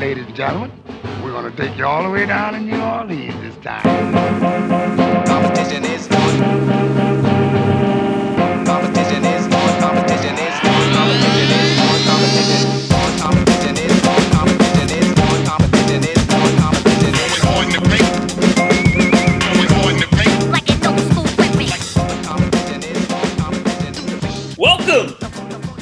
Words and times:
Ladies 0.00 0.26
and 0.26 0.36
gentlemen, 0.36 0.70
we're 1.24 1.32
going 1.32 1.50
to 1.50 1.56
take 1.56 1.74
you 1.78 1.86
all 1.86 2.02
the 2.02 2.10
way 2.10 2.26
down 2.26 2.52
to 2.52 2.60
New 2.60 2.78
Orleans 2.78 3.34
this 3.40 3.56
time. 3.64 3.82
Competition 5.24 5.84
is 5.86 6.06
on. 6.08 6.38
Competition 8.66 9.24
is 9.24 9.46
on. 9.46 9.80
Competition 9.80 10.36
is 10.36 10.60
on. 10.60 10.92
Competition 10.92 11.56
is 11.56 11.80
on. 11.80 12.04
Competition 12.04 12.52
is 12.52 12.92
on. 12.92 13.08
Competition 13.24 13.76
is 13.80 14.04
on. 14.04 14.20
Competition 14.36 14.90
is 14.92 15.16
on. 15.16 15.44
Competition 15.48 16.04
is 16.04 16.28
on. 16.28 16.50
Competition 16.60 17.14
is 17.16 17.40
on 17.48 17.64
the 17.72 17.80
paint. 17.88 18.12
on 19.80 19.96
the 19.96 20.08
paint. 20.12 20.36
like 20.52 20.68
an 20.68 20.76
old 20.86 21.00
school 21.08 21.24
whipping. 21.40 21.72
on. 21.72 22.20
Competition 22.22 22.84
is 22.84 23.08
on. 23.16 23.28
Competition. 23.40 24.54
Welcome. 24.58 25.16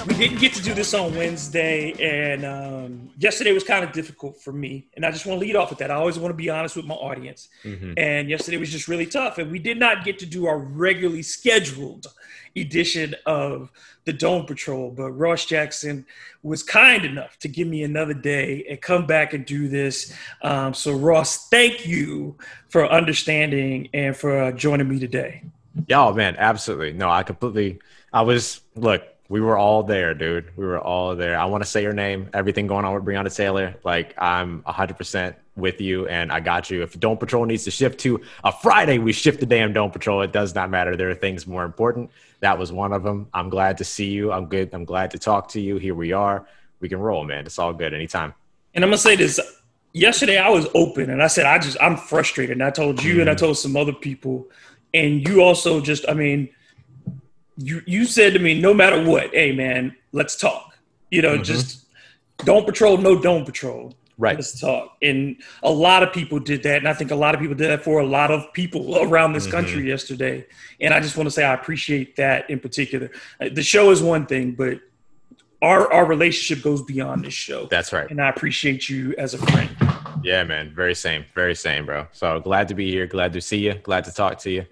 We 0.06 0.14
didn't 0.14 0.38
get 0.38 0.54
to 0.54 0.62
do 0.62 0.72
this 0.72 0.94
on 0.94 1.16
Wednesday, 1.16 1.92
and 1.98 2.44
um, 2.44 3.03
yesterday 3.24 3.52
was 3.52 3.64
kind 3.64 3.82
of 3.84 3.90
difficult 3.92 4.40
for 4.40 4.52
me. 4.52 4.86
And 4.94 5.04
I 5.04 5.10
just 5.10 5.24
want 5.26 5.40
to 5.40 5.46
lead 5.46 5.56
off 5.56 5.70
with 5.70 5.78
that. 5.80 5.90
I 5.90 5.94
always 5.94 6.18
want 6.18 6.30
to 6.30 6.36
be 6.36 6.50
honest 6.50 6.76
with 6.76 6.84
my 6.84 6.94
audience. 6.94 7.48
And 7.96 8.28
yesterday 8.28 8.58
was 8.58 8.70
just 8.70 8.86
really 8.86 9.06
tough, 9.06 9.38
and 9.38 9.50
we 9.50 9.58
did 9.58 9.78
not 9.78 10.04
get 10.04 10.18
to 10.20 10.26
do 10.26 10.46
our 10.46 10.58
regularly 10.58 11.22
scheduled 11.22 12.06
edition 12.54 13.16
of 13.26 13.70
the 14.04 14.12
Dome 14.12 14.44
Patrol. 14.46 14.90
But 14.90 15.12
Ross 15.12 15.46
Jackson 15.46 16.06
was 16.42 16.62
kind 16.62 17.04
enough 17.04 17.38
to 17.38 17.48
give 17.48 17.66
me 17.66 17.82
another 17.82 18.14
day 18.14 18.64
and 18.68 18.80
come 18.80 19.06
back 19.06 19.32
and 19.32 19.44
do 19.46 19.68
this. 19.68 20.12
Um, 20.42 20.74
so 20.74 20.92
Ross, 20.92 21.48
thank 21.48 21.86
you 21.86 22.36
for 22.68 22.86
understanding 22.86 23.88
and 23.94 24.14
for 24.14 24.42
uh, 24.44 24.52
joining 24.52 24.88
me 24.88 24.98
today. 25.00 25.42
Yeah, 25.88 26.04
oh, 26.04 26.12
man, 26.12 26.36
absolutely. 26.38 26.92
No, 26.92 27.08
I 27.08 27.22
completely. 27.22 27.80
I 28.12 28.22
was 28.22 28.60
look. 28.76 29.02
We 29.28 29.40
were 29.40 29.56
all 29.56 29.82
there, 29.82 30.12
dude. 30.14 30.54
We 30.56 30.66
were 30.66 30.78
all 30.78 31.16
there. 31.16 31.38
I 31.38 31.46
want 31.46 31.64
to 31.64 31.68
say 31.68 31.82
your 31.82 31.94
name. 31.94 32.28
Everything 32.34 32.66
going 32.66 32.84
on 32.84 32.94
with 32.94 33.04
Breonna 33.04 33.34
Taylor. 33.34 33.74
Like 33.82 34.14
I'm 34.18 34.62
100 34.64 34.98
percent 34.98 35.36
with 35.56 35.80
you, 35.80 36.06
and 36.08 36.30
I 36.30 36.40
got 36.40 36.70
you. 36.70 36.82
If 36.82 36.98
Dome 37.00 37.16
Patrol 37.16 37.46
needs 37.46 37.64
to 37.64 37.70
shift 37.70 38.00
to 38.00 38.20
a 38.42 38.52
Friday, 38.52 38.98
we 38.98 39.12
shift 39.12 39.40
the 39.40 39.46
damn 39.46 39.72
Dome 39.72 39.90
Patrol. 39.90 40.20
It 40.22 40.32
does 40.32 40.54
not 40.54 40.68
matter. 40.68 40.96
There 40.96 41.08
are 41.08 41.14
things 41.14 41.46
more 41.46 41.64
important. 41.64 42.10
That 42.40 42.58
was 42.58 42.70
one 42.70 42.92
of 42.92 43.02
them. 43.02 43.28
I'm 43.32 43.48
glad 43.48 43.78
to 43.78 43.84
see 43.84 44.10
you. 44.10 44.30
I'm 44.30 44.46
good. 44.46 44.74
I'm 44.74 44.84
glad 44.84 45.10
to 45.12 45.18
talk 45.18 45.48
to 45.50 45.60
you. 45.60 45.78
Here 45.78 45.94
we 45.94 46.12
are. 46.12 46.46
We 46.80 46.90
can 46.90 46.98
roll, 46.98 47.24
man. 47.24 47.46
It's 47.46 47.58
all 47.58 47.72
good 47.72 47.94
anytime. 47.94 48.34
And 48.74 48.84
I'm 48.84 48.90
gonna 48.90 48.98
say 48.98 49.16
this. 49.16 49.40
Yesterday 49.94 50.38
I 50.38 50.50
was 50.50 50.66
open 50.74 51.08
and 51.08 51.22
I 51.22 51.28
said 51.28 51.46
I 51.46 51.58
just 51.58 51.78
I'm 51.80 51.96
frustrated. 51.96 52.56
And 52.56 52.62
I 52.62 52.70
told 52.70 53.02
you 53.02 53.20
and 53.20 53.30
I 53.30 53.34
mm. 53.34 53.38
told 53.38 53.56
some 53.56 53.76
other 53.76 53.92
people. 53.92 54.50
And 54.92 55.26
you 55.26 55.42
also 55.42 55.80
just, 55.80 56.04
I 56.08 56.14
mean, 56.14 56.50
you 57.56 57.82
you 57.86 58.04
said 58.04 58.32
to 58.34 58.38
me, 58.38 58.60
no 58.60 58.74
matter 58.74 59.02
what, 59.04 59.30
hey 59.34 59.52
man, 59.52 59.96
let's 60.12 60.36
talk. 60.36 60.76
You 61.10 61.22
know, 61.22 61.38
just 61.38 61.86
don't 62.38 62.66
patrol, 62.66 62.96
no 62.98 63.20
don't 63.20 63.44
patrol. 63.44 63.94
Right. 64.16 64.36
Let's 64.36 64.60
talk. 64.60 64.96
And 65.02 65.36
a 65.64 65.70
lot 65.70 66.04
of 66.04 66.12
people 66.12 66.38
did 66.38 66.62
that. 66.62 66.78
And 66.78 66.88
I 66.88 66.94
think 66.94 67.10
a 67.10 67.16
lot 67.16 67.34
of 67.34 67.40
people 67.40 67.56
did 67.56 67.68
that 67.70 67.82
for 67.82 67.98
a 68.00 68.06
lot 68.06 68.30
of 68.30 68.52
people 68.52 68.96
around 69.02 69.32
this 69.32 69.46
country 69.46 69.88
yesterday. 69.88 70.46
And 70.80 70.94
I 70.94 71.00
just 71.00 71.16
want 71.16 71.26
to 71.26 71.32
say 71.32 71.42
I 71.44 71.52
appreciate 71.54 72.14
that 72.16 72.48
in 72.48 72.60
particular. 72.60 73.10
Uh, 73.40 73.48
The 73.52 73.62
show 73.62 73.90
is 73.90 74.02
one 74.02 74.26
thing, 74.26 74.52
but 74.52 74.78
our 75.62 75.92
our 75.92 76.04
relationship 76.04 76.62
goes 76.62 76.82
beyond 76.82 77.24
this 77.24 77.32
show 77.34 77.66
That's 77.66 77.92
right. 77.92 78.10
and 78.10 78.20
I 78.20 78.28
appreciate 78.28 78.88
you 78.88 79.14
as 79.16 79.34
a 79.34 79.38
friend. 79.38 79.70
Yeah, 80.22 80.44
man. 80.44 80.72
Very 80.74 80.94
same. 80.94 81.24
Very 81.34 81.54
same, 81.54 81.86
bro. 81.86 82.06
So 82.12 82.38
glad 82.40 82.68
to 82.68 82.74
be 82.74 82.90
here. 82.90 83.06
Glad 83.06 83.32
to 83.32 83.40
see 83.40 83.58
you. 83.58 83.74
Glad 83.74 84.04
to 84.04 84.12
talk 84.12 84.38
to 84.40 84.50
you 84.50 84.66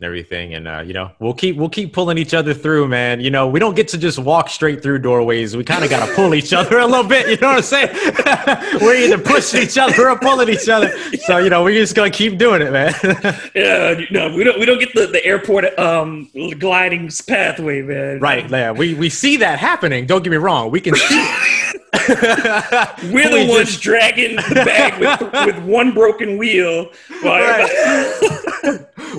and 0.00 0.06
everything. 0.06 0.54
And 0.54 0.66
uh, 0.66 0.82
you 0.84 0.92
know, 0.94 1.10
we'll 1.18 1.34
keep 1.34 1.56
we'll 1.56 1.68
keep 1.68 1.92
pulling 1.92 2.18
each 2.18 2.34
other 2.34 2.54
through, 2.54 2.88
man. 2.88 3.20
You 3.20 3.30
know, 3.30 3.46
we 3.46 3.60
don't 3.60 3.76
get 3.76 3.88
to 3.88 3.98
just 3.98 4.18
walk 4.18 4.48
straight 4.48 4.82
through 4.82 5.00
doorways. 5.00 5.56
We 5.56 5.64
kind 5.64 5.84
of 5.84 5.90
gotta 5.90 6.12
pull 6.14 6.34
each 6.34 6.52
other 6.52 6.78
a 6.78 6.86
little 6.86 7.04
bit. 7.04 7.28
You 7.28 7.36
know 7.36 7.48
what 7.48 7.56
I'm 7.58 7.62
saying? 7.62 7.90
we're 8.80 8.96
either 8.96 9.18
pushing 9.18 9.62
each 9.62 9.78
other 9.78 10.08
or 10.08 10.18
pulling 10.18 10.48
each 10.48 10.68
other. 10.68 10.90
So 11.18 11.38
you 11.38 11.50
know, 11.50 11.62
we're 11.62 11.78
just 11.78 11.94
gonna 11.94 12.10
keep 12.10 12.38
doing 12.38 12.62
it, 12.62 12.72
man. 12.72 12.94
Yeah, 13.54 14.00
no, 14.10 14.34
we 14.34 14.44
don't 14.44 14.58
we 14.58 14.64
don't 14.64 14.78
get 14.78 14.94
the, 14.94 15.06
the 15.06 15.24
airport 15.24 15.78
um 15.78 16.30
gliding 16.58 17.10
pathway, 17.26 17.82
man. 17.82 18.20
right. 18.20 18.48
Yeah. 18.48 18.72
We 18.72 18.94
we 18.94 19.10
see 19.10 19.36
that 19.38 19.58
happening. 19.58 20.06
Don't 20.06 20.22
get 20.22 20.30
me 20.30 20.36
wrong. 20.36 20.70
We 20.70 20.80
can 20.80 20.94
see. 20.94 21.59
We're 23.12 23.30
the 23.30 23.46
ones 23.48 23.70
just- 23.70 23.82
dragging 23.82 24.36
the 24.36 24.62
bag 24.64 25.00
with, 25.00 25.32
with 25.54 25.64
one 25.64 25.92
broken 25.92 26.38
wheel. 26.38 26.90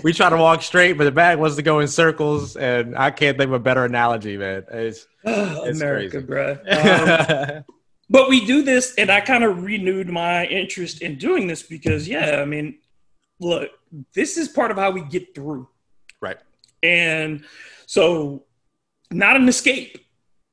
we 0.04 0.14
try 0.14 0.30
to 0.30 0.38
walk 0.38 0.62
straight, 0.62 0.94
but 0.94 1.06
the 1.06 1.12
bag 1.12 1.40
wants 1.40 1.56
to 1.56 1.62
go 1.62 1.80
in 1.80 1.88
circles, 1.88 2.56
and 2.56 2.98
I 2.98 3.12
can't 3.12 3.38
think 3.38 3.50
of 3.50 3.54
a 3.54 3.60
better 3.60 3.86
analogy, 3.86 4.38
man. 4.38 4.66
It's, 4.72 5.08
It's 5.24 5.80
America, 5.80 6.22
crazy. 6.22 6.28
bruh. 6.28 7.64
Um, 7.68 7.76
but 8.10 8.28
we 8.28 8.46
do 8.46 8.62
this, 8.62 8.94
and 8.98 9.10
I 9.10 9.22
kind 9.22 9.46
of 9.46 9.64
renewed 9.64 10.10
my 10.10 10.46
interest 10.48 11.02
in 11.02 11.18
doing 11.18 11.48
this 11.48 11.64
because, 11.64 12.10
yeah, 12.10 12.42
I 12.42 12.46
mean, 12.46 12.78
look, 13.40 13.70
this 14.14 14.36
is 14.36 14.50
part 14.50 14.70
of 14.70 14.76
how 14.78 14.92
we 14.92 15.00
get 15.02 15.34
through. 15.34 15.70
right. 16.20 16.38
And 16.84 17.46
so, 17.86 18.44
not 19.12 19.38
an 19.38 19.48
escape. 19.48 19.98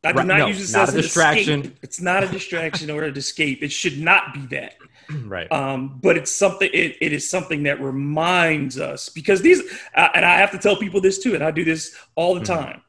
I 0.05 0.13
do 0.13 0.19
Right, 0.19 0.27
not 0.27 0.39
no, 0.39 0.47
use 0.47 0.59
this 0.61 0.73
not 0.73 0.89
as 0.89 0.95
a 0.95 1.03
distraction. 1.03 1.61
Escape. 1.61 1.79
It's 1.83 2.01
not 2.01 2.23
a 2.23 2.29
distraction 2.29 2.91
or 2.91 3.03
an 3.05 3.17
escape. 3.17 3.63
It 3.63 3.73
should 3.73 3.99
not 3.99 4.33
be 4.35 4.47
that. 4.57 4.75
Right. 5.25 5.51
Um, 5.51 5.99
but 6.03 6.19
it's 6.19 6.31
something. 6.31 6.69
It, 6.71 6.99
it 7.01 7.15
is 7.15 7.31
something 7.31 7.63
that 7.63 7.81
reminds 7.81 8.79
us 8.79 9.09
because 9.09 9.41
these, 9.41 9.63
uh, 9.95 10.09
and 10.15 10.23
I 10.23 10.37
have 10.37 10.51
to 10.51 10.59
tell 10.59 10.77
people 10.77 11.01
this 11.01 11.19
too, 11.19 11.35
and 11.35 11.43
I 11.43 11.51
do 11.51 11.65
this 11.65 11.97
all 12.15 12.35
the 12.35 12.41
Mm-hmm. 12.43 12.53
time. 12.53 12.83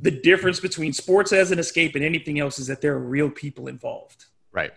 The 0.00 0.12
difference 0.12 0.60
between 0.60 0.92
sports 0.92 1.32
as 1.32 1.50
an 1.50 1.58
escape 1.58 1.96
and 1.96 2.04
anything 2.04 2.38
else 2.38 2.60
is 2.60 2.68
that 2.68 2.80
there 2.80 2.94
are 2.94 3.00
real 3.00 3.28
people 3.30 3.66
involved 3.66 4.26
right. 4.52 4.70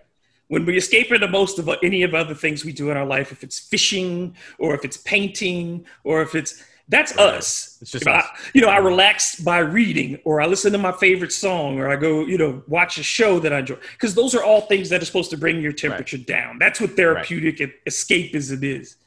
when 0.47 0.65
we 0.65 0.75
escape 0.75 1.11
into 1.11 1.27
most 1.27 1.59
of 1.59 1.69
any 1.83 2.01
of 2.01 2.15
other 2.15 2.33
things 2.33 2.65
we 2.65 2.73
do 2.73 2.89
in 2.89 2.97
our 2.97 3.05
life, 3.05 3.31
if 3.31 3.43
it's 3.43 3.59
fishing 3.59 4.35
or 4.57 4.73
if 4.73 4.83
it's 4.83 4.97
painting 4.97 5.85
or 6.03 6.23
if 6.23 6.33
it's 6.33 6.63
that's 6.93 7.17
us. 7.17 7.77
It's 7.81 7.91
just 7.91 8.05
you 8.05 8.11
know, 8.11 8.17
us. 8.17 8.25
I, 8.25 8.49
you 8.53 8.61
know, 8.61 8.67
I 8.67 8.77
relax 8.77 9.39
by 9.39 9.59
reading 9.59 10.19
or 10.23 10.41
I 10.41 10.45
listen 10.45 10.71
to 10.73 10.77
my 10.77 10.91
favorite 10.91 11.31
song 11.31 11.79
or 11.79 11.89
I 11.89 11.95
go, 11.95 12.25
you 12.25 12.37
know, 12.37 12.63
watch 12.67 12.97
a 12.97 13.03
show 13.03 13.39
that 13.39 13.53
I 13.53 13.59
enjoy. 13.59 13.77
Because 13.93 14.15
those 14.15 14.35
are 14.35 14.43
all 14.43 14.61
things 14.61 14.89
that 14.89 15.01
are 15.01 15.05
supposed 15.05 15.31
to 15.31 15.37
bring 15.37 15.61
your 15.61 15.73
temperature 15.73 16.17
down. 16.17 16.59
That's 16.59 16.79
what 16.79 16.95
therapeutic 16.95 17.61
e- 17.61 17.73
escapism 17.87 18.63
is. 18.63 18.97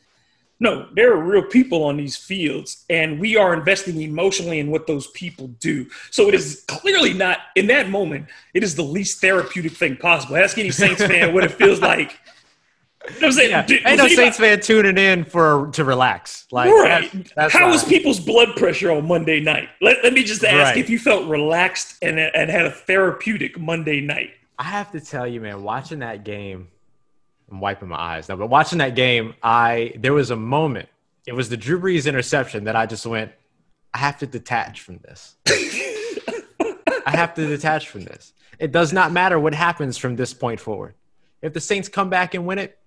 No, 0.58 0.88
there 0.94 1.12
are 1.12 1.22
real 1.22 1.42
people 1.42 1.84
on 1.84 1.98
these 1.98 2.16
fields, 2.16 2.86
and 2.88 3.20
we 3.20 3.36
are 3.36 3.52
investing 3.52 4.00
emotionally 4.00 4.58
in 4.58 4.70
what 4.70 4.86
those 4.86 5.08
people 5.08 5.48
do. 5.60 5.86
So 6.10 6.28
it 6.28 6.34
is 6.34 6.64
clearly 6.66 7.12
not 7.12 7.40
in 7.56 7.66
that 7.66 7.90
moment. 7.90 8.26
It 8.54 8.62
is 8.62 8.74
the 8.74 8.82
least 8.82 9.20
therapeutic 9.20 9.72
thing 9.72 9.96
possible. 9.96 10.36
Ask 10.36 10.56
any 10.56 10.70
Saints 10.70 11.04
fan 11.04 11.34
what 11.34 11.44
it 11.44 11.52
feels 11.52 11.80
like. 11.80 12.18
You 13.08 13.12
know 13.12 13.18
what 13.18 13.24
I'm 13.26 13.32
saying? 13.32 13.50
Yeah. 13.50 13.62
Do- 13.66 13.78
Ain't 13.84 13.98
no 13.98 14.08
Saints 14.08 14.36
fan 14.36 14.60
tuning 14.60 14.98
in 14.98 15.24
for 15.24 15.68
to 15.72 15.84
relax. 15.84 16.46
Like 16.50 16.70
right. 16.70 17.10
that's, 17.12 17.32
that's 17.34 17.52
How 17.52 17.68
was 17.70 17.84
people's 17.84 18.18
blood 18.20 18.56
pressure 18.56 18.90
on 18.90 19.06
Monday 19.06 19.40
night? 19.40 19.68
Let, 19.80 20.02
let 20.02 20.12
me 20.12 20.24
just 20.24 20.42
ask 20.44 20.74
Right. 20.74 20.76
if 20.76 20.90
you 20.90 20.98
felt 20.98 21.28
relaxed 21.28 21.96
and, 22.02 22.18
and 22.18 22.50
had 22.50 22.66
a 22.66 22.70
therapeutic 22.70 23.58
Monday 23.58 24.00
night. 24.00 24.30
I 24.58 24.64
have 24.64 24.90
to 24.92 25.00
tell 25.00 25.26
you, 25.26 25.40
man, 25.40 25.62
watching 25.62 26.00
that 26.00 26.24
game, 26.24 26.68
I'm 27.50 27.60
wiping 27.60 27.88
my 27.88 27.96
eyes 27.98 28.28
now, 28.28 28.36
but 28.36 28.48
watching 28.48 28.78
that 28.78 28.96
game, 28.96 29.34
I 29.42 29.92
there 29.98 30.12
was 30.12 30.30
a 30.30 30.36
moment. 30.36 30.88
It 31.26 31.34
was 31.34 31.48
the 31.48 31.56
Drew 31.56 31.80
Brees 31.80 32.06
interception 32.08 32.64
that 32.64 32.74
I 32.76 32.86
just 32.86 33.04
went, 33.06 33.32
I 33.94 33.98
have 33.98 34.18
to 34.18 34.26
detach 34.26 34.80
from 34.80 34.98
this. 34.98 35.36
I 37.06 37.10
have 37.16 37.34
to 37.34 37.46
detach 37.46 37.88
from 37.88 38.04
this. 38.04 38.32
It 38.58 38.72
does 38.72 38.92
not 38.92 39.12
matter 39.12 39.38
what 39.38 39.54
happens 39.54 39.96
from 39.96 40.16
this 40.16 40.34
point 40.34 40.58
forward. 40.60 40.94
If 41.42 41.52
the 41.52 41.60
Saints 41.60 41.88
come 41.88 42.10
back 42.10 42.34
and 42.34 42.46
win 42.46 42.58
it, 42.58 42.78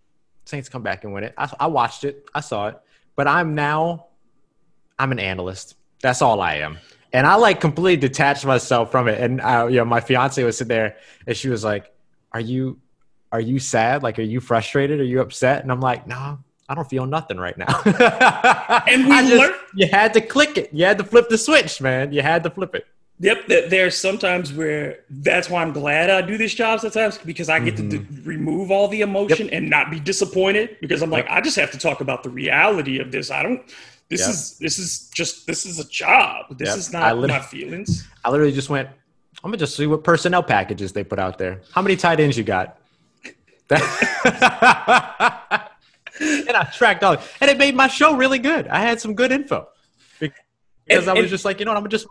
Saints 0.50 0.68
come 0.70 0.82
back 0.84 1.04
and 1.04 1.14
win 1.14 1.24
it. 1.24 1.34
I, 1.38 1.50
I 1.62 1.68
watched 1.68 2.04
it, 2.04 2.28
I 2.34 2.42
saw 2.42 2.68
it, 2.68 2.78
but 3.16 3.28
I'm 3.28 3.56
now, 3.56 4.08
I'm 4.98 5.12
an 5.12 5.20
analyst. 5.20 5.76
That's 6.02 6.22
all 6.22 6.42
I 6.42 6.56
am. 6.56 6.80
And 7.14 7.26
I 7.26 7.36
like 7.36 7.62
completely 7.62 7.98
detached 7.98 8.46
myself 8.46 8.92
from 8.92 9.08
it. 9.08 9.20
And 9.22 9.42
uh, 9.42 9.68
you 9.70 9.78
know, 9.78 9.86
my 9.86 10.00
fiance 10.00 10.44
was 10.44 10.58
sitting 10.58 10.70
there, 10.70 10.98
and 11.26 11.36
she 11.36 11.50
was 11.50 11.64
like, 11.64 11.92
"Are 12.34 12.40
you, 12.40 12.80
are 13.32 13.40
you 13.42 13.58
sad? 13.60 14.04
Like, 14.04 14.19
are 14.19 14.24
you 14.24 14.40
frustrated? 14.40 15.00
Are 15.00 15.04
you 15.04 15.19
upset?" 15.22 15.63
And 15.63 15.72
I'm 15.72 15.80
like, 15.81 16.06
"No, 16.06 16.38
I 16.68 16.75
don't 16.75 16.88
feel 16.88 17.06
nothing 17.07 17.38
right 17.38 17.57
now." 17.57 17.81
And 18.88 19.06
we 19.06 19.12
I 19.16 19.22
just- 19.28 19.36
learn- 19.38 19.54
you 19.75 19.88
had 19.88 20.13
to 20.13 20.22
click 20.22 20.57
it. 20.57 20.72
You 20.74 20.86
had 20.86 20.98
to 21.00 21.04
flip 21.04 21.30
the 21.30 21.38
switch, 21.38 21.81
man. 21.81 22.12
You 22.13 22.22
had 22.22 22.44
to 22.44 22.50
flip 22.52 22.75
it. 22.75 22.86
Yep, 23.21 23.48
there's 23.48 23.98
sometimes 23.98 24.54
where 24.54 25.00
that's 25.10 25.50
why 25.50 25.62
I'm 25.62 25.74
glad 25.74 26.10
I 26.10 26.21
do 26.21 26.38
this 26.38 26.54
job 26.54 26.80
sometimes 26.80 27.18
because 27.18 27.50
I 27.50 27.60
get 27.60 27.75
to 27.75 27.83
d- 27.83 27.98
mm-hmm. 28.00 28.24
remove 28.27 28.71
all 28.71 28.88
the 28.88 29.01
emotion 29.01 29.50
and 29.50 29.69
not 29.69 29.92
be 29.92 30.00
disappointed 30.00 30.77
because 30.80 31.01
I'm 31.01 31.10
like 31.10 31.25
Yep. 31.25 31.33
I 31.38 31.42
just 31.42 31.57
have 31.57 31.69
to 31.71 31.77
talk 31.77 32.00
about 32.00 32.24
the 32.24 32.30
reality 32.30 32.98
of 33.00 33.12
this. 33.12 33.30
I 33.30 33.44
don't. 33.44 33.62
This 34.10 34.21
Yep. 34.21 34.30
is 34.30 34.57
this 34.60 34.80
is 34.80 35.10
just 35.13 35.48
this 35.48 35.66
is 35.66 35.80
a 35.80 35.88
job. 35.89 36.57
This 36.57 36.69
Yep. 36.69 36.77
is 36.77 36.94
not 36.94 37.18
my 37.19 37.39
feelings. 37.42 38.07
I 38.24 38.30
literally 38.30 38.54
just 38.54 38.69
went. 38.69 38.88
I'm 39.44 39.50
gonna 39.51 39.57
just 39.57 39.75
see 39.75 39.86
what 39.86 40.04
personnel 40.06 40.42
packages 40.44 40.94
they 40.94 41.04
put 41.04 41.19
out 41.19 41.38
there. 41.38 41.60
How 41.74 41.81
many 41.81 41.98
tight 41.98 42.21
ends 42.21 42.38
you 42.38 42.45
got? 42.45 42.77
And 46.21 46.50
I 46.57 46.63
tracked 46.74 47.01
all, 47.04 47.16
and 47.39 47.50
it 47.50 47.57
made 47.57 47.75
my 47.75 47.88
show 47.88 48.13
really 48.13 48.39
good. 48.39 48.68
I 48.68 48.81
had 48.81 49.00
some 49.00 49.13
good 49.13 49.31
info 49.31 49.69
because 50.19 50.33
And- 50.89 51.10
I 51.10 51.13
was 51.13 51.30
just 51.30 51.45
like, 51.45 51.60
you 51.60 51.66
know, 51.66 51.71
what, 51.71 51.77
I'm 51.77 51.83
gonna 51.83 51.92
just 51.92 52.07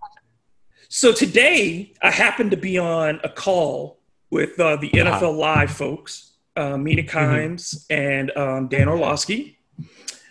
So 0.88 1.12
today 1.12 1.92
I 2.02 2.10
happened 2.10 2.50
to 2.52 2.56
be 2.56 2.78
on 2.78 3.20
a 3.22 3.28
call 3.28 3.98
with 4.30 4.58
uh, 4.58 4.76
the 4.76 4.90
NFL 4.90 5.36
Live 5.36 5.70
folks. 5.70 6.32
uh, 6.56 6.76
Mina 6.76 7.02
Mm-hmm. 7.02 7.18
Kimes, 7.18 7.86
and 7.90 8.36
um, 8.36 8.68
Dan 8.68 8.88
Orlovsky. 8.88 9.58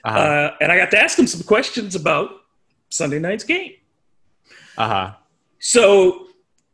Uh-huh. 0.03 0.17
Uh, 0.17 0.55
and 0.61 0.71
I 0.71 0.77
got 0.77 0.91
to 0.91 0.99
ask 1.01 1.15
them 1.17 1.27
some 1.27 1.41
questions 1.43 1.95
about 1.95 2.29
Sunday 2.89 3.19
night's 3.19 3.43
game. 3.43 3.73
uh-huh. 4.77 5.13
So 5.59 6.27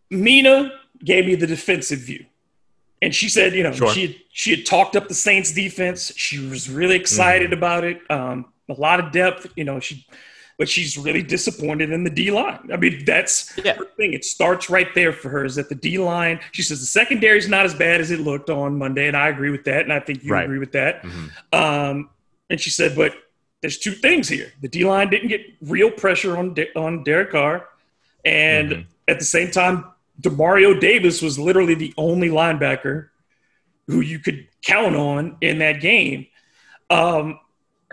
Mina 0.09 0.71
gave 1.03 1.25
me 1.25 1.35
the 1.35 1.47
defensive 1.47 1.99
view. 1.99 2.25
And 3.01 3.13
she 3.13 3.27
said, 3.29 3.53
you 3.53 3.63
know, 3.63 3.71
Sure. 3.73 3.91
she 3.93 4.01
had, 4.07 4.15
she 4.31 4.51
had 4.51 4.65
talked 4.65 4.95
up 4.95 5.07
the 5.07 5.13
Saints 5.13 5.51
defense. 5.51 6.11
She 6.15 6.39
was 6.47 6.69
really 6.69 6.95
excited 6.95 7.51
Mm-hmm. 7.51 7.57
about 7.57 7.83
it. 7.83 7.99
Um, 8.09 8.45
a 8.69 8.73
lot 8.73 8.99
of 8.99 9.11
depth, 9.11 9.51
you 9.55 9.63
know, 9.65 9.79
she 9.79 10.05
but 10.57 10.69
she's 10.69 10.97
really 10.97 11.23
disappointed 11.23 11.91
in 11.91 12.03
the 12.03 12.09
D 12.09 12.31
line. 12.31 12.69
I 12.71 12.77
mean, 12.77 13.03
that's 13.05 13.51
Yeah. 13.63 13.73
her 13.75 13.85
thing. 13.97 14.13
It 14.13 14.23
starts 14.25 14.69
right 14.69 14.87
there 14.93 15.11
for 15.13 15.29
her 15.29 15.45
is 15.45 15.55
that 15.55 15.69
the 15.69 15.75
D 15.75 15.97
line, 15.97 16.39
she 16.51 16.61
says 16.61 16.79
the 16.79 16.85
secondary 16.85 17.37
is 17.37 17.47
not 17.47 17.65
as 17.65 17.73
bad 17.73 18.01
as 18.01 18.11
it 18.11 18.19
looked 18.19 18.49
on 18.49 18.77
Monday, 18.77 19.07
and 19.07 19.17
I 19.17 19.29
agree 19.29 19.49
with 19.49 19.63
that, 19.65 19.81
and 19.81 19.91
I 19.93 19.99
think 19.99 20.23
you 20.23 20.31
Right. 20.31 20.45
agree 20.45 20.59
with 20.59 20.73
that. 20.73 21.03
Mhm. 21.03 21.31
Um, 21.53 22.09
and 22.49 22.59
she 22.59 22.69
said, 22.69 22.95
but 22.95 23.15
there's 23.61 23.77
two 23.77 23.93
things 23.93 24.27
here. 24.29 24.51
The 24.61 24.67
D 24.67 24.83
line 24.85 25.09
didn't 25.09 25.29
get 25.29 25.41
real 25.61 25.89
pressure 25.89 26.37
on 26.37 26.53
De- 26.53 26.73
on 26.75 27.03
Derek 27.03 27.31
Carr, 27.31 27.67
and 28.25 28.71
Mhm. 28.71 28.85
at 29.07 29.19
the 29.19 29.25
same 29.25 29.51
time, 29.51 29.85
Demario 30.21 30.79
Davis 30.79 31.21
was 31.21 31.39
literally 31.39 31.73
the 31.73 31.93
only 31.97 32.29
linebacker 32.29 33.07
who 33.87 34.01
you 34.01 34.19
could 34.19 34.47
count 34.61 34.95
on 34.95 35.35
in 35.41 35.57
that 35.59 35.81
game. 35.81 36.27
Um, 36.89 37.39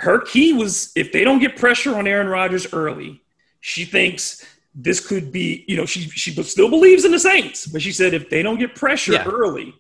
her 0.01 0.19
key 0.21 0.53
was 0.53 0.93
if 0.97 1.13
they 1.13 1.25
don't 1.25 1.39
get 1.41 1.57
pressure 1.57 1.95
on 1.97 2.07
Aaron 2.07 2.27
Rodgers 2.29 2.73
early, 2.73 3.23
she 3.61 3.85
thinks 3.85 4.45
this 4.75 5.07
could 5.07 5.31
be, 5.31 5.65
you 5.69 5.77
know, 5.77 5.85
she 5.87 6.01
she 6.09 6.31
still 6.43 6.71
believes 6.71 7.05
in 7.05 7.13
the 7.13 7.19
Saints, 7.19 7.67
but 7.67 7.83
she 7.83 7.93
said 7.93 8.15
if 8.15 8.31
they 8.31 8.43
don't 8.43 8.59
get 8.59 8.75
pressure 8.75 9.13
Yeah. 9.13 9.25
early, 9.27 9.75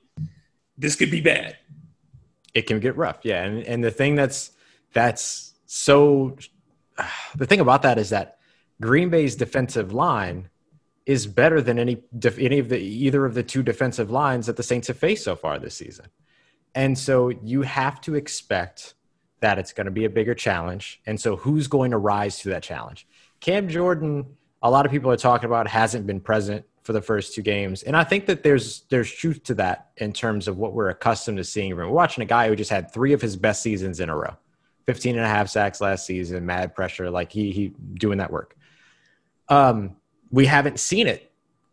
this 0.76 0.94
could 0.96 1.11
be 1.11 1.20
bad. 1.20 1.56
it 2.55 2.67
can 2.67 2.81
get 2.81 2.96
rough 2.96 3.19
yeah 3.22 3.44
and, 3.44 3.62
and 3.64 3.84
the 3.84 3.90
thing 3.93 4.17
that's 4.17 4.50
that's 4.93 5.55
so 5.67 6.37
the 7.37 7.46
thing 7.46 7.61
about 7.61 7.82
that 7.82 7.96
is 7.99 8.11
that 8.11 8.38
green 8.81 9.08
bay's 9.08 9.37
defensive 9.37 9.93
line 9.93 10.49
is 11.06 11.26
better 11.28 11.61
than 11.62 11.78
any 11.78 12.02
any 12.38 12.58
of 12.58 12.69
the 12.69 12.78
either 12.78 13.25
of 13.25 13.34
the 13.34 13.43
two 13.52 13.62
defensive 13.62 14.11
lines 14.11 14.46
that 14.46 14.56
the 14.56 14.62
saints 14.64 14.88
have 14.88 14.99
faced 14.99 15.22
so 15.25 15.37
far 15.37 15.58
this 15.61 15.76
season 15.76 16.06
and 16.75 16.99
so 16.99 17.28
you 17.28 17.62
have 17.62 18.00
to 18.00 18.14
expect 18.17 18.94
that 19.41 19.59
it's 19.59 19.73
going 19.73 19.87
to 19.87 19.91
be 19.91 20.05
a 20.05 20.11
bigger 20.11 20.35
challenge. 20.35 21.01
And 21.07 21.21
so 21.21 21.37
who's 21.37 21.67
going 21.67 21.91
to 21.91 21.99
rise 21.99 22.39
to 22.41 22.51
that 22.51 22.63
challenge? 22.63 23.07
Cam 23.41 23.69
jordan 23.69 24.37
a 24.63 24.71
lot 24.71 24.85
of 24.85 24.93
people 24.93 25.11
are 25.11 25.17
talking 25.17 25.47
about 25.47 25.67
hasn't 25.67 26.07
been 26.07 26.21
present 26.21 26.65
for 26.83 26.93
the 26.93 27.01
first 27.01 27.35
two 27.35 27.43
games. 27.43 27.83
And 27.83 27.97
i 27.97 28.05
think 28.05 28.27
that 28.27 28.43
there's 28.43 28.83
there's 28.91 29.11
truth 29.11 29.43
to 29.45 29.55
that 29.55 29.91
in 29.97 30.13
terms 30.13 30.49
of 30.49 30.59
what 30.59 30.73
we're 30.73 30.91
accustomed 30.91 31.39
to 31.39 31.45
seeing. 31.45 31.75
We're 31.75 31.89
watching 31.89 32.23
a 32.23 32.27
guy 32.27 32.49
who 32.49 32.57
just 32.57 32.71
had 32.71 32.93
three 32.93 33.13
of 33.13 33.21
his 33.21 33.37
best 33.37 33.63
seasons 33.63 34.01
in 34.01 34.09
a 34.09 34.17
row. 34.17 34.37
15 34.87 35.17
and 35.17 35.25
a 35.25 35.29
half 35.29 35.49
sacks 35.49 35.81
last 35.81 36.07
season 36.07 36.45
mad 36.47 36.75
pressure 36.75 37.11
like 37.11 37.33
he 37.33 37.53
he 37.53 37.73
doing 37.95 38.19
that 38.19 38.31
work. 38.31 38.57
Um 39.49 39.97
we 40.31 40.47
haven't 40.47 40.79
seen 40.79 41.07
it. 41.07 41.31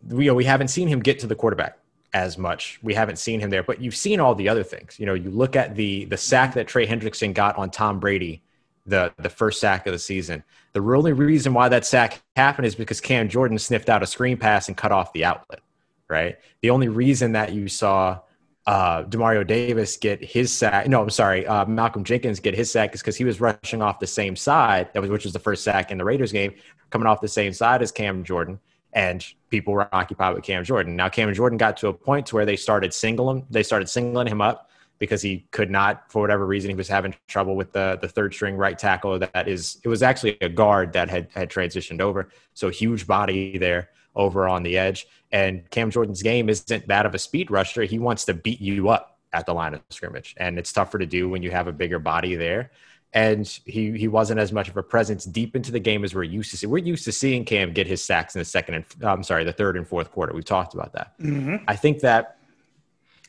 We 0.07 0.27
know 0.27 0.33
we 0.33 0.45
haven't 0.45 0.69
seen 0.69 0.87
him 0.87 0.99
get 0.99 1.19
to 1.19 1.27
the 1.27 1.35
quarterback 1.35 1.79
as 2.23 2.37
much. 2.37 2.79
We 2.81 2.93
haven't 2.93 3.19
seen 3.19 3.39
him 3.39 3.49
there 3.49 3.63
but 3.63 3.81
you've 3.81 3.95
seen 3.95 4.19
all 4.19 4.35
the 4.35 4.49
other 4.49 4.63
things. 4.63 4.99
You 4.99 5.05
know 5.05 5.13
you 5.13 5.29
look 5.29 5.55
at 5.55 5.75
the 5.75 6.05
the 6.05 6.17
sack 6.17 6.53
that 6.55 6.67
trey 6.67 6.85
hendrickson 6.87 7.33
got 7.33 7.57
on 7.57 7.69
tom 7.69 7.99
brady 7.99 8.41
the 8.85 9.13
the 9.17 9.29
first 9.29 9.59
sack 9.59 9.85
of 9.85 9.93
the 9.93 9.99
season. 9.99 10.43
The 10.73 10.81
only 10.81 11.13
reason 11.13 11.53
why 11.53 11.69
that 11.69 11.85
sack 11.85 12.21
happened 12.35 12.67
is 12.67 12.75
because 12.75 13.01
Cam 13.01 13.29
Jordan 13.29 13.59
sniffed 13.59 13.89
out 13.89 14.03
a 14.03 14.07
screen 14.07 14.37
pass 14.37 14.67
and 14.67 14.77
cut 14.77 14.91
off 14.91 15.13
the 15.13 15.25
outlet, 15.25 15.59
right? 16.07 16.37
The 16.61 16.69
only 16.69 16.87
reason 16.87 17.33
that 17.33 17.53
you 17.53 17.67
saw 17.67 18.19
uh, 18.67 19.03
Demario 19.03 19.47
Davis 19.47 19.95
get 19.95 20.23
his 20.23 20.51
sack, 20.51 20.87
no, 20.87 21.01
I'm 21.01 21.09
sorry, 21.09 21.47
uh, 21.47 21.65
Malcolm 21.65 22.03
Jenkins 22.03 22.39
get 22.41 22.53
his 22.53 22.69
sack 22.69 22.93
is 22.93 23.01
because 23.01 23.15
he 23.15 23.23
was 23.23 23.39
rushing 23.39 23.81
off 23.81 23.99
the 23.99 24.07
same 24.07 24.35
side, 24.35 24.89
that 24.93 25.01
was 25.01 25.09
which 25.09 25.23
was 25.23 25.33
the 25.33 25.39
first 25.39 25.63
sack 25.63 25.89
in 25.89 25.97
the 25.97 26.03
Raiders 26.03 26.33
game, 26.33 26.53
coming 26.89 27.07
off 27.07 27.21
the 27.21 27.29
same 27.29 27.53
side 27.53 27.81
as 27.81 27.91
Cam 27.91 28.23
Jordan, 28.25 28.59
and 28.93 29.25
people 29.49 29.73
were 29.73 29.93
occupied 29.93 30.35
with 30.35 30.43
Cam 30.43 30.63
Jordan. 30.63 30.95
Now 30.95 31.09
Cam 31.09 31.33
Jordan 31.33 31.57
got 31.57 31.77
to 31.77 31.87
a 31.87 31.93
point 31.93 32.25
to 32.27 32.35
where 32.35 32.45
they 32.45 32.55
started 32.55 32.93
singling, 32.93 33.45
they 33.49 33.63
started 33.63 33.89
singling 33.89 34.27
him 34.27 34.41
up 34.41 34.69
because 34.99 35.21
he 35.21 35.45
could 35.51 35.69
not, 35.69 36.11
for 36.11 36.21
whatever 36.21 36.45
reason, 36.45 36.69
he 36.69 36.75
was 36.75 36.87
having 36.87 37.15
trouble 37.27 37.55
with 37.55 37.71
the 37.71 37.97
the 38.01 38.07
third 38.07 38.33
string 38.33 38.55
right 38.55 38.77
tackle. 38.77 39.19
That 39.19 39.47
is, 39.47 39.79
it 39.83 39.89
was 39.89 40.01
actually 40.01 40.37
a 40.41 40.49
guard 40.49 40.93
that 40.93 41.09
had 41.09 41.29
had 41.33 41.49
transitioned 41.49 42.01
over. 42.01 42.29
So 42.53 42.69
huge 42.69 43.05
body 43.07 43.57
there 43.57 43.89
over 44.15 44.47
on 44.47 44.63
the 44.63 44.77
edge. 44.77 45.07
And 45.31 45.69
Cam 45.69 45.91
Jordan's 45.91 46.23
game 46.23 46.49
isn't 46.49 46.87
that 46.87 47.05
of 47.05 47.13
a 47.13 47.19
speed 47.19 47.51
rusher. 47.51 47.83
He 47.83 47.99
wants 47.99 48.25
to 48.25 48.33
beat 48.33 48.59
you 48.61 48.89
up 48.89 49.19
at 49.33 49.45
the 49.45 49.53
line 49.53 49.73
of 49.73 49.81
scrimmage, 49.89 50.33
and 50.37 50.57
it's 50.57 50.71
tougher 50.71 50.97
to 50.97 51.05
do 51.05 51.29
when 51.29 51.43
you 51.43 51.51
have 51.51 51.67
a 51.67 51.71
bigger 51.71 51.99
body 51.99 52.35
there. 52.35 52.71
And 53.13 53.47
he 53.65 53.97
he 53.97 54.07
wasn't 54.07 54.39
as 54.39 54.51
much 54.51 54.67
of 54.69 54.77
a 54.77 54.83
presence 54.83 55.25
deep 55.25 55.55
into 55.55 55.71
the 55.71 55.79
game 55.79 56.03
as 56.03 56.13
we're 56.13 56.23
used 56.23 56.51
to 56.51 56.57
see. 56.57 56.67
We're 56.67 56.79
used 56.79 57.05
to 57.05 57.11
seeing 57.11 57.45
Cam 57.45 57.71
get 57.71 57.87
his 57.87 58.03
sacks 58.03 58.35
in 58.35 58.39
the 58.39 58.45
second 58.45 58.75
and 58.75 58.85
I'm 59.01 59.23
sorry, 59.23 59.43
the 59.43 59.53
third 59.53 59.77
and 59.77 59.87
fourth 59.87 60.11
quarter. 60.11 60.33
We've 60.33 60.45
talked 60.45 60.73
about 60.73 60.93
that. 60.93 61.17
Mm-hmm. 61.19 61.63
I 61.67 61.75
think 61.75 62.01
that 62.01 62.37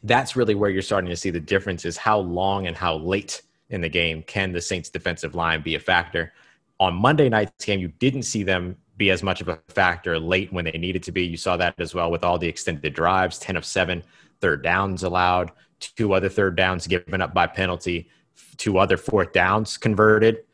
that's 0.03 0.37
really 0.37 0.55
where 0.55 0.71
you're 0.71 0.83
starting 0.83 1.11
to 1.11 1.17
see 1.17 1.31
the 1.31 1.41
difference 1.41 1.85
is 1.85 1.97
how 1.97 2.19
long 2.19 2.67
and 2.67 2.77
how 2.77 2.97
late 2.97 3.43
in 3.71 3.81
the 3.81 3.89
game 3.89 4.23
can 4.23 4.53
the 4.53 4.61
Saints 4.61 4.89
defensive 4.89 5.35
line 5.35 5.63
be 5.63 5.75
a 5.75 5.81
factor. 5.81 6.33
On 6.81 6.95
Monday 6.95 7.29
night's 7.29 7.65
game, 7.65 7.81
you 7.81 7.89
didn't 7.89 8.23
see 8.23 8.43
them 8.43 8.77
be 8.97 9.11
as 9.11 9.23
much 9.23 9.41
of 9.41 9.49
a 9.49 9.59
factor 9.69 10.19
late 10.19 10.53
when 10.53 10.65
they 10.65 10.73
needed 10.73 11.03
to 11.05 11.13
be. 11.13 11.25
You 11.25 11.37
saw 11.37 11.57
that 11.57 11.75
as 11.79 11.95
well 11.95 12.11
with 12.11 12.25
all 12.25 12.39
the 12.39 12.49
extended 12.49 12.95
drives, 12.95 13.39
10 13.39 13.57
of 13.57 13.65
7 13.65 14.03
third 14.41 14.63
downs 14.63 15.03
allowed, 15.03 15.53
two 15.81 16.13
other 16.13 16.29
third 16.29 16.57
downs 16.57 16.87
given 16.87 17.21
up 17.21 17.35
by 17.35 17.47
penalty, 17.47 18.09
two 18.57 18.79
other 18.79 18.97
fourth 18.97 19.33
downs 19.33 19.77
converted. 19.77 20.45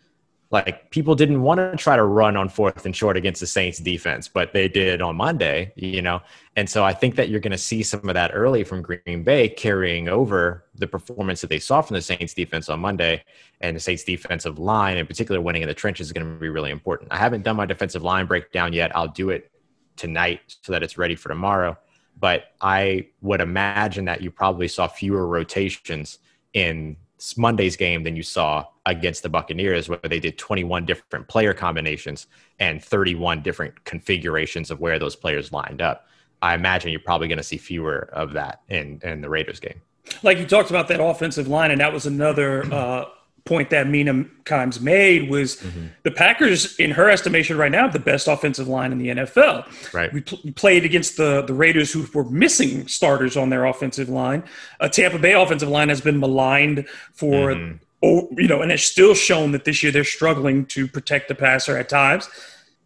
Like 0.51 0.91
people 0.91 1.17
didn't 1.17 1.43
want 1.43 1.59
to 1.59 1.77
try 1.77 1.97
to 1.97 2.05
run 2.05 2.37
on 2.37 2.49
fourth 2.49 2.87
and 2.87 2.95
short 2.95 3.17
against 3.17 3.41
the 3.41 3.47
Saints 3.47 3.81
defense, 3.81 4.29
but 4.29 4.53
they 4.53 4.69
did 4.69 5.03
on 5.03 5.17
Monday, 5.17 5.73
you 5.75 6.01
know. 6.01 6.21
And 6.55 6.71
so 6.71 6.85
I 6.85 6.93
think 6.93 7.17
that 7.17 7.29
you're 7.29 7.41
going 7.41 7.51
to 7.51 7.59
see 7.59 7.83
some 7.83 8.09
of 8.09 8.15
that 8.15 8.31
early 8.33 8.63
from 8.63 8.81
Green 8.81 9.25
Bay 9.25 9.49
carrying 9.49 10.09
over 10.09 10.65
the 10.77 10.87
performance 10.87 11.41
that 11.41 11.51
they 11.51 11.59
saw 11.59 11.83
from 11.83 11.95
the 11.95 12.03
Saints 12.03 12.35
defense 12.35 12.69
on 12.69 12.79
Monday. 12.79 13.25
And 13.63 13.75
the 13.75 13.81
Saints 13.81 14.05
defensive 14.05 14.61
line, 14.61 14.97
in 14.97 15.07
particular, 15.07 15.41
winning 15.41 15.63
in 15.63 15.69
the 15.69 15.75
trenches 15.75 16.07
is 16.07 16.13
going 16.13 16.27
to 16.27 16.39
be 16.39 16.51
really 16.51 16.71
important. 16.71 17.11
I 17.11 17.17
haven't 17.17 17.43
done 17.43 17.57
my 17.57 17.67
defensive 17.67 18.05
line 18.05 18.27
breakdown 18.27 18.73
yet. 18.73 18.95
I'll 18.95 19.09
do 19.09 19.31
it 19.31 19.51
tonight 19.97 20.57
so 20.63 20.71
that 20.71 20.85
it's 20.85 20.97
ready 20.97 21.17
for 21.17 21.31
tomorrow. 21.31 21.77
But 22.21 22.45
I 22.61 23.09
would 23.23 23.41
imagine 23.41 24.05
that 24.05 24.23
you 24.23 24.31
probably 24.31 24.69
saw 24.69 24.87
fewer 24.87 25.27
rotations 25.27 26.21
in 26.53 26.97
Monday's 27.37 27.77
game 27.77 28.03
than 28.03 28.17
you 28.17 28.23
saw 28.23 28.67
against 28.87 29.23
the 29.23 29.29
Buccaneers, 29.29 29.89
where 29.89 29.99
they 30.03 30.21
did 30.21 30.39
21 30.39 30.85
different 30.85 31.27
player 31.29 31.55
combinations 31.55 32.27
and 32.59 32.83
31 32.83 33.43
different 33.43 33.85
configurations 33.85 34.71
of 34.71 34.81
where 34.81 34.99
those 34.99 35.17
players 35.17 35.53
lined 35.53 35.81
up. 35.81 36.07
I 36.43 36.55
imagine 36.55 36.91
you're 36.91 37.01
probably 37.01 37.29
going 37.29 37.39
to 37.39 37.45
see 37.45 37.57
fewer 37.57 38.11
of 38.13 38.33
that 38.35 38.61
in, 38.69 39.01
in 39.03 39.21
the 39.21 39.29
Raiders 39.29 39.61
game. 39.61 39.81
like 40.23 40.39
you 40.39 40.47
talked 40.47 40.71
about 40.71 40.89
that 40.89 41.01
offensive 41.01 41.49
line, 41.49 41.71
and 41.71 41.81
that 41.81 41.93
was 41.93 42.07
another 42.07 42.73
uh, 42.73 43.05
point 43.45 43.69
that 43.71 43.87
Mina 43.87 44.25
Kimes 44.45 44.81
made 44.81 45.29
was 45.29 45.57
Mm-hmm. 45.57 45.87
the 46.03 46.11
Packers, 46.11 46.77
in 46.77 46.91
her 46.93 47.11
estimation, 47.11 47.59
right 47.59 47.71
now, 47.71 47.83
have 47.83 47.93
the 47.93 47.99
best 47.99 48.27
offensive 48.27 48.69
line 48.69 48.91
in 48.91 48.99
the 48.99 49.09
NFL. 49.09 49.93
Right. 49.93 50.11
We, 50.13 50.23
pl- 50.23 50.41
we 50.45 50.51
played 50.51 50.85
against 50.85 51.17
the 51.19 51.43
the 51.43 51.53
Raiders, 51.55 51.93
who 51.93 52.07
were 52.15 52.25
missing 52.31 52.89
starters 52.89 53.37
on 53.37 53.51
their 53.51 53.67
offensive 53.67 54.09
line. 54.09 54.45
A 54.81 54.89
Tampa 54.89 55.19
Bay 55.19 55.33
offensive 55.35 55.69
line 55.69 55.89
has 55.91 56.01
been 56.01 56.19
maligned 56.19 56.87
for. 57.13 57.55
Mm-hmm. 57.55 57.77
Oh, 58.07 58.29
you 58.37 58.49
know, 58.49 58.61
and 58.61 58.71
it's 58.71 58.83
still 58.83 59.15
shown 59.15 59.53
that 59.53 59.65
this 59.65 59.83
year 59.83 59.91
they're 59.91 60.05
struggling 60.05 60.67
to 60.67 60.87
protect 60.87 61.29
the 61.29 61.35
passer 61.35 61.79
at 61.79 61.89
times. 61.89 62.29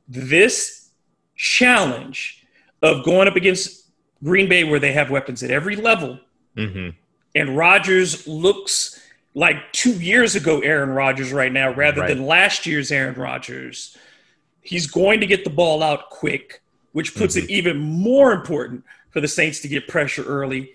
This 0.07 0.91
challenge 1.35 2.47
of 2.83 3.05
going 3.05 3.27
up 3.27 3.35
against 3.37 3.85
Green 4.23 4.49
Bay, 4.49 4.62
where 4.65 4.79
they 4.79 4.93
have 4.93 5.11
weapons 5.11 5.43
at 5.43 5.50
every 5.50 5.77
level, 5.77 6.19
Mm-hmm. 6.57 6.91
and 7.37 7.57
Rodgers 7.57 8.27
looks 8.27 8.98
like 9.38 9.73
two 9.73 9.92
years 9.92 10.35
ago 10.35 10.59
Aaron 10.61 10.90
Rodgers 10.90 11.33
right 11.33 11.52
now 11.52 11.73
rather 11.73 12.00
Right. 12.00 12.09
than 12.09 12.26
last 12.26 12.66
year's 12.66 12.90
Aaron 12.90 13.14
Rodgers. 13.14 13.97
He's 14.62 14.88
going 14.88 15.21
to 15.21 15.26
get 15.26 15.45
the 15.45 15.50
ball 15.50 15.80
out 15.80 16.11
quick, 16.11 16.61
which 16.90 17.14
puts 17.14 17.37
Mm-hmm. 17.37 17.45
it 17.45 17.50
even 17.50 17.78
more 17.78 18.33
important 18.33 18.83
for 19.11 19.21
the 19.21 19.28
Saints 19.28 19.61
to 19.61 19.68
get 19.68 19.87
pressure 19.87 20.25
early. 20.25 20.73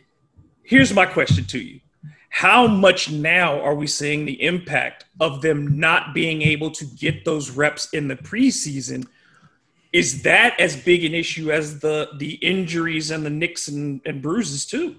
Here's 0.63 0.93
my 0.93 1.05
question 1.05 1.43
to 1.45 1.59
you. 1.59 1.81
How 2.29 2.65
much 2.65 3.11
now 3.11 3.59
are 3.59 3.75
we 3.75 3.85
seeing 3.85 4.25
the 4.25 4.41
impact 4.41 5.05
of 5.19 5.41
them 5.41 5.77
not 5.77 6.13
being 6.13 6.41
able 6.41 6.71
to 6.71 6.85
get 6.85 7.25
those 7.25 7.51
reps 7.51 7.89
in 7.93 8.07
the 8.07 8.15
preseason? 8.15 9.05
Is 9.91 10.23
that 10.23 10.57
as 10.57 10.75
big 10.77 11.03
an 11.03 11.13
issue 11.13 11.51
as 11.51 11.79
the 11.79 12.09
the 12.17 12.35
injuries 12.35 13.11
and 13.11 13.25
the 13.25 13.29
nicks 13.29 13.67
and, 13.67 13.99
and 14.05 14.21
bruises 14.21 14.65
too? 14.65 14.95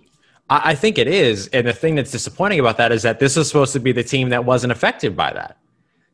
I, 0.50 0.74
think 0.74 0.98
it 0.98 1.08
is. 1.08 1.48
And 1.48 1.66
the 1.66 1.72
thing 1.72 1.94
that's 1.94 2.10
disappointing 2.10 2.60
about 2.60 2.76
that 2.76 2.92
is 2.92 3.02
that 3.02 3.18
this 3.18 3.36
was 3.36 3.48
supposed 3.48 3.72
to 3.72 3.80
be 3.80 3.92
the 3.92 4.04
team 4.04 4.28
that 4.28 4.44
wasn't 4.44 4.72
affected 4.72 5.16
by 5.16 5.32
that. 5.32 5.56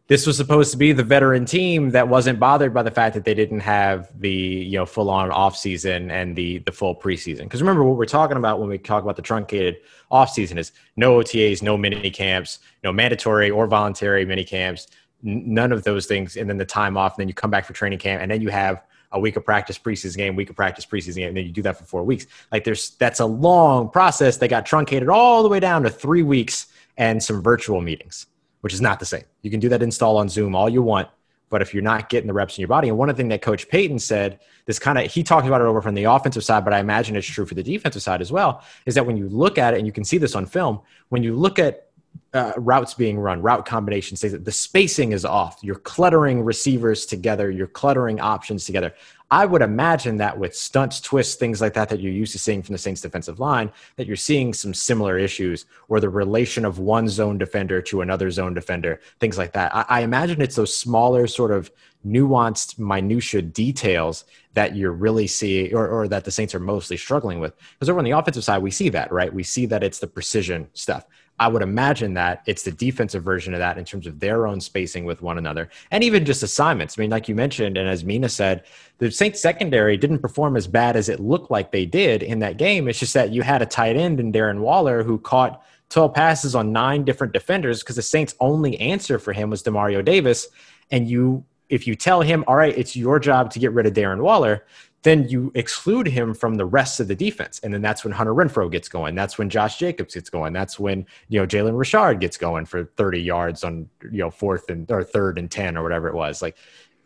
this 0.06 0.26
was 0.26 0.36
supposed 0.36 0.72
to 0.72 0.76
be 0.76 0.92
the 0.92 1.04
veteran 1.04 1.44
team 1.44 1.90
that 1.90 2.08
wasn't 2.08 2.38
bothered 2.38 2.74
by 2.74 2.82
the 2.82 2.90
fact 2.90 3.14
that 3.14 3.24
they 3.24 3.34
didn't 3.34 3.60
have 3.60 4.08
the 4.20 4.28
you 4.30 4.76
know 4.78 4.86
full 4.86 5.08
on 5.08 5.30
off 5.30 5.56
season 5.56 6.10
and 6.10 6.34
the 6.34 6.58
the 6.58 6.72
full 6.72 6.94
preseason. 6.96 7.44
Because 7.44 7.60
remember 7.60 7.84
what 7.84 7.96
we're 7.96 8.06
talking 8.06 8.36
about 8.36 8.60
when 8.60 8.68
we 8.68 8.78
talk 8.78 9.02
about 9.02 9.16
the 9.16 9.22
truncated 9.22 9.76
off 10.10 10.30
season 10.30 10.58
is 10.58 10.72
no 10.96 11.18
OTAs, 11.20 11.62
no 11.62 11.76
mini 11.76 12.10
camps, 12.10 12.58
no 12.82 12.92
mandatory 12.92 13.50
or 13.50 13.66
voluntary 13.68 14.24
mini 14.24 14.44
camps, 14.44 14.88
n- 15.24 15.42
none 15.46 15.70
of 15.70 15.84
those 15.84 16.06
things, 16.06 16.36
and 16.36 16.48
then 16.48 16.56
the 16.56 16.64
time 16.64 16.96
off, 16.96 17.16
and 17.16 17.22
then 17.22 17.28
you 17.28 17.34
come 17.34 17.50
back 17.50 17.64
for 17.64 17.72
training 17.72 17.98
camp, 18.00 18.20
and 18.22 18.30
then 18.30 18.40
you 18.40 18.48
have 18.48 18.82
a 19.12 19.20
week 19.20 19.36
of 19.36 19.44
practice 19.44 19.78
preseason 19.78 20.16
game, 20.16 20.36
week 20.36 20.50
of 20.50 20.56
practice 20.56 20.86
preseason 20.86 21.16
game, 21.16 21.28
and 21.28 21.36
then 21.36 21.44
you 21.44 21.52
do 21.52 21.62
that 21.62 21.76
for 21.76 21.84
four 21.84 22.04
weeks. 22.04 22.26
Like 22.52 22.64
there's 22.64 22.90
that's 22.90 23.20
a 23.20 23.26
long 23.26 23.90
process 23.90 24.36
that 24.38 24.48
got 24.48 24.66
truncated 24.66 25.08
all 25.08 25.42
the 25.42 25.48
way 25.48 25.60
down 25.60 25.82
to 25.82 25.90
three 25.90 26.22
weeks 26.22 26.66
and 26.96 27.22
some 27.22 27.42
virtual 27.42 27.80
meetings 27.80 28.26
which 28.60 28.72
is 28.72 28.80
not 28.80 29.00
the 29.00 29.06
same. 29.06 29.24
You 29.42 29.50
can 29.50 29.60
do 29.60 29.68
that 29.70 29.82
install 29.82 30.16
on 30.18 30.28
Zoom 30.28 30.54
all 30.54 30.68
you 30.68 30.82
want, 30.82 31.08
but 31.48 31.62
if 31.62 31.74
you're 31.74 31.82
not 31.82 32.08
getting 32.08 32.26
the 32.26 32.32
reps 32.32 32.56
in 32.56 32.62
your 32.62 32.68
body, 32.68 32.88
and 32.88 32.96
one 32.96 33.08
of 33.08 33.16
the 33.16 33.22
things 33.22 33.30
that 33.30 33.42
Coach 33.42 33.68
Payton 33.68 33.98
said, 33.98 34.38
this 34.66 34.78
kind 34.78 34.98
of 34.98 35.10
he 35.10 35.22
talked 35.22 35.46
about 35.46 35.60
it 35.60 35.64
over 35.64 35.82
from 35.82 35.94
the 35.94 36.04
offensive 36.04 36.44
side, 36.44 36.64
but 36.64 36.72
I 36.72 36.78
imagine 36.78 37.16
it's 37.16 37.26
true 37.26 37.46
for 37.46 37.54
the 37.54 37.62
defensive 37.62 38.02
side 38.02 38.20
as 38.20 38.30
well, 38.30 38.62
is 38.86 38.94
that 38.94 39.06
when 39.06 39.16
you 39.16 39.28
look 39.28 39.58
at 39.58 39.74
it, 39.74 39.78
and 39.78 39.86
you 39.86 39.92
can 39.92 40.04
see 40.04 40.18
this 40.18 40.34
on 40.34 40.46
film, 40.46 40.80
when 41.08 41.22
you 41.22 41.34
look 41.34 41.58
at 41.58 41.89
uh, 42.32 42.52
routes 42.56 42.94
being 42.94 43.18
run, 43.18 43.42
route 43.42 43.66
combinations, 43.66 44.20
the 44.20 44.52
spacing 44.52 45.12
is 45.12 45.24
off. 45.24 45.58
You're 45.62 45.76
cluttering 45.76 46.42
receivers 46.42 47.04
together. 47.06 47.50
You're 47.50 47.66
cluttering 47.66 48.20
options 48.20 48.64
together. 48.64 48.94
I 49.32 49.46
would 49.46 49.62
imagine 49.62 50.16
that 50.16 50.36
with 50.36 50.56
stunts, 50.56 51.00
twists, 51.00 51.36
things 51.36 51.60
like 51.60 51.74
that, 51.74 51.88
that 51.88 52.00
you're 52.00 52.12
used 52.12 52.32
to 52.32 52.38
seeing 52.38 52.62
from 52.62 52.72
the 52.72 52.78
Saints 52.78 53.00
defensive 53.00 53.38
line, 53.38 53.70
that 53.96 54.08
you're 54.08 54.16
seeing 54.16 54.52
some 54.52 54.74
similar 54.74 55.18
issues 55.18 55.66
or 55.88 56.00
the 56.00 56.08
relation 56.08 56.64
of 56.64 56.80
one 56.80 57.08
zone 57.08 57.38
defender 57.38 57.80
to 57.82 58.00
another 58.00 58.30
zone 58.32 58.54
defender, 58.54 59.00
things 59.20 59.38
like 59.38 59.52
that. 59.52 59.74
I, 59.74 59.84
I 59.88 60.00
imagine 60.00 60.42
it's 60.42 60.56
those 60.56 60.76
smaller 60.76 61.28
sort 61.28 61.52
of 61.52 61.70
nuanced 62.04 62.78
minutia 62.78 63.42
details 63.42 64.24
that 64.54 64.74
you're 64.74 64.92
really 64.92 65.28
seeing 65.28 65.72
or, 65.74 65.86
or 65.86 66.08
that 66.08 66.24
the 66.24 66.30
Saints 66.30 66.54
are 66.54 66.60
mostly 66.60 66.96
struggling 66.96 67.38
with. 67.38 67.54
Because 67.74 67.88
over 67.88 68.00
on 68.00 68.04
the 68.04 68.10
offensive 68.10 68.42
side, 68.42 68.62
we 68.62 68.72
see 68.72 68.88
that, 68.88 69.12
right? 69.12 69.32
We 69.32 69.44
see 69.44 69.66
that 69.66 69.84
it's 69.84 70.00
the 70.00 70.08
precision 70.08 70.68
stuff. 70.74 71.06
I 71.40 71.48
would 71.48 71.62
imagine 71.62 72.12
that 72.14 72.42
it's 72.44 72.64
the 72.64 72.70
defensive 72.70 73.24
version 73.24 73.54
of 73.54 73.60
that 73.60 73.78
in 73.78 73.84
terms 73.86 74.06
of 74.06 74.20
their 74.20 74.46
own 74.46 74.60
spacing 74.60 75.06
with 75.06 75.22
one 75.22 75.38
another 75.38 75.70
and 75.90 76.04
even 76.04 76.26
just 76.26 76.42
assignments. 76.42 76.98
I 76.98 77.00
mean, 77.00 77.10
like 77.10 77.30
you 77.30 77.34
mentioned, 77.34 77.78
and 77.78 77.88
as 77.88 78.04
Mina 78.04 78.28
said, 78.28 78.64
the 78.98 79.10
Saints 79.10 79.40
secondary 79.40 79.96
didn't 79.96 80.18
perform 80.18 80.54
as 80.54 80.66
bad 80.66 80.96
as 80.96 81.08
it 81.08 81.18
looked 81.18 81.50
like 81.50 81.72
they 81.72 81.86
did 81.86 82.22
in 82.22 82.40
that 82.40 82.58
game. 82.58 82.88
It's 82.88 82.98
just 82.98 83.14
that 83.14 83.32
you 83.32 83.40
had 83.40 83.62
a 83.62 83.66
tight 83.66 83.96
end 83.96 84.20
in 84.20 84.32
Darren 84.32 84.60
Waller 84.60 85.02
who 85.02 85.18
caught 85.18 85.64
12 85.88 86.12
passes 86.12 86.54
on 86.54 86.72
nine 86.72 87.04
different 87.04 87.32
defenders 87.32 87.82
because 87.82 87.96
the 87.96 88.02
Saints' 88.02 88.34
only 88.38 88.78
answer 88.78 89.18
for 89.18 89.32
him 89.32 89.48
was 89.48 89.62
Demario 89.62 90.04
Davis. 90.04 90.46
And 90.90 91.08
you, 91.08 91.42
if 91.70 91.86
you 91.86 91.94
tell 91.94 92.20
him, 92.20 92.44
all 92.46 92.56
right, 92.56 92.76
it's 92.76 92.94
your 92.94 93.18
job 93.18 93.50
to 93.52 93.58
get 93.58 93.72
rid 93.72 93.86
of 93.86 93.94
Darren 93.94 94.20
Waller, 94.20 94.66
then 95.02 95.28
you 95.28 95.50
exclude 95.54 96.06
him 96.06 96.34
from 96.34 96.56
the 96.56 96.66
rest 96.66 97.00
of 97.00 97.08
the 97.08 97.14
defense. 97.14 97.58
And 97.60 97.72
then 97.72 97.80
that's 97.80 98.04
when 98.04 98.12
Hunter 98.12 98.34
Renfrow 98.34 98.70
gets 98.70 98.88
going. 98.88 99.14
That's 99.14 99.38
when 99.38 99.48
Josh 99.48 99.78
Jacobs 99.78 100.14
gets 100.14 100.28
going. 100.28 100.52
That's 100.52 100.78
when, 100.78 101.06
you 101.28 101.40
know, 101.40 101.46
Jalen 101.46 101.78
Richard 101.78 102.20
gets 102.20 102.36
going 102.36 102.66
for 102.66 102.84
30 102.84 103.20
yards 103.20 103.64
on, 103.64 103.88
you 104.02 104.18
know, 104.18 104.30
fourth 104.30 104.68
and 104.68 104.90
or 104.90 105.02
third 105.02 105.38
and 105.38 105.50
10 105.50 105.78
or 105.78 105.82
whatever 105.82 106.08
it 106.08 106.14
was. 106.14 106.42
Like 106.42 106.56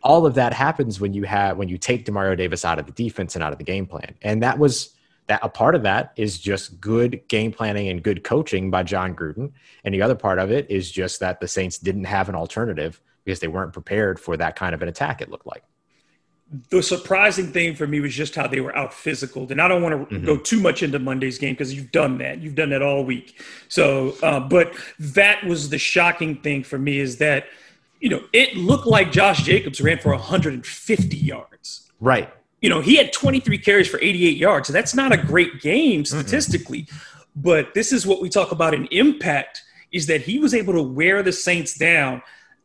all 0.02 0.26
of 0.26 0.34
that 0.34 0.52
happens 0.52 1.00
when 1.00 1.14
you 1.14 1.22
have 1.22 1.56
when 1.56 1.68
you 1.68 1.78
take 1.78 2.04
Demario 2.04 2.36
Davis 2.36 2.64
out 2.64 2.78
of 2.80 2.86
the 2.86 2.92
defense 2.92 3.36
and 3.36 3.44
out 3.44 3.52
of 3.52 3.58
the 3.58 3.64
game 3.64 3.86
plan. 3.86 4.14
And 4.22 4.42
that 4.42 4.58
was 4.58 4.94
that 5.26 5.40
a 5.42 5.48
part 5.48 5.74
of 5.74 5.82
that 5.84 6.12
is 6.16 6.38
just 6.38 6.80
good 6.80 7.26
game 7.28 7.52
planning 7.52 7.88
and 7.88 8.02
good 8.02 8.24
coaching 8.24 8.70
by 8.70 8.82
Jon 8.82 9.14
Gruden. 9.14 9.52
And 9.84 9.94
the 9.94 10.02
other 10.02 10.14
part 10.14 10.38
of 10.38 10.50
it 10.50 10.70
is 10.70 10.90
just 10.90 11.20
that 11.20 11.40
the 11.40 11.48
Saints 11.48 11.78
didn't 11.78 12.04
have 12.04 12.28
an 12.28 12.34
alternative 12.34 13.00
because 13.24 13.40
they 13.40 13.48
weren't 13.48 13.72
prepared 13.72 14.20
for 14.20 14.36
that 14.36 14.56
kind 14.56 14.74
of 14.74 14.82
an 14.82 14.88
attack, 14.88 15.20
it 15.20 15.30
looked 15.30 15.46
like 15.46 15.64
the 16.70 16.82
surprising 16.82 17.52
thing 17.52 17.74
for 17.74 17.86
me 17.86 18.00
was 18.00 18.14
just 18.14 18.34
how 18.34 18.46
they 18.46 18.60
were 18.60 18.76
out 18.76 18.92
physical. 18.92 19.50
And 19.50 19.60
I 19.60 19.68
don't 19.68 19.82
want 19.82 20.08
to 20.08 20.14
mm-hmm. 20.14 20.26
go 20.26 20.36
too 20.36 20.60
much 20.60 20.82
into 20.82 20.98
Monday's 20.98 21.38
game 21.38 21.54
because 21.54 21.74
you've 21.74 21.90
done 21.90 22.18
that. 22.18 22.40
You've 22.40 22.54
done 22.54 22.70
that 22.70 22.82
all 22.82 23.04
week. 23.04 23.40
So, 23.68 24.14
uh, 24.22 24.40
but 24.40 24.74
that 24.98 25.44
was 25.44 25.70
the 25.70 25.78
shocking 25.78 26.36
thing 26.36 26.62
for 26.62 26.78
me 26.78 26.98
is 26.98 27.18
that, 27.18 27.46
you 28.00 28.08
know, 28.08 28.22
it 28.32 28.56
looked 28.56 28.86
like 28.86 29.10
Josh 29.10 29.42
Jacobs 29.42 29.80
ran 29.80 29.98
for 29.98 30.10
150 30.10 31.16
yards. 31.16 31.90
Right. 32.00 32.32
You 32.60 32.68
know, 32.68 32.80
he 32.80 32.96
had 32.96 33.12
23 33.12 33.58
carries 33.58 33.88
for 33.88 33.98
88 34.00 34.36
yards. 34.36 34.68
So 34.68 34.72
that's 34.72 34.94
not 34.94 35.12
a 35.12 35.16
great 35.16 35.60
game 35.60 36.04
statistically. 36.04 36.82
Mm-hmm. 36.82 36.96
But 37.36 37.74
this 37.74 37.92
is 37.92 38.06
what 38.06 38.20
we 38.20 38.28
talk 38.28 38.52
about 38.52 38.74
in 38.74 38.86
impact 38.86 39.62
is 39.90 40.06
that 40.06 40.22
he 40.22 40.38
was 40.38 40.54
able 40.54 40.74
to 40.74 40.82
wear 40.82 41.22
the 41.22 41.32
Saints 41.32 41.76
down 41.76 42.22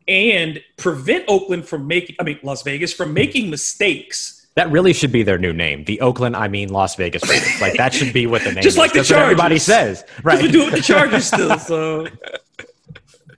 and 0.09 0.61
prevent 0.77 1.23
Oakland 1.29 1.65
from 1.67 1.87
making, 1.87 2.15
I 2.19 2.23
mean, 2.23 2.39
Las 2.43 2.63
Vegas 2.63 2.91
from 2.91 3.13
making 3.13 3.49
mistakes. 3.49 4.47
That 4.55 4.69
really 4.71 4.91
should 4.91 5.11
be 5.11 5.23
their 5.23 5.37
new 5.37 5.53
name. 5.53 5.85
The 5.85 6.01
Oakland, 6.01 6.35
I 6.35 6.47
mean, 6.49 6.69
Las 6.69 6.95
Vegas 6.95 7.27
Raiders. 7.29 7.61
like 7.61 7.77
that 7.77 7.93
should 7.93 8.11
be 8.11 8.25
what 8.27 8.43
the 8.43 8.51
name 8.53 8.63
Just 8.63 8.73
is. 8.75 8.77
like 8.77 8.91
the 8.91 8.99
That's 8.99 9.09
Chargers. 9.09 9.23
everybody 9.25 9.59
says. 9.59 10.03
Right. 10.23 10.41
We 10.41 10.51
do 10.51 10.63
it 10.63 10.65
with 10.65 10.73
the 10.75 10.81
Chargers 10.81 11.25
still. 11.33 11.57
So 11.59 12.07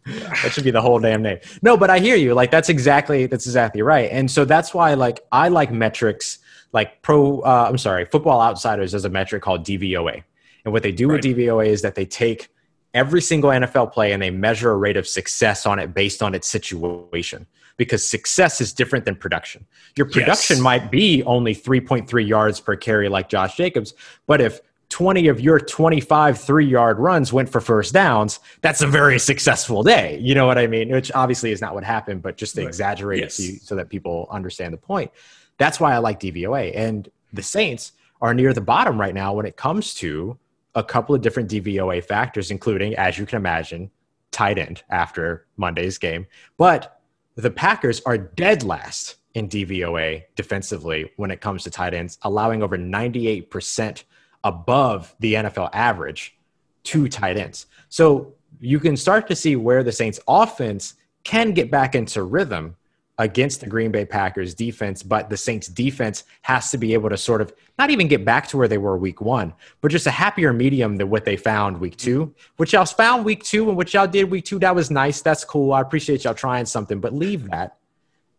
that 0.05 0.51
should 0.51 0.63
be 0.63 0.71
the 0.71 0.81
whole 0.81 0.99
damn 0.99 1.21
name. 1.21 1.39
No, 1.61 1.77
but 1.77 1.89
I 1.89 1.99
hear 1.99 2.15
you. 2.15 2.33
Like 2.33 2.49
that's 2.49 2.69
exactly 2.69 3.27
that's 3.27 3.45
exactly 3.45 3.81
right. 3.81 4.09
And 4.11 4.31
so 4.31 4.45
that's 4.45 4.73
why 4.73 4.93
like 4.95 5.19
I 5.31 5.49
like 5.49 5.71
metrics 5.71 6.39
like 6.73 7.01
pro 7.01 7.41
uh, 7.41 7.67
I'm 7.69 7.77
sorry, 7.77 8.05
football 8.05 8.41
outsiders 8.41 8.95
as 8.95 9.05
a 9.05 9.09
metric 9.09 9.43
called 9.43 9.63
DVOA. 9.65 10.23
And 10.65 10.73
what 10.73 10.81
they 10.83 10.91
do 10.91 11.07
Right. 11.09 11.23
with 11.23 11.37
DVOA 11.37 11.67
is 11.67 11.81
that 11.83 11.95
they 11.95 12.05
take 12.05 12.49
every 12.93 13.21
single 13.21 13.49
NFL 13.49 13.91
play 13.93 14.11
and 14.11 14.21
they 14.21 14.31
measure 14.31 14.71
a 14.71 14.77
rate 14.77 14.97
of 14.97 15.07
success 15.07 15.65
on 15.65 15.79
it 15.79 15.93
based 15.93 16.21
on 16.21 16.33
its 16.35 16.47
situation. 16.47 17.47
Because 17.77 18.05
success 18.07 18.61
is 18.61 18.73
different 18.73 19.05
than 19.05 19.15
production. 19.15 19.65
Your 19.95 20.05
production 20.07 20.57
Yes. 20.57 20.63
might 20.63 20.91
be 20.91 21.23
only 21.23 21.55
3.3 21.55 22.21
yards 22.27 22.59
per 22.59 22.75
carry 22.75 23.09
like 23.09 23.27
Josh 23.29 23.55
Jacobs, 23.55 23.93
but 24.27 24.39
if 24.41 24.59
20 24.89 25.29
of 25.29 25.39
your 25.39 25.57
25 25.57 26.37
three 26.37 26.65
yard 26.65 26.99
runs 26.99 27.31
went 27.31 27.47
for 27.49 27.61
first 27.61 27.93
downs, 27.93 28.41
that's 28.59 28.81
a 28.81 28.87
very 28.87 29.17
successful 29.17 29.83
day. 29.83 30.19
You 30.21 30.35
know 30.35 30.45
what 30.45 30.57
I 30.57 30.67
mean? 30.67 30.89
Which 30.89 31.11
obviously 31.13 31.51
is 31.53 31.61
not 31.61 31.73
what 31.73 31.85
happened, 31.85 32.21
but 32.21 32.35
just 32.35 32.55
to 32.55 32.61
Right. 32.61 32.67
exaggerate 32.67 33.19
Yes. 33.21 33.39
it 33.39 33.43
so, 33.43 33.51
you, 33.53 33.59
so 33.59 33.75
that 33.75 33.87
people 33.89 34.27
understand 34.29 34.73
the 34.73 34.77
point. 34.77 35.09
That's 35.57 35.79
why 35.79 35.93
I 35.93 35.99
like 35.99 36.19
DVOA. 36.19 36.73
And 36.75 37.09
the 37.31 37.41
Saints 37.41 37.93
are 38.21 38.33
near 38.33 38.53
the 38.53 38.61
bottom 38.61 38.99
right 38.99 39.15
now 39.15 39.33
when 39.33 39.45
it 39.45 39.55
comes 39.55 39.93
to 39.95 40.37
a 40.75 40.83
couple 40.83 41.13
of 41.13 41.21
different 41.21 41.49
DVOA 41.49 42.03
factors, 42.03 42.51
including, 42.51 42.95
as 42.95 43.17
you 43.17 43.25
can 43.25 43.37
imagine, 43.37 43.91
tight 44.31 44.57
end 44.57 44.83
after 44.89 45.45
Monday's 45.57 45.97
game. 45.97 46.25
But 46.57 47.01
the 47.35 47.51
Packers 47.51 48.01
are 48.05 48.17
dead 48.17 48.63
last 48.63 49.15
in 49.33 49.47
DVOA 49.47 50.23
defensively 50.35 51.11
when 51.17 51.31
it 51.31 51.41
comes 51.41 51.63
to 51.63 51.71
tight 51.71 51.93
ends, 51.93 52.17
allowing 52.23 52.63
over 52.63 52.77
98% 52.77 54.03
above 54.43 55.15
the 55.19 55.35
NFL 55.35 55.69
average 55.73 56.37
to 56.83 57.07
tight 57.07 57.37
ends. 57.37 57.67
So 57.89 58.33
you 58.59 58.79
can 58.79 58.97
start 58.97 59.27
to 59.27 59.35
see 59.35 59.55
where 59.55 59.83
the 59.83 59.91
Saints 59.91 60.19
offense 60.27 60.95
can 61.23 61.51
get 61.51 61.69
back 61.69 61.95
into 61.95 62.23
rhythm 62.23 62.75
against 63.21 63.61
the 63.61 63.67
Green 63.67 63.91
Bay 63.91 64.03
Packers 64.03 64.55
defense, 64.55 65.03
but 65.03 65.29
the 65.29 65.37
Saints 65.37 65.67
defense 65.67 66.23
has 66.41 66.71
to 66.71 66.77
be 66.79 66.95
able 66.95 67.07
to 67.07 67.17
sort 67.17 67.39
of 67.39 67.53
not 67.77 67.91
even 67.91 68.07
get 68.07 68.25
back 68.25 68.47
to 68.47 68.57
where 68.57 68.67
they 68.67 68.79
were 68.79 68.97
week 68.97 69.21
one, 69.21 69.53
but 69.79 69.91
just 69.91 70.07
a 70.07 70.11
happier 70.11 70.51
medium 70.51 70.97
than 70.97 71.07
what 71.07 71.23
they 71.23 71.37
found 71.37 71.79
week 71.79 71.95
two, 71.97 72.33
which 72.57 72.73
y'all 72.73 72.83
found 72.83 73.23
week 73.23 73.43
two 73.43 73.69
and 73.69 73.77
what 73.77 73.93
y'all 73.93 74.07
did 74.07 74.31
week 74.31 74.45
two. 74.45 74.57
That 74.57 74.73
was 74.73 74.89
nice. 74.89 75.21
That's 75.21 75.45
cool. 75.45 75.71
I 75.71 75.81
appreciate 75.81 76.23
y'all 76.23 76.33
trying 76.33 76.65
something, 76.65 76.99
but 76.99 77.13
leave 77.13 77.47
that. 77.51 77.77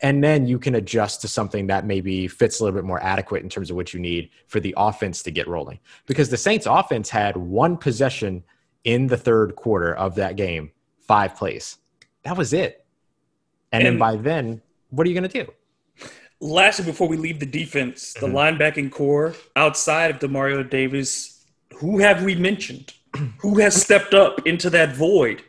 And 0.00 0.22
then 0.22 0.48
you 0.48 0.58
can 0.58 0.74
adjust 0.74 1.20
to 1.20 1.28
something 1.28 1.68
that 1.68 1.86
maybe 1.86 2.26
fits 2.26 2.58
a 2.58 2.64
little 2.64 2.76
bit 2.76 2.84
more 2.84 3.00
adequate 3.00 3.44
in 3.44 3.48
terms 3.48 3.70
of 3.70 3.76
what 3.76 3.94
you 3.94 4.00
need 4.00 4.30
for 4.48 4.58
the 4.58 4.74
offense 4.76 5.22
to 5.22 5.30
get 5.30 5.46
rolling. 5.46 5.78
Because 6.06 6.28
the 6.28 6.36
Saints 6.36 6.66
offense 6.66 7.08
had 7.08 7.36
one 7.36 7.76
possession 7.76 8.42
in 8.82 9.06
the 9.06 9.16
third 9.16 9.54
quarter 9.54 9.94
of 9.94 10.16
that 10.16 10.34
game, 10.34 10.72
five 10.98 11.36
plays. 11.36 11.78
That 12.24 12.36
was 12.36 12.52
it. 12.52 12.84
And, 13.70 13.86
then 13.86 13.98
by 13.98 14.16
then, 14.16 14.60
what 14.92 15.06
are 15.06 15.10
you 15.10 15.18
going 15.18 15.28
to 15.28 15.44
do? 15.44 15.52
lastly, 16.42 16.84
before 16.84 17.08
we 17.08 17.16
leave 17.16 17.40
the 17.40 17.46
defense, 17.46 18.12
the 18.14 18.26
mm-hmm. 18.26 18.36
linebacking 18.36 18.90
corps 18.90 19.34
outside 19.56 20.10
of 20.10 20.18
Demario 20.18 20.68
Davis, 20.68 21.46
who 21.76 22.00
have 22.00 22.22
we 22.22 22.34
mentioned? 22.34 22.92
Who 23.40 23.58
has 23.58 23.80
stepped 23.80 24.14
up 24.14 24.46
into 24.46 24.70
that 24.70 24.96
void? 24.96 25.44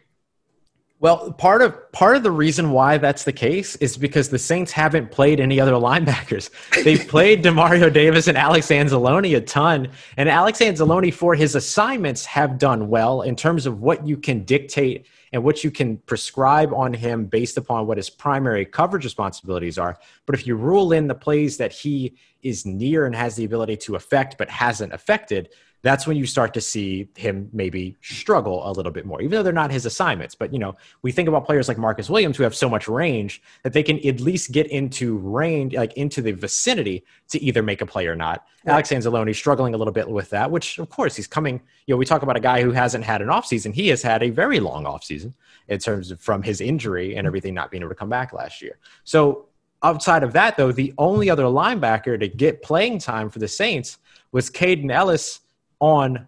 Well, 1.03 1.33
part 1.33 1.62
of 1.62 1.91
part 1.91 2.15
of 2.15 2.24
the 2.24 2.31
reason 2.31 2.72
why 2.72 2.98
that's 2.98 3.25
the 3.25 3.33
case 3.33 3.75
is 3.75 3.98
because 3.98 4.29
the 4.29 4.39
Saints 4.39 4.72
haven't 4.72 5.12
played 5.12 5.41
any 5.41 5.60
other 5.60 5.74
linebackers. 5.74 6.50
They've 6.86 7.05
played 7.05 7.43
Demario 7.43 7.91
Davis 7.91 8.29
and 8.29 8.38
Alex 8.38 8.67
Anzalone 8.67 9.36
a 9.36 9.41
ton, 9.41 9.89
and 10.15 10.29
Alex 10.29 10.60
Anzalone 10.60 11.13
for 11.13 11.36
his 11.36 11.55
assignments 11.55 12.25
have 12.27 12.57
done 12.57 12.88
well 12.88 13.24
in 13.24 13.36
terms 13.36 13.65
of 13.65 13.81
what 13.81 14.07
you 14.07 14.15
can 14.15 14.45
dictate 14.45 15.05
and 15.33 15.43
what 15.43 15.62
you 15.62 15.72
can 15.72 15.98
prescribe 15.98 16.72
on 16.74 16.93
him 16.93 17.25
based 17.25 17.57
upon 17.57 17.86
what 17.86 17.98
his 17.98 18.10
primary 18.10 18.63
coverage 18.63 19.03
responsibilities 19.03 19.77
are. 19.77 20.00
But 20.25 20.36
if 20.36 20.48
you 20.48 20.55
rule 20.55 20.93
in 20.93 21.07
the 21.07 21.15
plays 21.15 21.57
that 21.57 21.74
he 21.74 22.15
is 22.43 22.65
near 22.65 23.05
and 23.07 23.13
has 23.13 23.36
the 23.36 23.43
ability 23.43 23.75
to 23.75 23.95
affect 23.98 24.38
but 24.38 24.50
hasn't 24.50 24.93
affected, 24.93 25.50
that's 25.83 26.07
when 26.07 26.15
you 26.15 26.25
start 26.25 26.53
to 26.53 26.61
see 26.61 27.09
him 27.15 27.49
maybe 27.51 27.97
struggle 28.01 28.67
a 28.67 28.71
little 28.71 28.91
bit 28.91 29.05
more, 29.05 29.21
even 29.21 29.31
though 29.31 29.43
they're 29.43 29.51
not 29.51 29.69
his 29.69 29.85
assignments. 29.85 30.33
But 30.33 30.53
you 30.53 30.57
know, 30.57 30.75
we 31.01 31.11
think 31.11 31.27
about 31.27 31.45
players 31.45 31.67
like 31.67 31.77
Marcus 31.77 32.09
Williams 32.09 32.37
who 32.37 32.43
have 32.43 32.55
so 32.55 32.69
much 32.69 32.87
range 32.87 33.41
that 33.63 33.73
they 33.73 33.83
can 33.83 33.99
at 34.07 34.21
least 34.21 34.53
get 34.53 34.67
into 34.67 35.17
range, 35.17 35.75
like 35.75 35.93
into 35.93 36.21
the 36.21 36.31
vicinity 36.31 37.03
to 37.29 37.41
either 37.43 37.61
make 37.61 37.81
a 37.81 37.85
play 37.85 38.07
or 38.07 38.15
not. 38.15 38.45
Alex 38.65 38.91
Anzalone 38.91 39.35
struggling 39.35 39.73
a 39.73 39.77
little 39.77 39.91
bit 39.91 40.09
with 40.09 40.29
that, 40.29 40.49
which 40.49 40.79
of 40.79 40.89
course 40.89 41.17
he's 41.17 41.27
coming. 41.27 41.61
You 41.85 41.93
know, 41.93 41.97
we 41.97 42.05
talk 42.05 42.21
about 42.21 42.37
a 42.37 42.41
guy 42.41 42.61
who 42.61 42.71
hasn't 42.71 43.03
had 43.03 43.21
an 43.21 43.27
offseason. 43.27 43.73
He 43.73 43.89
has 43.89 44.01
had 44.01 44.23
a 44.23 44.29
very 44.29 44.61
long 44.61 44.85
offseason 44.85 45.33
in 45.67 45.79
terms 45.79 46.11
of 46.11 46.21
from 46.21 46.41
his 46.43 46.61
injury 46.61 47.17
and 47.17 47.27
everything 47.27 47.53
not 47.53 47.71
being 47.71 47.83
able 47.83 47.89
to 47.89 47.95
come 47.95 48.09
back 48.09 48.31
last 48.31 48.61
year. 48.61 48.77
So 49.03 49.47
outside 49.83 50.23
of 50.23 50.31
that, 50.31 50.55
though, 50.55 50.71
the 50.71 50.93
only 50.97 51.29
other 51.29 51.43
linebacker 51.43 52.17
to 52.17 52.29
get 52.29 52.61
playing 52.61 52.99
time 52.99 53.29
for 53.29 53.39
the 53.39 53.49
Saints 53.49 53.97
was 54.31 54.49
Kaden 54.49 54.89
Elliss 54.89 55.41
on 55.80 56.27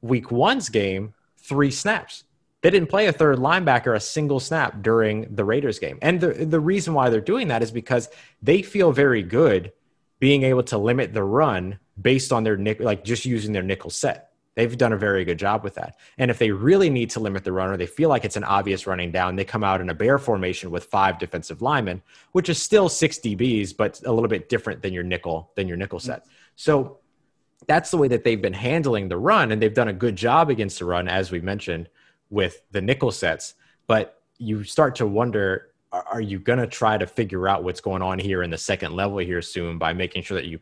week 0.00 0.30
one's 0.30 0.68
game, 0.68 1.14
three 1.38 1.70
snaps. 1.70 2.24
They 2.62 2.70
didn't 2.70 2.88
play 2.88 3.06
a 3.06 3.12
third 3.12 3.38
linebacker 3.38 3.94
a 3.94 4.00
single 4.00 4.40
snap 4.40 4.82
during 4.82 5.34
the 5.34 5.44
Raiders 5.44 5.78
game. 5.78 5.98
And 6.02 6.20
the, 6.20 6.32
the 6.32 6.60
reason 6.60 6.94
why 6.94 7.10
they're 7.10 7.20
doing 7.20 7.48
that 7.48 7.62
is 7.62 7.70
because 7.70 8.08
they 8.42 8.62
feel 8.62 8.92
very 8.92 9.22
good 9.22 9.72
being 10.18 10.42
able 10.42 10.62
to 10.64 10.78
limit 10.78 11.12
the 11.12 11.22
run 11.22 11.78
based 12.00 12.32
on 12.32 12.44
their 12.44 12.56
nickel, 12.56 12.86
like 12.86 13.04
just 13.04 13.24
using 13.24 13.52
their 13.52 13.62
nickel 13.62 13.90
set. 13.90 14.30
They've 14.54 14.76
done 14.76 14.94
a 14.94 14.96
very 14.96 15.24
good 15.26 15.38
job 15.38 15.62
with 15.62 15.74
that. 15.74 15.96
And 16.16 16.30
if 16.30 16.38
they 16.38 16.50
really 16.50 16.88
need 16.88 17.10
to 17.10 17.20
limit 17.20 17.44
the 17.44 17.52
runner, 17.52 17.76
they 17.76 17.86
feel 17.86 18.08
like 18.08 18.24
it's 18.24 18.36
an 18.36 18.44
obvious 18.44 18.86
running 18.86 19.12
down, 19.12 19.36
they 19.36 19.44
come 19.44 19.62
out 19.62 19.82
in 19.82 19.90
a 19.90 19.94
bear 19.94 20.16
formation 20.18 20.70
with 20.70 20.86
five 20.86 21.18
defensive 21.18 21.60
linemen, 21.60 22.02
which 22.32 22.48
is 22.48 22.60
still 22.60 22.88
six 22.88 23.18
DBs, 23.18 23.76
but 23.76 24.00
a 24.06 24.12
little 24.12 24.30
bit 24.30 24.48
different 24.48 24.80
than 24.80 24.94
your 24.94 25.02
nickel 25.02 25.52
than 25.56 25.68
your 25.68 25.76
nickel 25.76 26.00
set. 26.00 26.26
So 26.54 27.00
that's 27.66 27.90
the 27.90 27.96
way 27.96 28.08
that 28.08 28.24
they've 28.24 28.40
been 28.40 28.52
handling 28.52 29.08
the 29.08 29.16
run, 29.16 29.52
and 29.52 29.60
they've 29.60 29.74
done 29.74 29.88
a 29.88 29.92
good 29.92 30.16
job 30.16 30.50
against 30.50 30.78
the 30.78 30.84
run, 30.84 31.08
as 31.08 31.30
we 31.30 31.40
mentioned, 31.40 31.88
with 32.30 32.62
the 32.70 32.80
nickel 32.80 33.10
sets. 33.10 33.54
But 33.86 34.20
you 34.38 34.64
start 34.64 34.94
to 34.96 35.06
wonder 35.06 35.68
are 35.92 36.20
you 36.20 36.38
going 36.38 36.58
to 36.58 36.66
try 36.66 36.98
to 36.98 37.06
figure 37.06 37.48
out 37.48 37.64
what's 37.64 37.80
going 37.80 38.02
on 38.02 38.18
here 38.18 38.42
in 38.42 38.50
the 38.50 38.58
second 38.58 38.92
level 38.94 39.18
here 39.18 39.40
soon 39.40 39.78
by 39.78 39.92
making 39.92 40.22
sure 40.22 40.36
that 40.36 40.46
you 40.46 40.58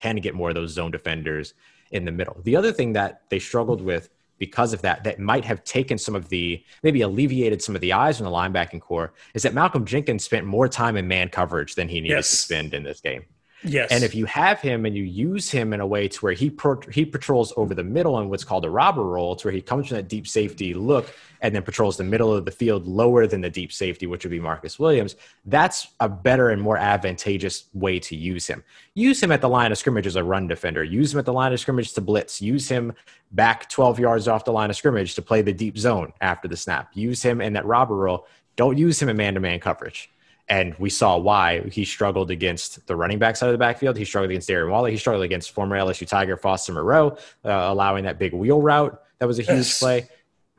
can 0.00 0.16
get 0.16 0.34
more 0.34 0.50
of 0.50 0.54
those 0.54 0.70
zone 0.72 0.90
defenders 0.90 1.54
in 1.90 2.04
the 2.04 2.12
middle? 2.12 2.36
The 2.44 2.54
other 2.56 2.70
thing 2.72 2.92
that 2.92 3.22
they 3.30 3.38
struggled 3.38 3.80
with 3.80 4.10
because 4.38 4.72
of 4.72 4.80
that, 4.82 5.04
that 5.04 5.18
might 5.18 5.44
have 5.44 5.62
taken 5.64 5.98
some 5.98 6.14
of 6.14 6.28
the, 6.28 6.62
maybe 6.82 7.02
alleviated 7.02 7.60
some 7.60 7.74
of 7.74 7.80
the 7.80 7.92
eyes 7.92 8.20
on 8.20 8.24
the 8.24 8.30
linebacking 8.30 8.80
corps, 8.80 9.12
is 9.34 9.42
that 9.42 9.54
Malcolm 9.54 9.84
Jenkins 9.84 10.24
spent 10.24 10.46
more 10.46 10.68
time 10.68 10.96
in 10.96 11.06
man 11.08 11.28
coverage 11.28 11.74
than 11.74 11.88
he 11.88 12.00
needed 12.00 12.14
Yes. 12.16 12.30
to 12.30 12.36
spend 12.36 12.72
in 12.72 12.82
this 12.82 13.00
game. 13.00 13.24
Yes. 13.62 13.90
And 13.90 14.02
if 14.02 14.14
you 14.14 14.24
have 14.26 14.60
him 14.60 14.86
and 14.86 14.96
you 14.96 15.04
use 15.04 15.50
him 15.50 15.72
in 15.72 15.80
a 15.80 15.86
way 15.86 16.08
to 16.08 16.18
where 16.20 16.32
he 16.32 16.50
he 16.92 17.04
patrols 17.04 17.52
over 17.56 17.74
the 17.74 17.84
middle 17.84 18.18
in 18.20 18.28
what's 18.28 18.44
called 18.44 18.64
a 18.64 18.70
robber 18.70 19.04
role, 19.04 19.36
to 19.36 19.46
where 19.46 19.52
he 19.52 19.60
comes 19.60 19.88
from 19.88 19.98
that 19.98 20.08
deep 20.08 20.26
safety 20.26 20.72
look 20.72 21.14
and 21.42 21.54
then 21.54 21.62
patrols 21.62 21.96
the 21.96 22.04
middle 22.04 22.34
of 22.34 22.44
the 22.44 22.50
field 22.50 22.86
lower 22.86 23.26
than 23.26 23.40
the 23.40 23.50
deep 23.50 23.72
safety, 23.72 24.06
which 24.06 24.24
would 24.24 24.30
be 24.30 24.40
Marcus 24.40 24.78
Williams, 24.78 25.16
that's 25.46 25.88
a 26.00 26.08
better 26.08 26.50
and 26.50 26.60
more 26.60 26.76
advantageous 26.76 27.64
way 27.72 27.98
to 27.98 28.16
use 28.16 28.46
him. 28.46 28.62
Use 28.94 29.22
him 29.22 29.32
at 29.32 29.40
the 29.40 29.48
line 29.48 29.72
of 29.72 29.78
scrimmage 29.78 30.06
as 30.06 30.16
a 30.16 30.24
run 30.24 30.46
defender. 30.46 30.84
Use 30.84 31.12
him 31.12 31.18
at 31.18 31.24
the 31.24 31.32
line 31.32 31.52
of 31.52 31.60
scrimmage 31.60 31.92
to 31.94 32.00
blitz. 32.00 32.42
Use 32.42 32.68
him 32.68 32.92
back 33.32 33.68
12 33.68 33.98
yards 33.98 34.28
off 34.28 34.44
the 34.44 34.52
line 34.52 34.70
of 34.70 34.76
scrimmage 34.76 35.14
to 35.14 35.22
play 35.22 35.42
the 35.42 35.52
deep 35.52 35.78
zone 35.78 36.12
after 36.20 36.48
the 36.48 36.56
snap. 36.56 36.90
Use 36.94 37.22
him 37.22 37.40
in 37.40 37.52
that 37.54 37.64
robber 37.66 37.96
role. 37.96 38.26
Don't 38.56 38.76
use 38.76 39.00
him 39.00 39.08
in 39.08 39.16
man-to-man 39.16 39.60
coverage. 39.60 40.10
And 40.50 40.74
we 40.80 40.90
saw 40.90 41.16
why 41.16 41.60
he 41.70 41.84
struggled 41.84 42.30
against 42.32 42.84
the 42.88 42.96
running 42.96 43.20
back 43.20 43.36
side 43.36 43.46
of 43.46 43.52
the 43.52 43.58
backfield. 43.58 43.96
He 43.96 44.04
struggled 44.04 44.32
against 44.32 44.48
Darren 44.48 44.68
Waller. 44.70 44.90
He 44.90 44.96
struggled 44.96 45.24
against 45.24 45.52
former 45.52 45.78
LSU 45.78 46.06
Tiger 46.08 46.36
Foster 46.36 46.72
Moreau, 46.72 47.16
uh, 47.44 47.50
allowing 47.50 48.04
that 48.04 48.18
big 48.18 48.34
wheel 48.34 48.60
route. 48.60 49.00
That 49.20 49.26
was 49.26 49.38
a 49.38 49.42
huge 49.42 49.58
Yes. 49.58 49.78
play. 49.78 50.08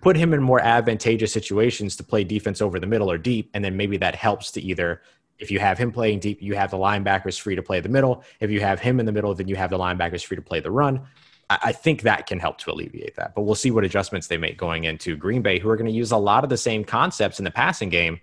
Put 0.02 0.16
him 0.16 0.34
in 0.34 0.42
more 0.42 0.62
advantageous 0.62 1.34
situations 1.34 1.98
to 1.98 2.04
play 2.04 2.24
defense 2.24 2.62
over 2.62 2.80
the 2.80 2.88
middle 2.88 3.12
or 3.12 3.18
deep. 3.18 3.50
And 3.54 3.64
then 3.64 3.76
maybe 3.76 3.98
that 3.98 4.16
helps 4.16 4.50
to 4.54 4.62
either, 4.62 5.02
if 5.38 5.52
you 5.52 5.60
have 5.60 5.78
him 5.78 5.92
playing 5.92 6.20
deep, 6.20 6.42
you 6.42 6.56
have 6.56 6.72
the 6.72 6.78
linebackers 6.78 7.38
free 7.38 7.56
to 7.56 7.62
play 7.62 7.82
the 7.82 7.90
middle. 7.90 8.24
If 8.40 8.50
you 8.50 8.62
have 8.62 8.80
him 8.80 9.00
in 9.00 9.06
the 9.06 9.12
middle, 9.12 9.36
then 9.36 9.50
you 9.50 9.58
have 9.58 9.70
the 9.72 9.78
linebackers 9.78 10.24
free 10.24 10.38
to 10.38 10.42
play 10.42 10.62
the 10.62 10.72
run. 10.72 11.02
I 11.50 11.58
I 11.64 11.72
think 11.74 12.04
that 12.04 12.28
can 12.28 12.40
help 12.40 12.60
to 12.60 12.72
alleviate 12.72 13.16
that. 13.18 13.36
But 13.36 13.42
we'll 13.42 13.56
see 13.56 13.72
what 13.72 13.84
adjustments 13.84 14.28
they 14.28 14.38
make 14.38 14.58
going 14.58 14.86
into 14.86 15.18
Green 15.18 15.42
Bay, 15.42 15.60
who 15.60 15.70
are 15.70 15.76
going 15.76 15.92
to 15.92 15.92
use 15.92 16.12
a 16.12 16.18
lot 16.18 16.46
of 16.46 16.50
the 16.50 16.58
same 16.58 16.86
concepts 16.86 17.40
in 17.40 17.44
the 17.44 17.52
passing 17.52 17.90
game 17.90 18.22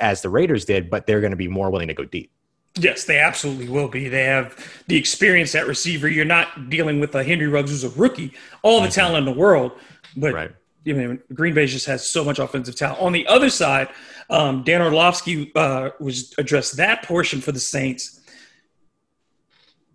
as 0.00 0.22
the 0.22 0.28
Raiders 0.30 0.64
did, 0.64 0.90
but 0.90 1.06
they're 1.06 1.20
going 1.20 1.30
to 1.32 1.36
be 1.36 1.48
more 1.48 1.70
willing 1.70 1.88
to 1.88 1.94
go 1.94 2.04
deep. 2.04 2.30
Yes, 2.76 3.04
they 3.04 3.18
absolutely 3.18 3.68
will 3.68 3.88
be. 3.88 4.08
They 4.08 4.24
have 4.24 4.56
the 4.86 4.96
experience 4.96 5.54
at 5.54 5.66
receiver. 5.66 6.08
You're 6.08 6.24
not 6.24 6.68
dealing 6.70 7.00
with 7.00 7.14
a 7.14 7.24
Henry 7.24 7.46
Ruggs 7.48 7.70
who's 7.70 7.84
a 7.84 7.88
rookie, 7.90 8.32
all 8.62 8.80
the 8.82 8.88
talent 8.88 9.26
in 9.26 9.32
the 9.34 9.38
world, 9.38 9.72
but 10.16 10.32
Right. 10.32 10.52
you 10.84 10.94
know, 10.94 11.18
Green 11.34 11.54
Bay 11.54 11.66
just 11.66 11.86
has 11.86 12.08
so 12.08 12.22
much 12.24 12.38
offensive 12.38 12.76
talent. 12.76 13.00
On 13.00 13.12
the 13.12 13.26
other 13.26 13.50
side, 13.50 13.88
um, 14.30 14.62
Dan 14.62 14.80
Orlovsky 14.82 15.50
uh, 15.56 15.90
was 15.98 16.34
addressed 16.38 16.76
that 16.76 17.02
portion 17.02 17.40
for 17.40 17.50
the 17.52 17.58
Saints. 17.60 18.20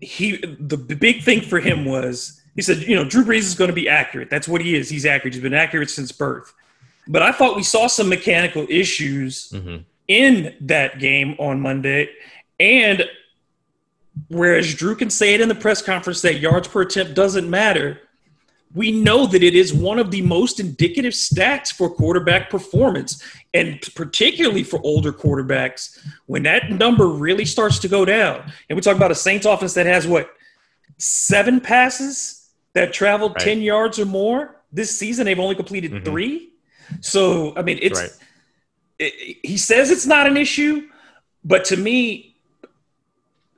He 0.02 0.38
the, 0.60 0.76
the 0.76 0.96
big 0.96 1.24
thing 1.24 1.42
for 1.42 1.60
him 1.60 1.86
was 1.86 2.42
he 2.56 2.62
said, 2.62 2.80
you 2.80 2.96
know, 2.96 3.06
Drew 3.06 3.24
Brees 3.24 3.40
is 3.40 3.56
going 3.56 3.70
to 3.70 3.74
be 3.76 3.88
accurate. 3.88 4.30
That's 4.30 4.48
what 4.48 4.60
he 4.62 4.76
is. 4.76 4.90
He's 4.90 5.06
accurate. 5.06 5.34
He's 5.34 5.42
been 5.44 5.54
accurate 5.54 5.90
since 5.90 6.12
birth. 6.12 6.54
But 7.08 7.22
I 7.22 7.32
thought 7.32 7.56
we 7.56 7.64
saw 7.64 7.88
some 7.88 8.10
mechanical 8.10 8.66
issues 8.70 9.50
Mhm. 9.52 9.86
In 10.08 10.56
that 10.62 11.00
game 11.00 11.36
on 11.40 11.62
Monday. 11.62 12.10
And 12.60 13.06
whereas 14.28 14.74
Drew 14.74 14.96
can 14.96 15.10
say 15.10 15.34
it 15.34 15.42
in 15.42 15.50
the 15.50 15.56
press 15.56 15.82
conference 15.82 16.22
that 16.22 16.40
yards 16.40 16.68
per 16.68 16.82
attempt 16.82 17.14
doesn't 17.14 17.50
matter, 17.50 18.00
we 18.76 18.92
know 18.92 19.28
that 19.28 19.44
it 19.44 19.54
is 19.56 19.72
one 19.74 20.00
of 20.00 20.10
the 20.10 20.22
most 20.22 20.60
indicative 20.60 21.14
stats 21.14 21.72
for 21.72 21.90
quarterback 21.90 22.50
performance, 22.50 23.24
and 23.54 23.80
particularly 23.96 24.64
for 24.64 24.80
older 24.84 25.14
quarterbacks. 25.14 26.00
When 26.26 26.44
that 26.44 26.72
number 26.72 27.08
really 27.08 27.46
starts 27.46 27.78
to 27.80 27.88
go 27.88 28.04
down, 28.04 28.52
and 28.70 28.76
we 28.76 28.82
talk 28.82 28.96
about 28.96 29.12
a 29.12 29.16
Saints 29.16 29.46
offense 29.46 29.76
that 29.76 29.86
has 29.86 30.08
what 30.08 30.32
seven 30.98 31.60
passes 31.62 32.50
that 32.74 32.94
traveled 32.94 33.34
Right. 33.36 33.44
10 33.44 33.62
yards 33.62 34.00
or 34.00 34.06
more 34.06 34.56
this 34.72 34.98
season, 34.98 35.26
they've 35.26 35.40
only 35.40 35.56
completed 35.56 35.92
Mhm. 35.92 36.06
three. 36.06 36.50
So, 37.02 37.54
I 37.56 37.62
mean, 37.62 37.78
it's 37.82 38.00
Right. 38.00 38.12
It, 39.00 39.38
he 39.44 39.58
says 39.58 39.92
it's 39.92 40.06
not 40.06 40.28
an 40.28 40.38
issue, 40.38 40.88
but 41.44 41.66
to 41.66 41.78
me, 41.78 42.36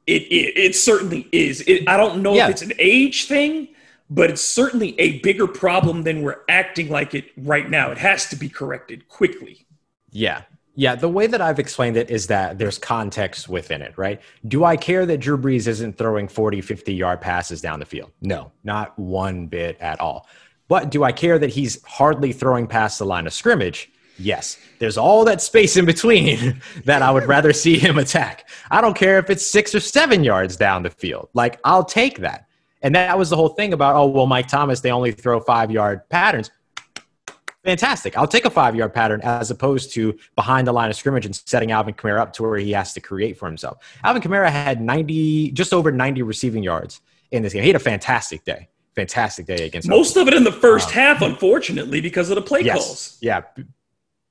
it 0.08 0.24
it, 0.24 0.58
it 0.58 0.76
certainly 0.76 1.28
is. 1.32 1.62
It, 1.62 1.88
I 1.88 1.98
don't 1.98 2.22
know 2.22 2.34
Yeah. 2.36 2.46
if 2.46 2.52
it's 2.52 2.62
an 2.62 2.74
age 2.80 3.28
thing, 3.28 3.70
but 4.10 4.30
it's 4.30 4.44
certainly 4.44 5.00
a 5.00 5.20
bigger 5.20 5.48
problem 5.48 6.04
than 6.04 6.22
we're 6.22 6.42
acting 6.50 6.90
like 6.90 7.14
it 7.16 7.26
right 7.38 7.70
now. 7.70 7.92
It 7.92 7.98
has 7.98 8.28
to 8.30 8.36
be 8.36 8.50
corrected 8.50 9.08
quickly. 9.08 9.66
Yeah. 10.12 10.44
Yeah. 10.76 10.96
The 10.96 11.10
way 11.10 11.26
that 11.28 11.42
I've 11.42 11.58
explained 11.60 11.98
it 11.98 12.12
is 12.12 12.28
that 12.28 12.58
there's 12.60 12.78
context 12.78 13.48
within 13.50 13.82
it, 13.82 13.98
right? 13.98 14.22
Do 14.48 14.64
I 14.64 14.78
care 14.78 15.06
that 15.06 15.18
Drew 15.20 15.38
Brees 15.38 15.68
isn't 15.68 15.98
throwing 15.98 16.28
40, 16.28 16.62
50 16.62 16.94
yard 16.94 17.22
passes 17.22 17.62
down 17.62 17.80
the 17.80 17.86
field? 17.86 18.12
No, 18.22 18.52
not 18.64 18.98
one 19.00 19.48
bit 19.48 19.78
at 19.80 20.00
all. 20.00 20.28
But 20.68 20.90
do 20.92 21.04
I 21.04 21.12
care 21.12 21.40
that 21.40 21.50
he's 21.52 21.84
hardly 21.86 22.32
throwing 22.34 22.68
past 22.68 23.00
the 23.00 23.06
line 23.06 23.26
of 23.28 23.34
scrimmage? 23.34 23.92
Yes. 24.18 24.58
There's 24.80 24.98
all 24.98 25.26
that 25.26 25.42
space 25.42 25.78
in 25.78 25.86
between 25.86 26.62
that 26.86 27.02
I 27.02 27.12
would 27.12 27.26
rather 27.26 27.54
see 27.54 27.78
him 27.78 27.98
attack. 27.98 28.50
I 28.72 28.82
don't 28.82 28.96
care 28.96 29.20
if 29.20 29.30
it's 29.30 29.46
six 29.46 29.76
or 29.76 29.80
seven 29.80 30.24
yards 30.24 30.56
down 30.56 30.84
the 30.84 30.90
field. 30.90 31.30
Like, 31.34 31.60
I'll 31.64 31.86
take 31.86 32.20
that. 32.20 32.48
And 32.82 32.96
that 32.96 33.18
was 33.18 33.30
the 33.30 33.36
whole 33.36 33.50
thing 33.50 33.74
about, 33.74 33.96
oh, 33.96 34.06
well, 34.06 34.28
Mike 34.28 34.48
Thomas, 34.48 34.82
they 34.82 34.92
only 34.92 35.12
throw 35.12 35.40
five 35.40 35.72
yard 35.72 36.08
patterns 36.10 36.52
fantastic. 37.66 38.18
I'll 38.18 38.28
take 38.28 38.46
a 38.46 38.50
five 38.50 38.76
yard 38.76 38.94
pattern 38.94 39.20
as 39.24 39.52
opposed 39.52 39.92
to 39.96 40.18
behind 40.36 40.68
the 40.68 40.72
line 40.72 40.90
of 40.90 40.96
scrimmage 40.96 41.26
and 41.26 41.36
setting 41.36 41.72
Alvin 41.72 41.96
Kamara 41.96 42.22
up 42.22 42.34
to 42.34 42.44
where 42.44 42.58
he 42.58 42.72
has 42.72 42.94
to 42.94 43.02
create 43.02 43.38
for 43.38 43.48
himself. 43.48 43.80
Alvin 44.04 44.22
Kamara 44.22 44.50
had 44.50 44.80
90, 44.80 45.52
just 45.52 45.74
over 45.74 45.92
90 45.92 46.22
receiving 46.22 46.64
yards 46.64 47.02
in 47.32 47.44
this 47.44 47.52
game. 47.52 47.64
He 47.64 47.70
had 47.70 47.76
a 47.76 47.80
fantastic 47.80 48.46
day. 48.46 48.70
Fantastic 48.96 49.46
day 49.46 49.66
against 49.66 49.90
Most 49.90 50.16
of 50.16 50.26
it 50.30 50.34
in 50.34 50.46
the 50.46 50.54
first 50.54 50.88
um, 50.88 50.94
half, 50.94 51.22
unfortunately, 51.22 52.00
because 52.00 52.30
of 52.30 52.36
the 52.36 52.42
play 52.42 52.62
yes. 52.62 52.76
calls. 52.76 53.18
Yeah. 53.20 53.42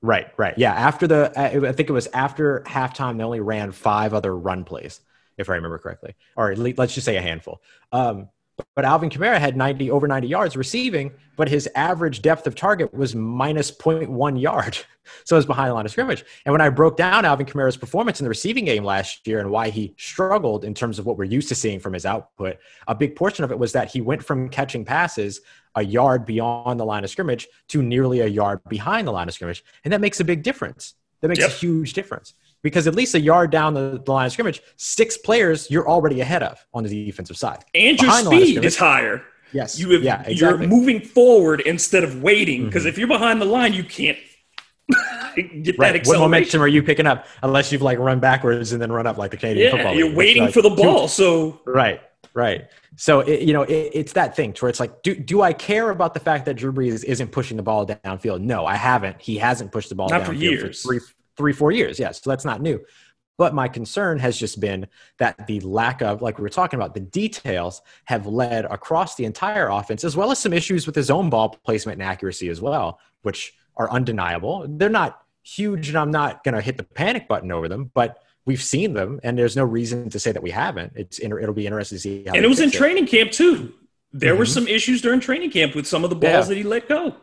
Right, 0.05 0.27
right. 0.37 0.53
Yeah. 0.59 0.75
After 0.75 1.07
the, 1.07 1.33
I 1.35 1.73
think 1.73 1.89
it 1.89 1.93
was 1.95 2.09
after 2.09 2.61
halftime, 2.67 3.17
they 3.17 3.25
only 3.25 3.41
ran 3.41 3.73
five 3.73 4.13
other 4.13 4.37
run 4.37 4.65
plays, 4.65 5.01
if 5.39 5.49
I 5.49 5.55
remember 5.55 5.79
correctly. 5.79 6.15
Or 6.37 6.55
let's 6.55 6.93
just 6.93 7.07
say 7.07 7.17
a 7.17 7.23
handful. 7.23 7.63
Um, 7.91 8.29
but 8.75 8.85
Alvin 8.85 9.11
Kamara 9.11 9.39
had 9.39 9.57
90 9.57 9.91
over 9.91 10.07
90 10.07 10.29
yards 10.29 10.57
receiving, 10.57 11.13
but 11.37 11.49
his 11.49 11.69
average 11.75 12.23
depth 12.23 12.47
of 12.47 12.55
target 12.55 12.93
was 12.95 13.15
minus 13.15 13.71
0.1 13.71 14.41
yard. 14.41 14.79
So 15.27 15.37
it 15.37 15.41
was 15.41 15.45
behind 15.45 15.69
the 15.69 15.75
line 15.75 15.85
of 15.85 15.91
scrimmage. 15.91 16.25
And 16.47 16.53
when 16.53 16.63
I 16.63 16.71
broke 16.71 16.97
down 16.97 17.27
Alvin 17.27 17.45
Kamara's 17.45 17.77
performance 17.77 18.21
in 18.21 18.25
the 18.25 18.31
receiving 18.31 18.65
game 18.65 18.85
last 18.85 19.27
year 19.27 19.39
and 19.39 19.51
why 19.51 19.69
he 19.69 19.95
struggled 19.99 20.65
in 20.65 20.73
terms 20.73 20.99
of 20.99 21.05
what 21.05 21.19
we're 21.19 21.25
used 21.25 21.51
to 21.51 21.55
seeing 21.55 21.79
from 21.79 21.93
his 21.93 22.07
output, 22.07 22.57
a 22.89 22.95
big 22.95 23.15
portion 23.15 23.45
of 23.45 23.51
it 23.51 23.59
was 23.59 23.73
that 23.73 23.93
he 23.93 24.01
went 24.01 24.25
from 24.25 24.49
catching 24.49 24.83
passes 24.83 25.43
a 25.75 25.85
yard 25.85 26.25
beyond 26.25 26.81
the 26.81 26.87
line 26.87 27.05
of 27.05 27.11
scrimmage 27.11 27.47
to 27.69 27.83
nearly 27.83 28.21
a 28.21 28.27
yard 28.27 28.61
behind 28.67 29.07
the 29.07 29.13
line 29.13 29.29
of 29.29 29.35
scrimmage. 29.35 29.63
And 29.85 29.93
that 29.93 30.01
makes 30.01 30.21
a 30.21 30.25
big 30.25 30.43
difference. 30.43 30.95
That 31.21 31.29
makes 31.29 31.41
Yep. 31.41 31.51
a 31.51 31.53
huge 31.53 31.93
difference 31.93 32.33
because 32.65 32.89
at 32.89 32.97
least 32.97 33.15
a 33.15 33.21
yard 33.21 33.51
down 33.51 33.75
the, 33.75 34.03
the 34.05 34.11
line 34.11 34.27
of 34.27 34.33
scrimmage, 34.33 34.61
six 34.77 35.17
players 35.19 35.71
you're 35.71 35.89
already 35.89 36.21
ahead 36.21 36.43
of 36.43 36.59
on 36.73 36.83
the 36.83 37.05
defensive 37.05 37.37
side. 37.37 37.63
And 37.75 38.01
your 38.01 38.09
Behind 38.09 38.27
the 38.27 38.31
speed 38.31 38.65
is 38.65 38.77
higher. 38.77 39.23
Yes. 39.53 39.79
You 39.79 39.91
have, 39.91 40.03
Yeah, 40.03 40.23
exactly. 40.27 40.37
You're 40.37 40.59
moving 40.67 41.01
forward 41.01 41.61
instead 41.61 42.03
of 42.03 42.23
waiting 42.23 42.65
because 42.65 42.83
mm-hmm. 42.83 42.89
if 42.89 42.99
you're 42.99 43.07
behind 43.07 43.41
the 43.41 43.45
line, 43.45 43.75
you 43.75 43.85
can't 43.85 44.19
get 45.37 45.65
that 45.65 45.79
Right. 45.79 46.07
What 46.07 46.19
momentum 46.19 46.63
are 46.63 46.67
you 46.67 46.83
picking 46.83 47.07
up? 47.07 47.27
Unless 47.43 47.71
you've 47.71 47.83
like 47.83 47.99
run 47.99 48.19
backwards 48.19 48.73
and 48.73 48.81
then 48.81 48.91
run 48.91 49.07
up 49.07 49.19
like 49.19 49.31
the 49.31 49.37
Canadian 49.37 49.67
Yeah, 49.67 49.71
football. 49.73 49.95
you're 49.95 50.09
League, 50.09 50.17
waiting 50.17 50.43
like, 50.45 50.55
for 50.55 50.63
the 50.63 50.71
two- 50.71 50.77
ball. 50.77 51.07
So 51.07 51.61
Right, 51.67 52.01
right. 52.33 52.67
So 52.97 53.21
it, 53.21 53.43
you 53.43 53.53
know, 53.53 53.63
it, 53.63 53.91
it's 53.93 54.15
that 54.15 54.35
thing 54.35 54.55
to 54.55 54.65
where 54.65 54.71
it's 54.71 54.81
like, 54.81 55.03
do 55.03 55.15
do 55.15 55.43
I 55.43 55.53
care 55.53 55.91
about 55.91 56.15
the 56.15 56.21
fact 56.21 56.47
that 56.47 56.55
Drew 56.55 56.73
Brees 56.73 57.05
isn't 57.05 57.31
pushing 57.31 57.57
the 57.59 57.63
ball 57.63 57.87
downfield? 57.87 58.41
No, 58.41 58.65
I 58.65 58.77
haven't. 58.77 59.21
He 59.21 59.37
hasn't 59.37 59.71
pushed 59.73 59.91
the 59.91 59.95
ball 59.97 60.09
Not 60.09 60.23
downfield 60.23 60.27
for 60.27 60.33
years. 60.33 60.83
three, 60.83 61.01
three, 61.37 61.53
four 61.53 61.73
years. 61.73 61.99
Yes, 61.99 62.23
so 62.23 62.31
that's 62.31 62.45
not 62.45 62.61
new. 62.61 62.81
But 63.37 63.53
my 63.53 63.67
concern 63.67 64.21
has 64.21 64.39
just 64.39 64.61
been 64.61 64.87
that 65.19 65.47
the 65.49 65.59
lack 65.61 66.03
of, 66.03 66.23
like 66.23 66.39
we 66.39 66.43
were 66.43 66.49
talking 66.49 66.79
about, 66.79 66.95
the 66.95 67.01
details 67.01 67.83
have 68.05 68.27
led 68.27 68.65
across 68.67 69.17
the 69.17 69.25
entire 69.25 69.69
offense, 69.69 70.05
as 70.05 70.17
well 70.17 70.31
as 70.31 70.39
some 70.39 70.53
issues 70.53 70.87
with 70.87 70.95
his 70.95 71.11
own 71.11 71.31
ball 71.31 71.49
placement 71.65 72.01
and 72.01 72.09
accuracy 72.09 72.49
as 72.49 72.61
well, 72.61 73.01
which 73.23 73.53
are 73.77 73.91
undeniable. 73.91 74.65
They're 74.69 74.89
not 74.89 75.21
huge, 75.43 75.89
and 75.89 75.99
I'm 75.99 76.13
not 76.13 76.45
going 76.45 76.55
to 76.55 76.61
hit 76.61 76.77
the 76.77 76.85
panic 76.85 77.27
button 77.27 77.51
over 77.51 77.69
them, 77.69 77.91
but 77.93 78.23
we've 78.47 78.63
seen 78.63 78.95
them, 78.95 79.19
and 79.25 79.37
there's 79.37 79.57
no 79.57 79.65
reason 79.65 80.11
to 80.11 80.21
say 80.21 80.31
that 80.31 80.43
we 80.43 80.51
haven't. 80.51 80.93
It's 80.95 81.19
it'll 81.19 81.53
be 81.55 81.67
interesting 81.67 81.97
to 81.97 82.01
see 82.01 82.25
how. 82.27 82.35
and 82.35 82.45
it 82.45 82.49
was 82.49 82.61
in 82.61 82.69
fix 82.71 82.79
training 82.79 83.07
camp 83.09 83.33
too. 83.33 83.75
There 84.13 84.37
were 84.37 84.45
Mhm. 84.45 84.49
some 84.55 84.69
issues 84.69 85.03
during 85.03 85.19
training 85.19 85.51
camp 85.51 85.75
with 85.75 85.89
some 85.89 86.05
of 86.05 86.11
the 86.11 86.15
balls 86.17 86.33
Yeah. 86.33 86.43
that 86.51 86.57
he 86.57 86.63
let 86.63 86.89
go. 86.89 87.17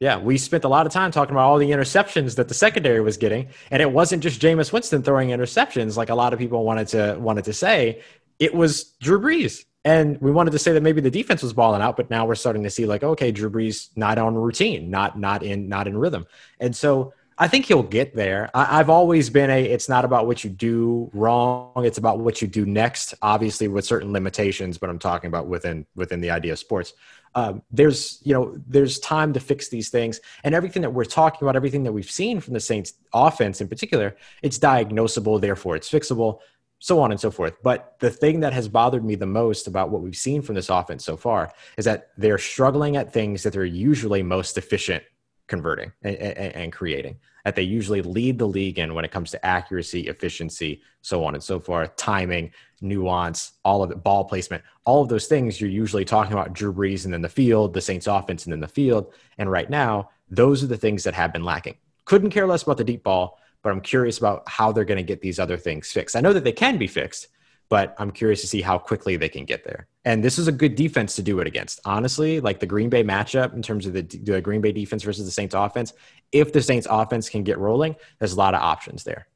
Yeah, 0.00 0.18
we 0.18 0.38
spent 0.38 0.64
a 0.64 0.68
lot 0.68 0.86
of 0.86 0.92
time 0.92 1.10
talking 1.10 1.34
about 1.34 1.44
all 1.44 1.58
the 1.58 1.70
interceptions 1.70 2.36
that 2.36 2.48
the 2.48 2.54
secondary 2.54 3.02
was 3.02 3.18
getting, 3.18 3.48
and 3.70 3.82
it 3.82 3.92
wasn't 3.92 4.22
just 4.22 4.40
Jameis 4.40 4.72
Winston 4.72 5.02
throwing 5.02 5.28
interceptions 5.28 5.98
like 5.98 6.08
a 6.08 6.14
lot 6.14 6.32
of 6.32 6.38
people 6.38 6.64
wanted 6.64 6.88
to 6.88 7.18
wanted 7.20 7.44
to 7.44 7.52
say. 7.52 8.00
It 8.38 8.54
was 8.54 8.84
Drew 9.02 9.20
Brees, 9.20 9.66
and 9.84 10.18
we 10.22 10.30
wanted 10.30 10.52
to 10.52 10.58
say 10.58 10.72
that 10.72 10.82
maybe 10.82 11.02
the 11.02 11.10
defense 11.10 11.42
was 11.42 11.52
balling 11.52 11.82
out, 11.82 11.98
but 11.98 12.08
now 12.08 12.24
we're 12.24 12.34
starting 12.34 12.62
to 12.62 12.70
see 12.70 12.86
like, 12.86 13.02
okay, 13.02 13.30
Drew 13.30 13.50
Brees 13.50 13.90
not 13.94 14.16
on 14.16 14.34
routine, 14.36 14.88
not 14.88 15.18
not 15.18 15.42
in 15.42 15.68
not 15.68 15.86
in 15.86 15.98
rhythm, 15.98 16.26
and 16.58 16.74
so 16.74 17.12
I 17.40 17.48
think 17.48 17.64
he'll 17.66 17.82
get 17.82 18.14
there. 18.14 18.50
I, 18.54 18.78
I've 18.78 18.90
always 18.90 19.30
been 19.30 19.50
a. 19.50 19.64
It's 19.64 19.88
not 19.88 20.04
about 20.04 20.26
what 20.26 20.44
you 20.44 20.50
do 20.50 21.10
wrong; 21.12 21.84
it's 21.84 21.98
about 21.98 22.20
what 22.20 22.40
you 22.40 22.46
do 22.46 22.66
next. 22.66 23.14
Obviously, 23.22 23.66
with 23.66 23.84
certain 23.84 24.12
limitations, 24.12 24.78
but 24.78 24.90
I'm 24.90 24.98
talking 24.98 25.28
about 25.28 25.48
within 25.48 25.86
within 25.96 26.20
the 26.20 26.30
idea 26.30 26.52
of 26.52 26.58
sports 26.58 26.92
um, 27.34 27.62
there's 27.70 28.20
you 28.24 28.34
know 28.34 28.56
there's 28.66 28.98
time 28.98 29.32
to 29.32 29.40
fix 29.40 29.68
these 29.68 29.88
things 29.88 30.20
and 30.44 30.54
everything 30.54 30.82
that 30.82 30.90
we're 30.90 31.04
talking 31.04 31.40
about 31.42 31.56
everything 31.56 31.84
that 31.84 31.92
we've 31.92 32.10
seen 32.10 32.40
from 32.40 32.54
the 32.54 32.60
saints 32.60 32.94
offense 33.14 33.60
in 33.60 33.68
particular 33.68 34.16
it's 34.42 34.58
diagnosable 34.58 35.40
therefore 35.40 35.76
it's 35.76 35.90
fixable 35.90 36.40
so 36.80 37.00
on 37.00 37.10
and 37.10 37.20
so 37.20 37.30
forth 37.30 37.54
but 37.62 37.94
the 38.00 38.10
thing 38.10 38.40
that 38.40 38.52
has 38.52 38.68
bothered 38.68 39.04
me 39.04 39.14
the 39.14 39.26
most 39.26 39.66
about 39.66 39.90
what 39.90 40.02
we've 40.02 40.16
seen 40.16 40.42
from 40.42 40.54
this 40.54 40.70
offense 40.70 41.04
so 41.04 41.16
far 41.16 41.52
is 41.76 41.84
that 41.84 42.08
they're 42.16 42.38
struggling 42.38 42.96
at 42.96 43.12
things 43.12 43.42
that 43.42 43.52
they're 43.52 43.64
usually 43.64 44.22
most 44.22 44.58
efficient 44.58 45.02
converting 45.50 45.92
and, 46.02 46.16
and, 46.16 46.54
and 46.54 46.72
creating 46.72 47.18
that 47.44 47.56
they 47.56 47.62
usually 47.62 48.02
lead 48.02 48.38
the 48.38 48.46
league 48.46 48.78
in 48.78 48.94
when 48.94 49.04
it 49.04 49.10
comes 49.10 49.30
to 49.30 49.46
accuracy 49.46 50.08
efficiency 50.08 50.80
so 51.02 51.24
on 51.24 51.34
and 51.34 51.44
so 51.44 51.60
forth 51.60 51.94
timing 51.96 52.50
nuance, 52.80 53.52
all 53.64 53.82
of 53.82 53.90
it, 53.90 54.02
ball 54.02 54.24
placement, 54.24 54.62
all 54.84 55.02
of 55.02 55.08
those 55.08 55.26
things. 55.26 55.60
You're 55.60 55.70
usually 55.70 56.04
talking 56.04 56.32
about 56.32 56.52
Drew 56.52 56.72
Brees 56.72 57.04
and 57.04 57.12
then 57.12 57.22
the 57.22 57.28
field, 57.28 57.74
the 57.74 57.80
Saints 57.80 58.06
offense 58.06 58.44
and 58.44 58.52
then 58.52 58.60
the 58.60 58.68
field. 58.68 59.12
And 59.38 59.50
right 59.50 59.68
now, 59.68 60.10
those 60.30 60.62
are 60.62 60.68
the 60.68 60.76
things 60.76 61.04
that 61.04 61.14
have 61.14 61.32
been 61.32 61.44
lacking. 61.44 61.76
Couldn't 62.04 62.30
care 62.30 62.46
less 62.46 62.62
about 62.62 62.78
the 62.78 62.84
deep 62.84 63.02
ball, 63.02 63.38
but 63.62 63.70
I'm 63.70 63.80
curious 63.80 64.18
about 64.18 64.48
how 64.48 64.72
they're 64.72 64.84
going 64.84 64.96
to 64.96 65.02
get 65.02 65.20
these 65.20 65.38
other 65.38 65.56
things 65.56 65.92
fixed. 65.92 66.16
I 66.16 66.20
know 66.20 66.32
that 66.32 66.44
they 66.44 66.52
can 66.52 66.78
be 66.78 66.86
fixed, 66.86 67.28
but 67.70 67.94
I'm 67.98 68.10
curious 68.10 68.42
to 68.42 68.46
see 68.46 68.60
how 68.60 68.76
quickly 68.76 69.16
they 69.16 69.28
can 69.30 69.46
get 69.46 69.64
there. 69.64 69.86
And 70.04 70.22
this 70.22 70.38
is 70.38 70.48
a 70.48 70.52
good 70.52 70.74
defense 70.74 71.16
to 71.16 71.22
do 71.22 71.40
it 71.40 71.46
against. 71.46 71.80
Honestly, 71.86 72.40
like 72.40 72.60
the 72.60 72.66
Green 72.66 72.90
Bay 72.90 73.02
matchup 73.02 73.54
in 73.54 73.62
terms 73.62 73.86
of 73.86 73.94
the, 73.94 74.02
the 74.02 74.40
Green 74.42 74.60
Bay 74.60 74.72
defense 74.72 75.02
versus 75.02 75.24
the 75.24 75.30
Saints 75.30 75.54
offense, 75.54 75.94
if 76.32 76.52
the 76.52 76.60
Saints 76.60 76.86
offense 76.90 77.30
can 77.30 77.44
get 77.44 77.58
rolling, 77.58 77.96
there's 78.18 78.32
a 78.34 78.36
lot 78.36 78.54
of 78.54 78.60
options 78.60 79.04
there. 79.04 79.26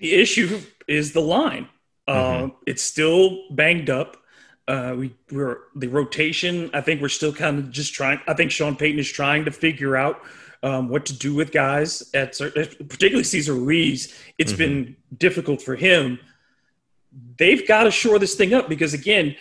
The 0.00 0.12
issue 0.14 0.60
is 0.86 1.12
the 1.12 1.20
line. 1.22 1.68
Mm-hmm. 2.08 2.44
Uh, 2.44 2.48
it's 2.66 2.82
still 2.82 3.38
banged 3.52 3.88
up. 3.88 4.16
Uh, 4.68 4.94
we 4.98 5.14
we're 5.30 5.58
the 5.76 5.86
rotation. 5.86 6.70
I 6.74 6.80
think 6.80 7.00
we're 7.00 7.08
still 7.08 7.32
kind 7.32 7.58
of 7.58 7.70
just 7.70 7.94
trying. 7.94 8.20
I 8.26 8.34
think 8.34 8.50
Sean 8.50 8.74
Payton 8.74 8.98
is 8.98 9.10
trying 9.10 9.44
to 9.44 9.52
figure 9.52 9.96
out 9.96 10.22
um, 10.64 10.88
what 10.88 11.06
to 11.06 11.16
do 11.16 11.34
with 11.34 11.52
guys 11.52 12.10
at 12.14 12.36
particularly 12.36 13.22
Cesar 13.22 13.54
Ruiz. 13.54 14.12
It's 14.38 14.52
Mm-hmm. 14.52 14.58
been 14.58 14.96
difficult 15.18 15.62
for 15.62 15.76
him. 15.76 16.18
They've 17.38 17.66
got 17.66 17.84
to 17.84 17.90
shore 17.90 18.18
this 18.18 18.34
thing 18.34 18.54
up 18.54 18.68
because 18.68 18.94
again, 18.94 19.36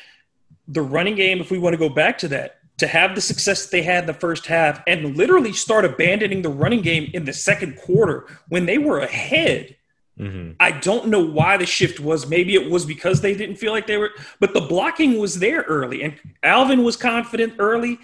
the 0.67 0.81
running 0.81 1.15
game. 1.15 1.39
If 1.39 1.51
we 1.51 1.59
want 1.59 1.73
to 1.73 1.77
go 1.77 1.89
back 1.89 2.17
to 2.19 2.27
that, 2.29 2.59
to 2.77 2.87
have 2.87 3.15
the 3.15 3.21
success 3.21 3.63
that 3.63 3.71
they 3.71 3.83
had 3.83 4.03
in 4.03 4.07
the 4.07 4.13
first 4.13 4.45
half 4.47 4.81
and 4.87 5.15
literally 5.15 5.53
start 5.53 5.85
abandoning 5.85 6.41
the 6.41 6.49
running 6.49 6.81
game 6.81 7.09
in 7.13 7.25
the 7.25 7.33
second 7.33 7.77
quarter 7.77 8.27
when 8.49 8.65
they 8.65 8.77
were 8.77 8.99
ahead. 8.99 9.75
Mm-hmm. 10.19 10.51
I 10.59 10.71
don't 10.71 11.07
know 11.07 11.23
why 11.25 11.57
the 11.57 11.65
shift 11.65 11.99
was. 11.99 12.27
Maybe 12.27 12.55
it 12.55 12.69
was 12.69 12.85
because 12.85 13.21
they 13.21 13.35
didn't 13.35 13.57
feel 13.57 13.71
like 13.71 13.87
they 13.87 13.97
were, 13.97 14.11
but 14.39 14.53
the 14.53 14.61
blocking 14.61 15.19
was 15.19 15.39
there 15.39 15.61
early, 15.63 16.03
and 16.03 16.15
Alvin 16.41 16.83
was 16.83 16.95
confident 16.95 17.55
early. 17.59 17.99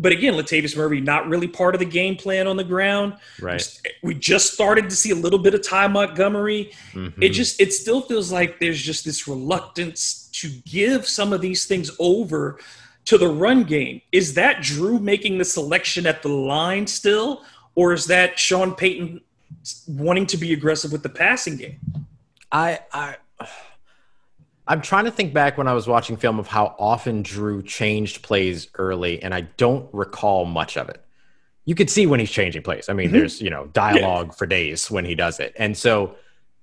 But 0.00 0.12
again, 0.12 0.32
Latavius 0.34 0.74
Murray 0.76 1.00
not 1.00 1.28
really 1.28 1.46
part 1.46 1.74
of 1.74 1.78
the 1.78 1.84
game 1.84 2.16
plan 2.16 2.46
on 2.46 2.56
the 2.56 2.64
ground. 2.64 3.16
Right. 3.38 3.80
We 4.02 4.14
just 4.14 4.54
started 4.54 4.88
to 4.88 4.96
see 4.96 5.10
a 5.10 5.14
little 5.14 5.38
bit 5.38 5.52
of 5.52 5.62
Ty 5.62 5.88
Montgomery. 5.88 6.72
Mm-hmm. 6.92 7.22
It 7.22 7.28
just 7.30 7.60
it 7.60 7.74
still 7.74 8.00
feels 8.00 8.32
like 8.32 8.58
there's 8.58 8.80
just 8.80 9.04
this 9.04 9.28
reluctance 9.28 10.30
to 10.32 10.48
give 10.64 11.06
some 11.06 11.34
of 11.34 11.42
these 11.42 11.66
things 11.66 11.90
over 11.98 12.58
to 13.04 13.18
the 13.18 13.28
run 13.28 13.64
game. 13.64 14.00
Is 14.10 14.34
that 14.34 14.62
Drew 14.62 14.98
making 14.98 15.36
the 15.36 15.44
selection 15.44 16.06
at 16.06 16.22
the 16.22 16.28
line 16.28 16.86
still, 16.86 17.44
or 17.74 17.92
is 17.92 18.06
that 18.06 18.38
Sean 18.38 18.74
Payton 18.74 19.20
wanting 19.86 20.26
to 20.26 20.38
be 20.38 20.54
aggressive 20.54 20.92
with 20.92 21.02
the 21.02 21.10
passing 21.10 21.56
game? 21.56 21.78
I, 22.50 22.80
I 22.92 23.16
I'm 24.70 24.80
trying 24.80 25.04
to 25.04 25.10
think 25.10 25.34
back 25.34 25.58
when 25.58 25.66
I 25.66 25.72
was 25.72 25.88
watching 25.88 26.16
film 26.16 26.38
of 26.38 26.46
how 26.46 26.76
often 26.78 27.22
Drew 27.22 27.60
changed 27.60 28.22
plays 28.22 28.68
early, 28.76 29.20
and 29.20 29.34
I 29.34 29.40
don't 29.40 29.92
recall 29.92 30.44
much 30.44 30.76
of 30.76 30.88
it. 30.88 31.04
You 31.64 31.74
could 31.74 31.90
see 31.90 32.06
when 32.06 32.20
he's 32.20 32.30
changing 32.30 32.62
plays. 32.62 32.88
I 32.88 32.92
mean, 32.92 33.08
mm-hmm. 33.08 33.16
there's 33.16 33.42
you 33.42 33.50
know 33.50 33.66
dialogue 33.66 34.32
for 34.32 34.46
days 34.46 34.88
when 34.88 35.04
he 35.04 35.16
does 35.16 35.40
it, 35.40 35.54
and 35.58 35.76
so 35.76 36.14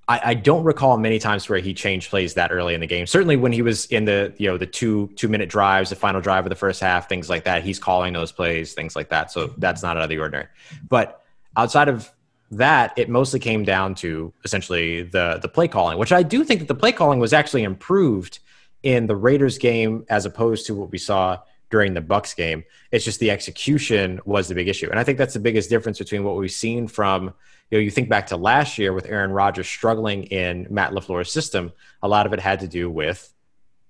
I, 0.08 0.22
I 0.24 0.34
don't 0.36 0.64
recall 0.64 0.98
many 0.98 1.20
times 1.20 1.50
where 1.50 1.60
he 1.60 1.74
changed 1.74 2.10
plays 2.10 2.36
that 2.36 2.50
early 2.50 2.74
in 2.74 2.80
the 2.80 2.88
game. 2.88 3.08
Certainly 3.08 3.36
when 3.36 3.52
he 3.52 3.62
was 3.62 3.88
in 3.88 4.06
the 4.06 4.34
you 4.38 4.50
know 4.50 4.58
the 4.58 4.66
two 4.66 5.08
two 5.18 5.28
minute 5.28 5.50
drives, 5.50 5.90
the 5.90 5.98
final 5.98 6.22
drive 6.22 6.46
of 6.46 6.50
the 6.50 6.56
first 6.56 6.80
half, 6.80 7.10
things 7.10 7.30
like 7.30 7.44
that. 7.44 7.62
He's 7.62 7.78
calling 7.78 8.14
those 8.14 8.32
plays, 8.32 8.74
things 8.74 8.96
like 8.96 9.10
that. 9.10 9.32
So 9.32 9.50
mm-hmm. 9.50 9.60
that's 9.60 9.84
not 9.84 9.98
out 9.98 10.04
of 10.04 10.10
the 10.10 10.20
ordinary. 10.20 10.48
But 10.88 11.22
outside 11.58 11.90
of 11.90 12.10
that, 12.52 12.94
it 12.98 13.10
mostly 13.10 13.40
came 13.40 13.64
down 13.64 13.96
to 13.96 14.34
essentially 14.44 15.04
the 15.04 15.40
the 15.42 15.50
play 15.50 15.68
calling, 15.68 15.98
which 15.98 16.12
I 16.12 16.24
do 16.24 16.44
think 16.44 16.62
that 16.62 16.68
the 16.68 16.76
play 16.76 16.92
calling 16.92 17.20
was 17.20 17.34
actually 17.34 17.64
improved 17.64 18.40
in 18.84 19.08
the 19.08 19.16
Raiders 19.16 19.58
game 19.58 20.06
as 20.10 20.26
opposed 20.26 20.66
to 20.68 20.76
what 20.76 20.92
we 20.92 20.98
saw 20.98 21.40
during 21.70 21.94
the 21.94 22.02
Bucks 22.02 22.34
game. 22.34 22.64
It's 22.92 23.04
just 23.04 23.20
the 23.20 23.32
execution 23.32 24.22
was 24.24 24.48
the 24.48 24.56
big 24.56 24.70
issue, 24.70 24.90
and 24.90 25.00
I 25.00 25.04
think 25.04 25.18
that's 25.18 25.34
the 25.34 25.40
biggest 25.40 25.70
difference 25.70 25.98
between 25.98 26.24
what 26.24 26.36
we've 26.36 26.52
seen 26.52 26.88
from 26.88 27.34
you 27.70 27.78
know 27.78 27.82
you 27.82 27.92
think 27.92 28.10
back 28.10 28.28
to 28.28 28.38
last 28.38 28.78
year 28.78 28.94
with 28.94 29.08
Aaron 29.08 29.32
Rodgers 29.32 29.68
struggling 29.68 30.24
in 30.24 30.68
Matt 30.70 30.94
Lafleur's 30.94 31.32
system. 31.32 31.74
A 32.02 32.08
lot 32.08 32.26
of 32.26 32.34
it 32.34 32.40
had 32.40 32.62
to 32.62 32.68
do 32.68 32.90
with 32.90 33.34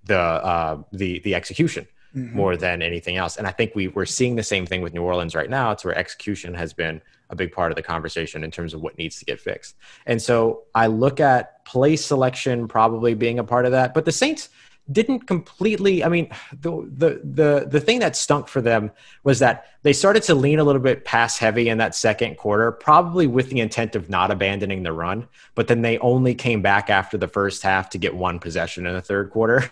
the 0.06 0.20
uh, 0.20 0.82
the 0.92 1.20
the 1.20 1.36
execution 1.36 1.88
more 2.34 2.58
than 2.58 2.82
anything 2.82 3.18
else. 3.18 3.38
And 3.38 3.46
I 3.46 3.52
think 3.52 3.76
we 3.76 3.90
we're 3.90 4.06
seeing 4.06 4.36
the 4.36 4.44
same 4.44 4.66
thing 4.66 4.82
with 4.82 4.94
New 4.94 5.04
Orleans 5.04 5.36
right 5.36 5.50
now. 5.50 5.72
It's 5.72 5.86
where 5.86 5.96
execution 5.96 6.54
has 6.56 6.74
been 6.74 7.02
a 7.30 7.36
big 7.36 7.52
part 7.52 7.72
of 7.72 7.76
the 7.76 7.84
conversation 7.84 8.44
in 8.44 8.52
terms 8.52 8.74
of 8.74 8.82
what 8.82 8.98
needs 8.98 9.20
to 9.20 9.26
get 9.26 9.40
fixed. 9.40 9.76
And 10.06 10.22
so 10.22 10.64
I 10.74 10.88
look 10.88 11.20
at 11.20 11.66
play 11.66 11.96
selection 11.96 12.68
probably 12.68 13.14
being 13.14 13.40
a 13.40 13.44
part 13.44 13.66
of 13.66 13.72
that, 13.72 13.94
but 13.94 14.06
the 14.06 14.12
Saints 14.12 14.50
didn't 14.92 15.22
completely 15.28 16.04
i 16.04 16.08
mean 16.08 16.30
the, 16.62 16.72
the 16.96 17.22
the 17.24 17.68
the 17.70 17.80
thing 17.80 18.00
that 18.00 18.16
stunk 18.16 18.48
for 18.48 18.62
them 18.62 18.92
was 19.24 19.40
that 19.40 19.66
they 19.84 19.92
started 19.92 20.24
to 20.24 20.34
lean 20.34 20.60
a 20.60 20.64
little 20.64 20.82
bit 20.82 21.04
pass 21.04 21.38
heavy 21.38 21.70
in 21.70 21.78
that 21.78 21.94
second 21.94 22.38
quarter 22.38 22.72
probably 22.72 23.28
with 23.28 23.50
the 23.50 23.60
intent 23.60 23.96
of 23.96 24.10
not 24.10 24.32
abandoning 24.32 24.84
the 24.84 24.94
run 24.94 25.28
but 25.56 25.68
then 25.68 25.82
they 25.82 25.98
only 26.00 26.34
came 26.34 26.62
back 26.62 26.90
after 26.90 27.18
the 27.18 27.28
first 27.28 27.64
half 27.64 27.90
to 27.90 27.98
get 27.98 28.16
one 28.16 28.40
possession 28.40 28.88
in 28.88 28.94
the 28.94 29.02
third 29.02 29.30
quarter 29.30 29.70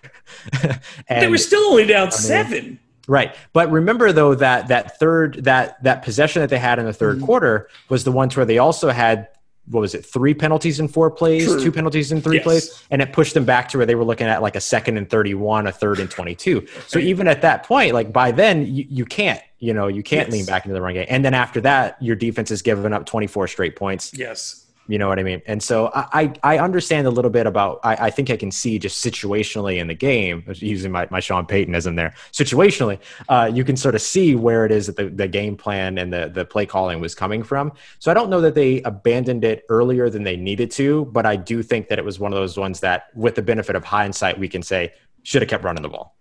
and 0.61 0.81
they 1.21 1.29
were 1.29 1.37
still 1.37 1.63
only 1.63 1.85
down 1.85 2.11
seven. 2.11 2.79
Right. 3.07 3.35
But 3.53 3.71
remember 3.71 4.11
though 4.11 4.35
that 4.35 4.67
that 4.69 4.99
third 4.99 5.43
that 5.43 5.81
that 5.83 6.03
possession 6.03 6.41
that 6.41 6.49
they 6.49 6.57
had 6.59 6.79
in 6.79 6.85
the 6.85 6.91
3rd 6.91 7.15
Mm-hmm. 7.17 7.25
quarter 7.25 7.69
was 7.89 8.03
the 8.03 8.11
ones 8.11 8.35
where 8.35 8.45
they 8.45 8.57
also 8.57 8.89
had 8.89 9.27
what 9.67 9.79
was 9.81 9.95
it, 9.95 10.05
three 10.05 10.35
penalties 10.35 10.79
in 10.79 10.87
four 10.87 11.09
plays, 11.09 11.45
True. 11.47 11.59
two 11.59 11.71
penalties 11.71 12.11
in 12.11 12.21
three 12.21 12.35
Yes. 12.35 12.43
plays, 12.43 12.83
and 12.91 13.01
it 13.01 13.11
pushed 13.13 13.33
them 13.33 13.45
back 13.45 13.67
to 13.69 13.77
where 13.77 13.85
they 13.87 13.95
were 13.95 14.03
looking 14.03 14.27
at 14.27 14.43
like 14.43 14.55
a 14.55 14.61
second 14.61 14.95
and 14.97 15.09
31, 15.09 15.65
a 15.65 15.71
third 15.71 15.99
and 15.99 16.07
22. 16.09 16.67
So 16.87 16.99
even 16.99 17.27
at 17.27 17.41
that 17.41 17.63
point, 17.63 17.95
like 17.95 18.13
by 18.13 18.29
then, 18.31 18.67
you, 18.67 18.85
you 18.87 19.05
can't, 19.05 19.41
you 19.57 19.73
know, 19.73 19.87
you 19.87 20.03
can't 20.03 20.27
Yes. 20.27 20.33
lean 20.33 20.45
back 20.45 20.65
into 20.65 20.75
the 20.75 20.83
run 20.83 20.93
game. 20.93 21.07
And 21.09 21.25
then 21.25 21.33
after 21.33 21.61
that, 21.61 21.99
your 21.99 22.15
defense 22.15 22.49
has 22.49 22.61
given 22.61 22.93
up 22.93 23.07
24 23.07 23.47
straight 23.47 23.75
points. 23.75 24.13
Yes. 24.13 24.64
You 24.87 24.99
know 24.99 25.07
what 25.07 25.17
I 25.17 25.23
mean? 25.23 25.41
And 25.47 25.63
so 25.63 25.91
I, 25.95 26.33
I 26.43 26.55
I 26.55 26.59
understand 26.59 27.07
a 27.07 27.09
little 27.09 27.31
bit 27.31 27.47
about, 27.47 27.79
I, 27.83 28.07
I 28.07 28.09
think 28.11 28.29
I 28.29 28.37
can 28.37 28.51
see 28.51 28.77
just 28.77 29.03
situationally 29.03 29.79
in 29.79 29.87
the 29.87 29.95
game, 29.95 30.43
using 30.55 30.91
my, 30.91 31.07
my 31.09 31.19
Sean 31.19 31.45
Paytonism 31.45 31.95
there, 31.95 32.13
situationally, 32.31 32.99
uh, 33.29 33.49
you 33.51 33.63
can 33.63 33.77
sort 33.77 33.95
of 33.95 34.01
see 34.01 34.35
where 34.35 34.65
it 34.65 34.71
is 34.71 34.85
that 34.85 34.95
the, 34.95 35.09
the 35.09 35.27
game 35.27 35.57
plan 35.57 35.97
and 35.97 36.13
the, 36.13 36.29
the 36.29 36.45
play 36.45 36.65
calling 36.65 36.99
was 36.99 37.15
coming 37.15 37.41
from. 37.43 37.71
So 37.99 38.11
I 38.11 38.13
don't 38.13 38.29
know 38.29 38.41
that 38.41 38.53
they 38.53 38.81
abandoned 38.83 39.43
it 39.43 39.65
earlier 39.69 40.09
than 40.09 40.23
they 40.23 40.37
needed 40.37 40.69
to, 40.71 41.05
but 41.05 41.25
I 41.25 41.35
do 41.35 41.63
think 41.63 41.87
that 41.89 41.97
it 41.97 42.05
was 42.05 42.19
one 42.19 42.31
of 42.31 42.37
those 42.37 42.57
ones 42.57 42.79
that, 42.81 43.07
with 43.15 43.35
the 43.35 43.41
benefit 43.41 43.75
of 43.75 43.83
hindsight, 43.83 44.37
we 44.37 44.47
can 44.47 44.61
say 44.61 44.93
should 45.23 45.41
have 45.41 45.49
kept 45.49 45.63
running 45.63 45.81
the 45.81 45.89
ball. 45.89 46.15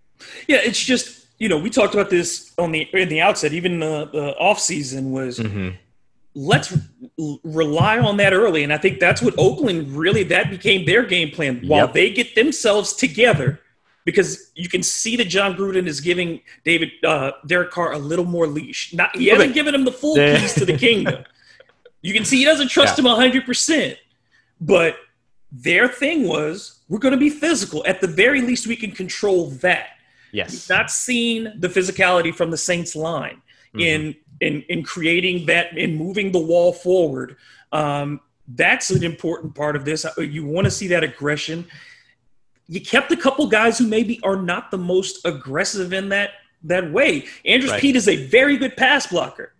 Yeah, 0.46 0.58
it's 0.62 0.82
just 0.82 1.26
you 1.38 1.48
know 1.48 1.58
we 1.58 1.68
talked 1.68 1.94
about 1.94 2.08
this 2.08 2.52
on 2.56 2.72
the 2.72 2.88
in 2.92 3.08
the 3.08 3.20
outset. 3.20 3.52
Even 3.52 3.80
the, 3.80 4.08
the 4.10 4.36
off 4.38 4.58
season 4.58 5.12
was 5.12 5.38
let's 6.34 6.76
rely 7.44 7.98
on 7.98 8.16
that 8.18 8.32
early, 8.32 8.64
and 8.64 8.72
I 8.72 8.78
think 8.78 8.98
that's 9.00 9.22
what 9.22 9.34
Oakland 9.38 9.92
really 9.96 10.24
that 10.24 10.50
became 10.50 10.84
their 10.84 11.04
game 11.04 11.30
plan 11.30 11.62
while 11.66 11.86
Yep. 11.86 11.92
they 11.94 12.10
get 12.10 12.34
themselves 12.34 12.92
together. 12.94 13.60
Because 14.04 14.50
you 14.54 14.68
can 14.68 14.82
see 14.82 15.16
that 15.16 15.28
Jon 15.28 15.56
Gruden 15.56 15.86
is 15.86 16.02
giving 16.02 16.40
David 16.62 16.90
uh, 17.04 17.30
Derek 17.46 17.70
Carr 17.70 17.92
a 17.92 17.98
little 17.98 18.26
more 18.26 18.46
leash. 18.46 18.92
Not 18.92 19.16
he 19.16 19.28
hasn't 19.28 19.54
given 19.54 19.74
him 19.74 19.84
the 19.86 19.92
full 19.92 20.16
keys 20.16 20.52
to 20.54 20.66
the 20.66 20.76
kingdom. 20.76 21.24
You 22.02 22.12
can 22.12 22.22
see 22.26 22.36
he 22.36 22.44
doesn't 22.44 22.68
trust 22.68 22.98
Yeah. 22.98 23.04
him 23.10 23.16
hundred 23.16 23.46
percent. 23.46 23.96
But 24.60 24.96
their 25.50 25.88
thing 25.88 26.28
was 26.28 26.80
we're 26.90 26.98
going 26.98 27.12
to 27.14 27.18
be 27.18 27.30
physical. 27.30 27.82
At 27.86 28.02
the 28.02 28.06
very 28.06 28.42
least, 28.42 28.66
we 28.66 28.76
can 28.76 28.90
control 28.90 29.48
that 29.62 29.86
Yes. 30.32 30.50
We've 30.68 30.76
not 30.76 30.90
seen 30.90 31.54
the 31.60 31.68
physicality 31.68 32.34
from 32.34 32.50
the 32.50 32.58
Saints 32.58 32.94
line 32.94 33.40
in 33.78 34.14
in 34.44 34.62
in 34.68 34.82
creating 34.82 35.46
that 35.46 35.76
in 35.76 35.96
moving 35.96 36.32
the 36.32 36.38
wall 36.38 36.72
forward. 36.72 37.36
Um, 37.72 38.20
that's 38.48 38.90
an 38.90 39.02
important 39.02 39.54
part 39.54 39.74
of 39.74 39.84
this. 39.84 40.04
You 40.18 40.44
want 40.44 40.66
to 40.66 40.70
see 40.70 40.88
that 40.88 41.02
aggression. 41.02 41.66
You 42.68 42.80
kept 42.80 43.10
a 43.10 43.16
couple 43.16 43.46
guys 43.46 43.78
who 43.78 43.86
maybe 43.86 44.20
are 44.22 44.36
not 44.36 44.70
the 44.70 44.78
most 44.78 45.24
aggressive 45.24 45.92
in 45.92 46.10
that 46.10 46.30
that 46.62 46.90
way. 46.92 47.26
Andrus 47.44 47.72
Right. 47.72 47.80
Peat 47.80 47.96
is 47.96 48.08
a 48.08 48.26
very 48.26 48.56
good 48.56 48.76
pass 48.76 49.06
blocker, 49.06 49.52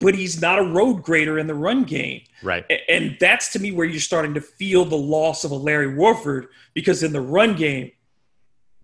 but 0.00 0.14
he's 0.14 0.40
not 0.40 0.58
a 0.58 0.62
road 0.62 1.02
grader 1.02 1.38
in 1.38 1.46
the 1.46 1.54
run 1.54 1.84
game. 1.84 2.22
right. 2.42 2.64
And 2.88 3.16
that's 3.20 3.52
to 3.52 3.58
me 3.58 3.72
where 3.72 3.86
you're 3.86 4.00
starting 4.00 4.34
to 4.34 4.40
feel 4.40 4.84
the 4.84 4.96
loss 4.96 5.44
of 5.44 5.50
a 5.50 5.56
Larry 5.56 5.94
Warford 5.94 6.48
because 6.74 7.02
in 7.02 7.12
the 7.12 7.20
run 7.20 7.56
game, 7.56 7.90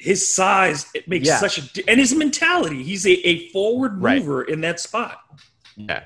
his 0.02 0.34
size 0.34 0.86
it 0.94 1.06
makes 1.08 1.26
Yeah. 1.28 1.38
such 1.38 1.58
a 1.78 1.90
and 1.90 1.98
his 2.00 2.14
mentality. 2.14 2.82
He's 2.82 3.06
a, 3.06 3.12
a 3.26 3.48
forward 3.50 4.02
Right. 4.02 4.18
mover 4.18 4.42
in 4.42 4.60
that 4.62 4.80
spot. 4.80 5.20
Yeah. 5.76 6.04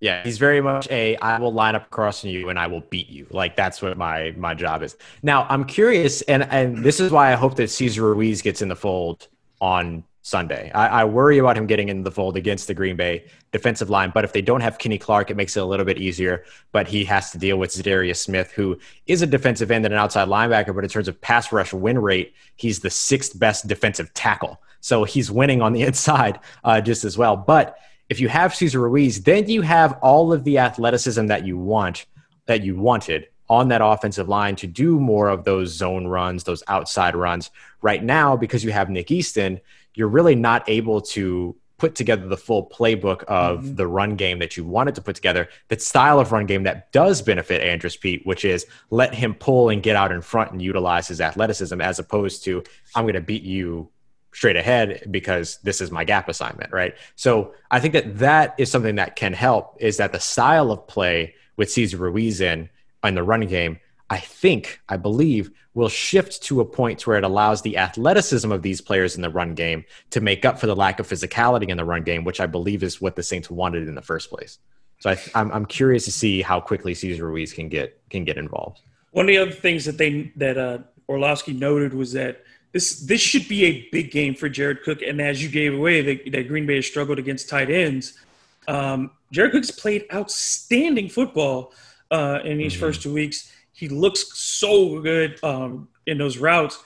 Yeah, 0.00 0.22
he's 0.22 0.36
very 0.36 0.60
much 0.60 0.86
a 0.90 1.16
I 1.16 1.38
will 1.38 1.52
line 1.52 1.74
up 1.74 1.86
across 1.86 2.20
from 2.20 2.30
you 2.30 2.50
and 2.50 2.58
I 2.58 2.66
will 2.66 2.82
beat 2.90 3.08
you. 3.08 3.26
Like 3.30 3.56
that's 3.56 3.80
what 3.80 3.96
my 3.96 4.34
my 4.36 4.52
job 4.52 4.82
is. 4.82 4.96
Now 5.22 5.46
I'm 5.48 5.64
curious, 5.64 6.20
and 6.22 6.42
and 6.50 6.84
this 6.84 7.00
is 7.00 7.10
why 7.10 7.32
I 7.32 7.36
hope 7.36 7.54
that 7.56 7.70
Cesar 7.70 8.02
Ruiz 8.02 8.42
gets 8.42 8.60
in 8.60 8.68
the 8.68 8.76
fold 8.76 9.28
on 9.60 10.04
Sunday. 10.24 10.70
I, 10.74 11.02
I 11.02 11.04
worry 11.04 11.36
about 11.36 11.58
him 11.58 11.66
getting 11.66 11.90
into 11.90 12.02
the 12.02 12.10
fold 12.10 12.38
against 12.38 12.66
the 12.66 12.72
Green 12.72 12.96
Bay 12.96 13.26
defensive 13.52 13.90
line, 13.90 14.10
but 14.14 14.24
if 14.24 14.32
they 14.32 14.40
don't 14.40 14.62
have 14.62 14.78
Kenny 14.78 14.96
Clark, 14.96 15.30
it 15.30 15.36
makes 15.36 15.54
it 15.54 15.60
a 15.60 15.66
little 15.66 15.84
bit 15.84 15.98
easier. 15.98 16.44
But 16.72 16.88
he 16.88 17.04
has 17.04 17.30
to 17.32 17.38
deal 17.38 17.58
with 17.58 17.72
Za'Darius 17.72 18.16
Smith, 18.16 18.50
who 18.50 18.78
is 19.06 19.20
a 19.20 19.26
defensive 19.26 19.70
end 19.70 19.84
and 19.84 19.92
an 19.92 20.00
outside 20.00 20.28
linebacker, 20.28 20.74
but 20.74 20.82
in 20.82 20.88
terms 20.88 21.08
of 21.08 21.20
pass 21.20 21.52
rush 21.52 21.74
win 21.74 21.98
rate, 21.98 22.32
he's 22.56 22.80
the 22.80 22.88
sixth 22.88 23.38
best 23.38 23.68
defensive 23.68 24.14
tackle. 24.14 24.62
So 24.80 25.04
he's 25.04 25.30
winning 25.30 25.60
on 25.60 25.74
the 25.74 25.82
inside 25.88 26.40
uh, 26.64 26.80
just 26.80 27.04
as 27.04 27.18
well. 27.18 27.36
But 27.36 27.76
if 28.08 28.18
you 28.18 28.28
have 28.30 28.54
Cesar 28.54 28.80
Ruiz, 28.80 29.22
then 29.22 29.46
you 29.46 29.60
have 29.60 29.98
all 30.00 30.32
of 30.32 30.42
the 30.44 30.56
athleticism 30.56 31.26
that 31.26 31.44
you 31.44 31.58
want, 31.58 32.06
that 32.46 32.64
you 32.64 32.76
wanted 32.76 33.28
on 33.50 33.68
that 33.68 33.82
offensive 33.84 34.30
line 34.30 34.56
to 34.56 34.66
do 34.66 34.98
more 34.98 35.28
of 35.28 35.44
those 35.44 35.68
zone 35.68 36.06
runs, 36.06 36.44
those 36.44 36.62
outside 36.66 37.14
runs. 37.14 37.50
Right 37.82 38.02
now, 38.02 38.38
because 38.38 38.64
you 38.64 38.72
have 38.72 38.88
Nick 38.88 39.10
Easton, 39.10 39.60
you're 39.94 40.08
really 40.08 40.34
not 40.34 40.68
able 40.68 41.00
to 41.00 41.56
put 41.76 41.94
together 41.94 42.28
the 42.28 42.36
full 42.36 42.68
playbook 42.68 43.24
of 43.24 43.60
mm-hmm. 43.60 43.74
the 43.74 43.86
run 43.86 44.16
game 44.16 44.38
that 44.38 44.56
you 44.56 44.64
wanted 44.64 44.94
to 44.94 45.02
put 45.02 45.16
together, 45.16 45.48
that 45.68 45.82
style 45.82 46.20
of 46.20 46.32
run 46.32 46.46
game 46.46 46.62
that 46.62 46.92
does 46.92 47.20
benefit 47.20 47.60
Andrus 47.60 47.96
Peat, 47.96 48.24
which 48.24 48.44
is 48.44 48.64
let 48.90 49.12
him 49.12 49.34
pull 49.34 49.68
and 49.68 49.82
get 49.82 49.96
out 49.96 50.12
in 50.12 50.20
front 50.22 50.52
and 50.52 50.62
utilize 50.62 51.08
his 51.08 51.20
athleticism 51.20 51.80
as 51.80 51.98
opposed 51.98 52.44
to 52.44 52.62
I'm 52.94 53.04
going 53.04 53.14
to 53.14 53.20
beat 53.20 53.42
you 53.42 53.90
straight 54.32 54.56
ahead 54.56 55.06
because 55.10 55.58
this 55.62 55.80
is 55.80 55.90
my 55.90 56.04
gap 56.04 56.28
assignment, 56.28 56.72
right? 56.72 56.94
So 57.16 57.54
I 57.70 57.80
think 57.80 57.94
that 57.94 58.18
that 58.18 58.54
is 58.58 58.70
something 58.70 58.96
that 58.96 59.16
can 59.16 59.32
help 59.32 59.76
is 59.80 59.96
that 59.98 60.12
the 60.12 60.20
style 60.20 60.70
of 60.70 60.86
play 60.86 61.34
with 61.56 61.70
Cesar 61.70 61.98
Ruiz 61.98 62.40
in 62.40 62.68
in 63.04 63.14
the 63.14 63.22
running 63.22 63.48
game, 63.48 63.78
I 64.10 64.18
think, 64.18 64.80
I 64.88 64.96
believe, 64.96 65.50
will 65.74 65.88
shift 65.88 66.42
to 66.44 66.60
a 66.60 66.64
point 66.64 67.06
where 67.06 67.16
it 67.16 67.24
allows 67.24 67.62
the 67.62 67.76
athleticism 67.76 68.50
of 68.50 68.62
these 68.62 68.80
players 68.80 69.16
in 69.16 69.22
the 69.22 69.30
run 69.30 69.54
game 69.54 69.84
to 70.10 70.20
make 70.20 70.44
up 70.44 70.58
for 70.58 70.66
the 70.66 70.76
lack 70.76 71.00
of 71.00 71.08
physicality 71.08 71.68
in 71.68 71.76
the 71.76 71.84
run 71.84 72.02
game, 72.02 72.24
which 72.24 72.40
I 72.40 72.46
believe 72.46 72.82
is 72.82 73.00
what 73.00 73.16
the 73.16 73.22
Saints 73.22 73.50
wanted 73.50 73.88
in 73.88 73.94
the 73.94 74.02
first 74.02 74.30
place. 74.30 74.58
So 75.00 75.10
I, 75.10 75.18
I'm, 75.34 75.50
I'm 75.52 75.66
curious 75.66 76.04
to 76.04 76.12
see 76.12 76.42
how 76.42 76.60
quickly 76.60 76.94
Cesar 76.94 77.26
Ruiz 77.26 77.52
can 77.52 77.68
get 77.68 78.00
can 78.08 78.24
get 78.24 78.38
involved. 78.38 78.80
One 79.10 79.24
of 79.24 79.28
the 79.28 79.38
other 79.38 79.50
things 79.50 79.84
that 79.84 79.98
they 79.98 80.32
that 80.36 80.56
uh, 80.56 80.78
Orlovsky 81.08 81.52
noted 81.52 81.92
was 81.92 82.12
that 82.12 82.44
this 82.72 83.00
this 83.00 83.20
should 83.20 83.48
be 83.48 83.64
a 83.64 83.88
big 83.90 84.10
game 84.10 84.34
for 84.34 84.48
Jared 84.48 84.82
Cook, 84.82 85.02
and 85.02 85.20
as 85.20 85.42
you 85.42 85.48
gave 85.48 85.74
away 85.74 86.00
that, 86.02 86.32
that 86.32 86.48
Green 86.48 86.66
Bay 86.66 86.76
has 86.76 86.86
struggled 86.86 87.18
against 87.18 87.48
tight 87.48 87.70
ends. 87.70 88.18
Um, 88.66 89.10
Jared 89.30 89.52
Cook's 89.52 89.70
played 89.70 90.06
outstanding 90.12 91.08
football 91.08 91.72
uh, 92.10 92.38
in 92.44 92.58
these 92.58 92.74
first 92.74 93.02
two 93.02 93.12
weeks. 93.12 93.52
He 93.74 93.88
looks 93.88 94.38
so 94.38 95.00
good 95.00 95.42
um, 95.42 95.88
in 96.06 96.16
those 96.16 96.38
routes. 96.38 96.82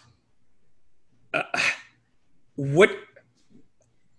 Uh, 1.33 1.43
what 2.57 2.91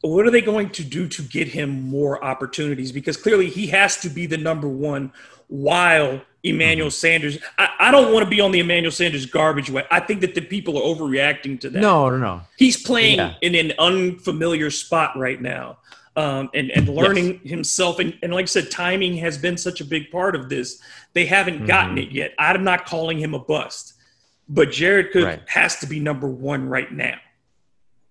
what 0.01 0.25
are 0.25 0.31
they 0.31 0.41
going 0.41 0.69
to 0.69 0.83
do 0.83 1.07
to 1.09 1.21
get 1.23 1.49
him 1.49 1.81
more 1.81 2.23
opportunities? 2.23 2.91
Because 2.91 3.17
clearly 3.17 3.49
he 3.49 3.67
has 3.67 3.97
to 3.97 4.09
be 4.09 4.27
the 4.27 4.37
number 4.37 4.67
one 4.69 5.11
while 5.47 6.21
Emmanuel 6.43 6.91
Sanders. 6.91 7.37
I, 7.57 7.69
I 7.79 7.91
don't 7.91 8.13
want 8.13 8.23
to 8.23 8.29
be 8.29 8.39
on 8.39 8.51
the 8.51 8.59
Emmanuel 8.59 8.91
Sanders 8.91 9.25
garbage 9.25 9.69
way. 9.69 9.83
I 9.91 9.99
think 9.99 10.21
that 10.21 10.35
the 10.35 10.41
people 10.41 10.77
are 10.77 10.95
overreacting 10.95 11.59
to 11.61 11.69
that. 11.71 11.79
No, 11.79 12.09
no, 12.09 12.17
no. 12.17 12.41
He's 12.55 12.81
playing 12.81 13.17
Yeah. 13.17 13.33
in 13.41 13.55
an 13.55 13.73
unfamiliar 13.77 14.69
spot 14.71 15.17
right 15.17 15.41
now. 15.41 15.79
Um, 16.19 16.49
and, 16.53 16.69
and 16.71 16.89
learning 16.89 17.39
himself. 17.45 17.99
And, 17.99 18.17
and 18.21 18.33
like 18.33 18.43
I 18.43 18.45
said, 18.47 18.69
timing 18.69 19.15
has 19.17 19.37
been 19.37 19.55
such 19.55 19.79
a 19.79 19.85
big 19.85 20.11
part 20.11 20.35
of 20.35 20.49
this. 20.49 20.81
They 21.13 21.25
haven't 21.25 21.65
gotten 21.65 21.95
Mm-hmm. 21.95 22.09
it 22.09 22.11
yet. 22.11 22.33
I'm 22.37 22.65
not 22.65 22.85
calling 22.85 23.17
him 23.17 23.33
a 23.33 23.39
bust, 23.39 23.93
but 24.49 24.69
Jared 24.69 25.11
Cook 25.11 25.23
Right. 25.23 25.41
has 25.47 25.77
to 25.79 25.87
be 25.87 26.01
number 26.01 26.27
one 26.27 26.67
right 26.67 26.91
now. 26.91 27.15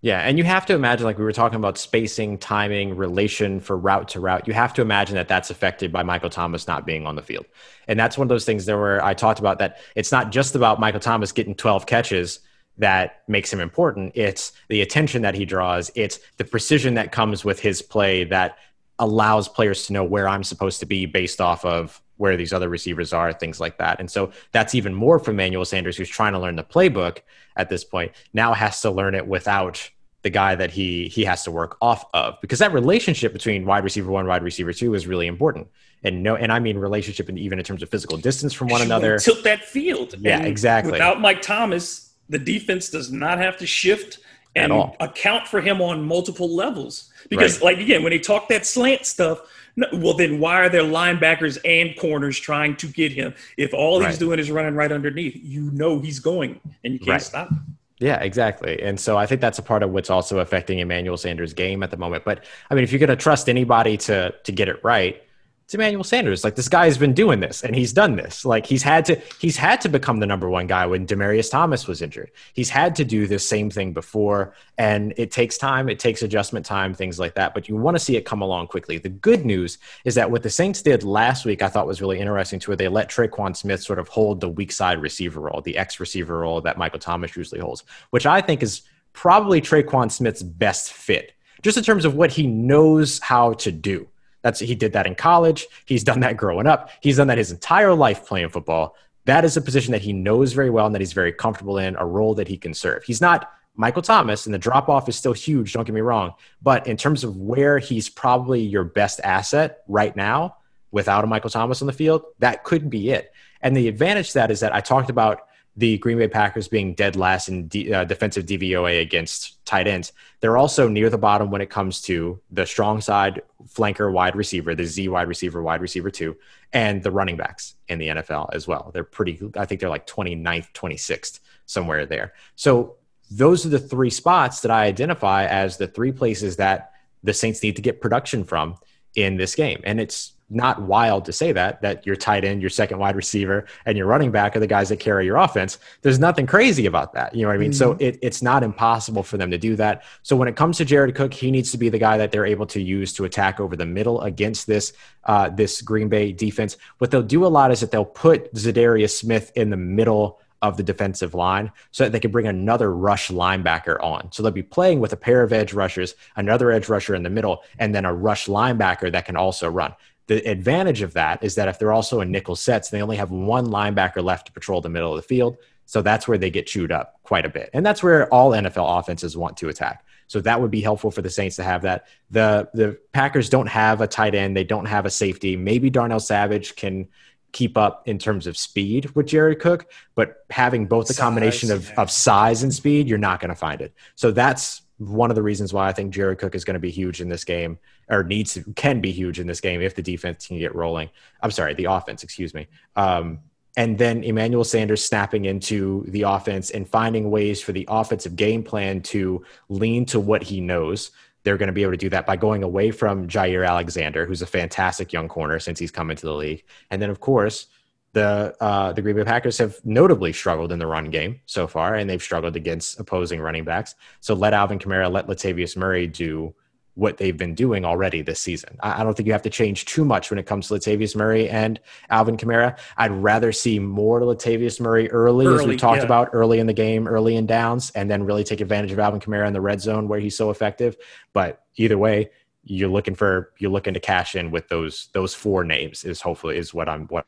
Yeah, 0.01 0.21
and 0.21 0.39
you 0.39 0.45
have 0.45 0.65
to 0.67 0.75
imagine, 0.75 1.05
like 1.05 1.19
we 1.19 1.25
were 1.25 1.33
talking 1.33 1.57
about 1.57 1.77
spacing, 1.77 2.39
timing, 2.39 2.97
relation 2.97 3.61
for 3.61 3.77
route 3.77 4.09
to 4.11 4.21
route. 4.21 4.47
You 4.49 4.55
have 4.55 4.73
to 4.75 4.81
imagine 4.83 5.17
that 5.17 5.29
that's 5.29 5.51
affected 5.51 5.93
by 5.93 6.03
Michael 6.03 6.31
Thomas 6.31 6.67
not 6.67 6.87
being 6.87 7.05
on 7.07 7.15
the 7.17 7.23
field, 7.23 7.45
and 7.89 7.99
that's 8.01 8.17
one 8.17 8.25
of 8.25 8.29
those 8.31 8.45
things 8.47 8.65
there 8.65 8.79
where 8.79 9.05
I 9.05 9.13
talked 9.13 9.41
about 9.41 9.59
that 9.59 9.81
it's 9.97 10.13
not 10.13 10.31
just 10.31 10.55
about 10.55 10.79
Michael 10.81 11.01
Thomas 11.01 11.33
getting 11.33 11.55
12 11.57 11.85
catches 11.85 12.39
that 12.79 13.23
makes 13.29 13.53
him 13.53 13.61
important. 13.61 14.13
It's 14.15 14.53
the 14.69 14.81
attention 14.81 15.23
that 15.23 15.35
he 15.35 15.45
draws. 15.45 15.91
It's 15.95 16.21
the 16.37 16.45
precision 16.45 16.95
that 16.95 17.13
comes 17.13 17.45
with 17.45 17.61
his 17.61 17.83
play 17.83 18.25
that 18.25 18.59
allows 18.99 19.49
players 19.49 19.87
to 19.87 19.93
know 19.93 20.05
where 20.05 20.29
I'm 20.29 20.45
supposed 20.45 20.81
to 20.81 20.87
be 20.87 21.07
based 21.07 21.41
off 21.41 21.65
of 21.65 22.01
where 22.17 22.37
these 22.37 22.53
other 22.53 22.69
receivers 22.69 23.13
are, 23.13 23.33
things 23.33 23.61
like 23.61 23.79
that. 23.79 24.01
And 24.01 24.11
so 24.11 24.33
that's 24.53 24.75
even 24.75 24.93
more 24.93 25.19
for 25.19 25.33
Manuel 25.33 25.65
Sanders, 25.65 25.97
who's 25.97 26.09
trying 26.09 26.33
to 26.33 26.39
learn 26.39 26.57
the 26.57 26.65
playbook 26.65 27.19
at 27.57 27.69
this 27.69 27.85
point, 27.85 28.13
now 28.33 28.55
has 28.55 28.81
to 28.81 28.91
learn 28.91 29.15
it 29.15 29.27
without 29.27 29.89
the 30.23 30.31
guy 30.31 30.55
that 30.57 30.73
he 30.73 31.09
he 31.09 31.25
has 31.25 31.45
to 31.45 31.51
work 31.51 31.77
off 31.81 32.05
of 32.13 32.41
because 32.41 32.59
that 32.59 32.73
relationship 32.73 33.33
between 33.33 33.65
wide 33.65 33.85
receiver 33.85 34.11
one 34.11 34.27
wide 34.27 34.43
receiver 34.43 34.73
two 34.73 34.95
is 34.95 35.07
really 35.07 35.29
important 35.29 35.69
and 36.03 36.25
no 36.25 36.35
and 36.35 36.51
i 36.51 36.59
mean 36.59 36.77
relationship 36.77 37.29
and 37.29 37.39
even 37.39 37.57
in 37.57 37.65
terms 37.65 37.85
of 37.85 37.89
physical 37.89 38.19
distance 38.19 38.53
from 38.53 38.67
one 38.67 38.83
another 38.83 39.19
Tilt 39.19 39.45
that 39.45 39.65
field. 39.65 40.15
Yeah, 40.19 40.43
exactly. 40.43 40.93
Without 40.93 41.21
Mike 41.21 41.41
Thomas, 41.41 42.08
the 42.29 42.39
defense 42.39 42.91
does 42.91 43.11
not 43.11 43.39
have 43.39 43.57
to 43.59 43.67
shift 43.67 44.19
and 44.57 44.73
account 45.01 45.47
for 45.47 45.61
him 45.61 45.81
on 45.81 46.03
multiple 46.03 46.55
levels. 46.55 47.11
Because, 47.31 47.63
like 47.63 47.79
again, 47.79 48.03
when 48.03 48.11
they 48.11 48.19
talk 48.19 48.49
that 48.49 48.67
slant 48.67 49.07
stuff, 49.07 49.41
no, 49.77 49.87
well, 49.93 50.15
then 50.15 50.41
why 50.41 50.61
are 50.61 50.69
there 50.69 50.83
linebackers 50.83 51.59
and 51.65 51.97
corners 51.97 52.39
trying 52.39 52.75
to 52.77 52.89
get 52.89 53.13
him? 53.13 53.35
If 53.57 53.73
all 53.73 54.01
he's 54.01 54.19
doing 54.19 54.41
is 54.41 54.51
running 54.51 54.75
right 54.75 54.91
underneath, 54.91 55.39
you 55.43 55.71
know 55.71 56.01
he's 56.01 56.19
going, 56.19 56.61
and 56.83 56.93
you 56.95 56.99
can't 56.99 57.11
Right. 57.11 57.23
stop 57.23 57.51
him. 57.51 57.77
Yeah, 58.01 58.17
exactly. 58.21 58.81
And 58.81 58.99
so 58.99 59.17
I 59.17 59.27
think 59.27 59.41
that's 59.41 59.59
a 59.59 59.63
part 59.63 59.83
of 59.83 59.91
what's 59.91 60.11
also 60.11 60.39
affecting 60.39 60.79
Emmanuel 60.79 61.17
Sanders' 61.17 61.53
game 61.53 61.83
at 61.83 61.91
the 61.91 61.97
moment. 61.97 62.25
But 62.25 62.45
I 62.71 62.75
mean, 62.75 62.85
if 62.85 62.93
you're 62.93 63.01
going 63.01 63.09
to 63.09 63.17
trust 63.17 63.49
anybody 63.49 63.97
to 63.99 64.35
to 64.43 64.53
get 64.53 64.69
it 64.69 64.83
right, 64.83 65.23
It's 65.69 65.75
Emmanuel 65.75 66.03
Sanders. 66.03 66.45
Like 66.45 66.55
this 66.55 66.67
guy 66.67 66.87
has 66.87 66.97
been 66.97 67.13
doing 67.13 67.41
this 67.41 67.63
and 67.63 67.77
he's 67.77 67.93
done 67.93 68.17
this. 68.17 68.47
Like 68.47 68.65
he's 68.65 68.83
had 68.83 69.05
to 69.05 69.21
he's 69.39 69.59
had 69.59 69.83
to 69.83 69.91
become 69.91 70.19
the 70.19 70.27
number 70.27 70.49
one 70.49 70.67
guy 70.67 70.87
when 70.87 71.07
Demaryius 71.07 71.51
Thomas 71.51 71.87
was 71.87 72.01
injured. 72.01 72.31
He's 72.55 72.71
had 72.71 72.97
to 72.97 73.05
do 73.05 73.27
this 73.27 73.47
same 73.47 73.69
thing 73.69 73.93
before, 73.93 74.55
and 74.79 75.13
it 75.19 75.31
takes 75.31 75.59
time. 75.59 75.91
It 75.91 75.99
takes 75.99 76.23
adjustment 76.23 76.65
time, 76.65 76.95
things 76.95 77.19
like 77.19 77.35
that. 77.35 77.53
But 77.53 77.69
you 77.69 77.77
want 77.77 77.97
to 77.97 78.03
see 78.03 78.17
it 78.17 78.25
come 78.25 78.41
along 78.41 78.69
quickly. 78.69 78.97
The 78.97 79.11
good 79.11 79.45
news 79.45 79.77
is 80.07 80.15
that 80.15 80.31
what 80.31 80.43
the 80.43 80.49
Saints 80.49 80.81
did 80.81 81.03
last 81.03 81.45
week, 81.45 81.61
I 81.61 81.69
thought 81.69 81.87
was 81.87 82.01
really 82.01 82.19
interesting. 82.19 82.59
To 82.61 82.71
where 82.71 82.77
they 82.79 82.89
let 82.89 83.11
Tre'Quan 83.11 83.55
Smith 83.55 83.83
sort 83.83 83.99
of 83.99 84.09
hold 84.09 84.41
the 84.41 84.49
weak 84.49 84.73
side 84.73 85.03
receiver 85.03 85.43
role, 85.43 85.61
the 85.61 85.77
X 85.77 86.01
receiver 86.01 86.39
role 86.39 86.63
that 86.63 86.79
Michael 86.79 86.99
Thomas 86.99 87.37
usually 87.37 87.61
holds, 87.61 87.85
which 88.09 88.25
I 88.25 88.41
think 88.41 88.63
is 88.63 88.85
probably 89.13 89.61
Tre'Quan 89.61 90.11
Smith's 90.11 90.43
best 90.43 90.95
fit, 90.95 91.35
just 91.61 91.77
in 91.77 91.85
terms 91.85 92.07
of 92.07 92.15
what 92.15 92.31
he 92.31 92.47
knows 92.47 93.19
how 93.19 93.53
to 93.53 93.71
do. 93.71 94.09
That's 94.43 94.61
he 94.61 94.75
did 94.75 94.93
that 94.93 95.07
in 95.07 95.15
college. 95.15 95.67
He's 95.85 96.05
done 96.05 96.21
that 96.21 96.37
growing 96.37 96.67
up. 96.67 96.91
He's 97.01 97.17
done 97.17 97.29
that 97.29 97.39
his 97.39 97.51
entire 97.51 97.95
life 97.95 98.27
playing 98.27 98.51
football. 98.51 98.95
That 99.25 99.45
is 99.45 99.57
a 99.57 99.63
position 99.63 99.93
that 99.93 100.03
he 100.03 100.13
knows 100.13 100.53
very 100.53 100.71
well 100.71 100.87
and 100.87 100.95
that 100.95 101.01
he's 101.01 101.13
very 101.13 101.33
comfortable 101.33 101.79
in, 101.79 101.97
a 101.97 102.07
role 102.07 102.35
that 102.35 102.49
he 102.49 102.57
can 102.57 102.73
serve. 102.73 103.05
He's 103.05 103.21
not 103.21 103.51
Michael 103.75 104.03
Thomas, 104.03 104.47
and 104.47 104.55
the 104.55 104.59
drop 104.59 104.89
off 104.89 105.09
is 105.09 105.17
still 105.17 105.33
huge, 105.33 105.73
don't 105.73 105.85
get 105.85 105.95
me 105.95 106.01
wrong. 106.01 106.35
But 106.61 106.89
in 106.89 106.97
terms 106.97 107.23
of 107.23 107.37
where 107.37 107.79
he's 107.79 108.09
probably 108.09 108.61
your 108.61 108.83
best 108.83 109.21
asset 109.23 109.85
right 109.87 110.15
now, 110.17 110.57
without 110.91 111.25
a 111.25 111.27
Michael 111.27 111.51
Thomas 111.51 111.81
on 111.81 111.87
the 111.87 111.93
field, 111.93 112.23
that 112.39 112.65
could 112.65 112.91
be 112.91 113.11
it. 113.11 113.33
And 113.61 113.77
the 113.77 113.89
advantage 113.89 114.29
to 114.29 114.35
that 114.35 114.51
is 114.51 114.61
that 114.61 114.75
I 114.75 114.81
talked 114.81 115.11
about 115.11 115.43
the 115.79 115.97
Green 115.99 116.19
Bay 116.19 116.27
Packers 116.27 116.67
being 116.67 116.93
dead 116.93 117.15
last 117.15 117.49
in 117.49 117.69
D, 117.69 117.93
uh, 117.93 118.03
defensive 118.03 118.47
DVOA 118.47 119.01
against 119.01 119.65
tight 119.65 119.87
ends. 119.87 120.13
They're 120.41 120.57
also 120.57 120.89
near 120.89 121.09
the 121.09 121.19
bottom 121.19 121.53
when 121.53 121.61
it 121.61 121.71
comes 121.71 122.03
to 122.03 122.41
the 122.51 122.67
strong 122.67 123.01
side 123.01 123.43
flanker 123.65 124.13
wide 124.13 124.35
receiver, 124.35 124.75
the 124.75 124.85
Z 124.85 125.09
wide 125.09 125.29
receiver, 125.29 125.63
wide 125.63 125.81
receiver 125.81 126.11
two, 126.11 126.37
and 126.73 127.01
the 127.01 127.13
running 127.13 127.37
backs 127.37 127.77
in 127.87 128.01
the 128.01 128.09
NFL 128.09 128.51
as 128.53 128.67
well. 128.67 128.91
They're 128.93 129.05
pretty, 129.05 129.41
I 129.57 129.67
think 129.67 129.81
they're 129.81 129.89
like 129.89 130.05
29th, 130.09 130.73
26th, 130.73 131.39
somewhere 131.67 132.07
there. 132.07 132.35
So 132.57 132.97
those 133.31 133.65
are 133.65 133.69
the 133.69 133.79
three 133.79 134.11
spots 134.11 134.63
that 134.63 134.73
I 134.73 134.87
identify 134.87 135.45
as 135.47 135.77
the 135.77 135.87
three 135.87 136.11
places 136.11 136.57
that 136.57 136.91
the 137.23 137.33
Saints 137.33 137.63
need 137.63 137.77
to 137.77 137.83
get 137.83 138.01
production 138.01 138.43
from 138.43 138.79
in 139.15 139.37
this 139.37 139.55
game. 139.55 139.81
And 139.85 140.01
it's 140.01 140.33
not 140.51 140.83
wild 140.83 141.25
to 141.27 141.33
say 141.33 141.53
that 141.53 141.83
that 141.83 142.07
your 142.07 142.17
tight 142.17 142.45
end, 142.45 142.61
your 142.61 142.71
second 142.71 142.99
wide 142.99 143.17
receiver, 143.17 143.67
and 143.85 143.99
your 143.99 144.07
running 144.07 144.31
back 144.31 144.57
are 144.57 144.61
the 144.61 144.67
guys 144.67 144.89
that 144.89 144.99
carry 144.99 145.27
your 145.27 145.37
offense. 145.37 145.79
There's 146.03 146.19
nothing 146.19 146.47
crazy 146.47 146.87
about 146.87 147.13
that. 147.13 147.35
You 147.35 147.43
know 147.43 147.49
what 147.49 147.55
I 147.55 147.59
mean? 147.59 147.71
Mm-hmm. 147.71 147.79
So 147.79 147.97
it, 148.01 148.19
it's 148.23 148.43
not 148.43 148.63
impossible 148.63 149.23
for 149.23 149.37
them 149.37 149.51
to 149.51 149.59
do 149.59 149.77
that. 149.77 150.05
So 150.23 150.37
when 150.37 150.49
it 150.49 150.57
comes 150.57 150.79
to 150.79 150.85
Jared 150.85 151.15
Cook, 151.15 151.35
he 151.35 151.51
needs 151.51 151.71
to 151.73 151.79
be 151.79 151.89
the 151.89 151.99
guy 151.99 152.17
that 152.17 152.33
they're 152.33 152.47
able 152.47 152.67
to 152.67 152.81
use 152.81 153.13
to 153.15 153.25
attack 153.25 153.61
over 153.61 153.77
the 153.77 153.87
middle 153.87 154.21
against 154.23 154.67
this 154.67 154.93
uh, 155.25 155.51
this 155.51 155.83
Green 155.83 156.09
Bay 156.09 156.33
defense. 156.33 156.77
What 156.99 157.11
they'll 157.11 157.23
do 157.23 157.45
a 157.45 157.49
lot 157.49 157.71
is 157.71 157.81
that 157.81 157.91
they'll 157.91 158.05
put 158.05 158.53
Za'Darius 158.55 159.11
Smith 159.11 159.53
in 159.55 159.71
the 159.71 159.77
middle 159.77 160.41
of 160.63 160.77
the 160.77 160.83
defensive 160.83 161.35
line 161.35 161.71
so 161.91 162.05
that 162.05 162.13
they 162.13 162.21
can 162.21 162.31
bring 162.31 162.47
another 162.47 162.93
rush 162.93 163.29
linebacker 163.29 164.03
on. 164.03 164.31
So 164.33 164.43
they'll 164.43 164.53
be 164.53 164.63
playing 164.63 165.01
with 165.01 165.13
a 165.13 165.17
pair 165.17 165.43
of 165.43 165.53
edge 165.53 165.73
rushers, 165.73 166.15
another 166.37 166.73
edge 166.73 166.89
rusher 166.89 167.15
in 167.15 167.23
the 167.23 167.31
middle, 167.31 167.63
and 167.79 167.95
then 167.95 168.05
a 168.05 168.13
rush 168.13 168.47
linebacker 168.47 169.13
that 169.13 169.27
can 169.27 169.37
also 169.37 169.69
run. 169.69 169.95
The 170.29 170.49
advantage 170.49 171.03
of 171.03 171.15
that 171.15 171.43
is 171.43 171.55
that 171.57 171.69
if 171.69 171.79
they're 171.79 171.93
also 171.93 172.21
in 172.21 172.31
nickel 172.31 172.55
sets, 172.55 172.91
they 172.91 173.03
only 173.03 173.17
have 173.17 173.31
one 173.31 173.67
linebacker 173.67 174.23
left 174.23 174.47
to 174.47 174.53
patrol 174.53 174.81
the 174.81 174.89
middle 174.89 175.11
of 175.13 175.17
the 175.17 175.27
field. 175.27 175.57
So 175.87 176.03
that's 176.03 176.29
where 176.29 176.37
they 176.37 176.51
get 176.51 176.67
chewed 176.67 176.93
up 176.93 177.19
quite 177.23 177.47
a 177.47 177.49
bit. 177.49 177.71
And 177.73 177.85
that's 177.85 178.03
where 178.03 178.33
all 178.33 178.51
NFL 178.51 179.01
offenses 179.01 179.37
want 179.37 179.57
to 179.57 179.71
attack. 179.71 180.05
So 180.27 180.43
that 180.43 180.61
would 180.61 180.71
be 180.71 180.83
helpful 180.83 181.11
for 181.11 181.23
the 181.23 181.31
Saints 181.31 181.57
to 181.57 181.65
have 181.65 181.83
that. 181.83 182.07
The 182.31 182.69
the 182.75 182.99
Packers 183.13 183.49
don't 183.49 183.67
have 183.67 184.03
a 184.03 184.07
tight 184.07 184.35
end, 184.35 184.55
they 184.55 184.65
don't 184.65 184.85
have 184.85 185.07
a 185.07 185.11
safety. 185.11 185.57
Maybe 185.57 185.89
Darnell 185.89 186.21
Savage 186.21 186.77
can 186.77 187.09
keep 187.53 187.79
up 187.79 188.07
in 188.07 188.19
terms 188.19 188.47
of 188.47 188.59
speed 188.59 189.11
with 189.15 189.27
Jared 189.27 189.59
Cook, 189.61 189.91
but 190.15 190.45
having 190.51 190.85
both 190.85 191.09
the 191.09 191.15
size, 191.15 191.23
combination 191.23 191.71
of, 191.71 191.89
yeah. 191.89 191.95
of 191.97 192.11
size 192.11 192.63
and 192.63 192.75
speed, 192.75 193.09
you're 193.09 193.17
not 193.17 193.41
going 193.41 193.49
to 193.49 193.55
find 193.55 193.81
it. 193.81 193.95
So 194.17 194.31
that's 194.31 194.83
one 194.99 195.31
of 195.31 195.35
the 195.37 195.43
reasons 195.43 195.73
why 195.73 195.89
I 195.89 195.93
think 195.93 196.13
Jared 196.13 196.39
Cook 196.39 196.55
is 196.55 196.65
going 196.65 196.75
to 196.75 196.81
be 196.81 196.91
huge 196.91 197.23
in 197.23 197.31
this 197.31 197.45
game 197.45 197.79
or 198.11 198.25
needs 198.25 198.55
to 198.55 198.65
can 198.75 199.01
be 199.01 199.13
huge 199.13 199.39
in 199.39 199.47
this 199.47 199.61
game 199.61 199.81
if 199.81 199.95
the 199.95 200.03
defense 200.03 200.47
can 200.47 200.59
get 200.59 200.75
rolling. 200.75 201.11
I'm 201.43 201.51
sorry, 201.51 201.75
the 201.75 201.87
offense, 201.87 202.23
excuse 202.23 202.55
me. 202.55 202.67
Um, 202.97 203.41
and 203.77 203.97
then 203.97 204.25
Emmanuel 204.25 204.65
Sanders 204.65 205.05
snapping 205.05 205.45
into 205.45 206.05
the 206.09 206.23
offense 206.23 206.71
and 206.71 206.89
finding 206.89 207.31
ways 207.31 207.63
for 207.63 207.73
the 207.73 207.87
offensive 207.89 208.35
game 208.35 208.63
plan 208.63 209.03
to 209.03 209.45
lean 209.69 210.05
to 210.07 210.19
what 210.19 210.43
he 210.43 210.61
knows. 210.61 211.13
They're 211.45 211.57
going 211.57 211.69
to 211.69 211.73
be 211.73 211.83
able 211.83 211.93
to 211.93 211.99
do 211.99 212.09
that 212.11 212.27
by 212.27 212.37
going 212.37 212.65
away 212.65 212.91
from 212.91 213.29
Jaire 213.29 213.67
Alexander, 213.67 214.27
who's 214.27 214.43
a 214.43 214.47
fantastic 214.47 215.13
young 215.13 215.29
corner 215.29 215.61
since 215.61 215.79
he's 215.79 215.93
come 215.93 216.11
into 216.11 216.27
the 216.27 216.35
league. 216.35 216.65
And 216.91 217.01
then, 217.01 217.09
of 217.09 217.21
course, 217.21 217.69
the 218.15 218.57
uh, 218.61 218.93
the 218.93 219.03
Green 219.03 219.15
Bay 219.15 219.25
Packers 219.25 219.59
have 219.59 219.79
notably 219.85 220.33
struggled 220.33 220.73
in 220.73 220.79
the 220.79 220.87
run 220.87 221.11
game 221.11 221.41
so 221.47 221.67
far, 221.67 221.95
and 221.95 222.09
they've 222.11 222.23
struggled 222.23 222.57
against 222.57 222.99
opposing 222.99 223.41
running 223.41 223.65
backs. 223.65 223.95
So 224.21 224.35
let 224.35 224.55
Alvin 224.55 224.79
Kamara, 224.79 225.11
let 225.11 225.27
Latavius 225.27 225.77
Murray 225.77 226.07
do 226.07 226.55
what 226.99 227.17
they've 227.17 227.37
been 227.37 227.55
doing 227.55 227.85
already 227.85 228.23
this 228.23 228.41
season. 228.41 228.77
I, 228.81 229.05
don't 229.05 229.17
think 229.17 229.29
you 229.29 229.33
have 229.33 229.43
to 229.43 229.51
change 229.51 229.85
too 229.85 230.05
much 230.05 230.31
when 230.31 230.39
it 230.39 230.47
comes 230.47 230.67
to 230.67 230.75
Latavius 230.75 231.15
Murray 231.15 231.49
and 231.49 231.79
Alvin 232.11 232.37
Kamara. 232.37 232.77
I'd 232.97 233.13
rather 233.13 233.53
see 233.53 233.79
more 233.79 234.21
Latavius 234.21 234.81
Murray 234.81 235.09
early, 235.13 235.47
early 235.47 235.63
as 235.63 235.69
we 235.69 235.77
talked 235.77 235.99
yeah. 235.99 236.07
about 236.07 236.31
early 236.33 236.59
in 236.59 236.67
the 236.67 236.73
game, 236.73 237.07
early 237.07 237.37
in 237.37 237.47
downs, 237.47 237.93
and 237.95 238.11
then 238.11 238.25
really 238.25 238.43
take 238.43 238.61
advantage 238.61 238.91
of 238.91 238.99
Alvin 238.99 239.21
Kamara 239.21 239.47
in 239.47 239.53
the 239.53 239.61
red 239.61 239.81
zone 239.81 240.09
where 240.09 240.19
he's 240.19 240.37
so 240.37 240.51
effective. 240.51 240.97
But 241.33 241.63
either 241.77 241.97
way, 241.97 242.31
you're 242.65 242.89
looking 242.89 243.15
for 243.15 243.53
you're 243.59 243.71
looking 243.71 243.95
to 243.95 244.01
cash 244.01 244.35
in 244.35 244.51
with 244.51 244.67
those 244.67 245.09
those 245.13 245.35
four 245.35 245.63
names 245.63 246.03
is 246.03 246.21
hopefully 246.21 246.59
is 246.59 246.75
what 246.75 246.89
I'm 246.89 247.07
what 247.07 247.25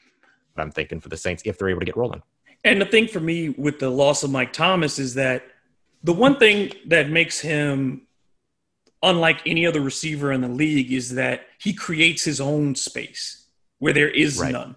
I'm 0.56 0.72
thinking 0.72 0.98
for 0.98 1.11
the 1.11 1.16
Saints 1.16 1.44
if 1.46 1.59
they're 1.59 1.68
able 1.68 1.80
to 1.80 1.87
get 1.87 1.96
rolling. 1.96 2.22
And 2.64 2.80
the 2.80 2.87
thing 2.87 3.06
for 3.06 3.20
me 3.20 3.50
with 3.50 3.78
the 3.78 3.88
loss 3.88 4.24
of 4.24 4.33
Mike 4.33 4.52
Thomas 4.52 4.98
is 4.98 5.14
that 5.14 5.44
the 6.02 6.12
one 6.12 6.40
thing 6.40 6.72
that 6.87 7.09
makes 7.09 7.38
him 7.38 8.09
unlike 9.03 9.41
any 9.47 9.67
other 9.67 9.81
receiver 9.81 10.33
in 10.33 10.41
the 10.41 10.49
league 10.49 10.93
is 10.93 11.15
that 11.15 11.47
he 11.59 11.73
creates 11.73 12.25
his 12.25 12.41
own 12.41 12.75
space 12.75 13.47
where 13.79 13.93
there 13.93 14.11
is 14.11 14.39
right. 14.39 14.53
none. 14.53 14.77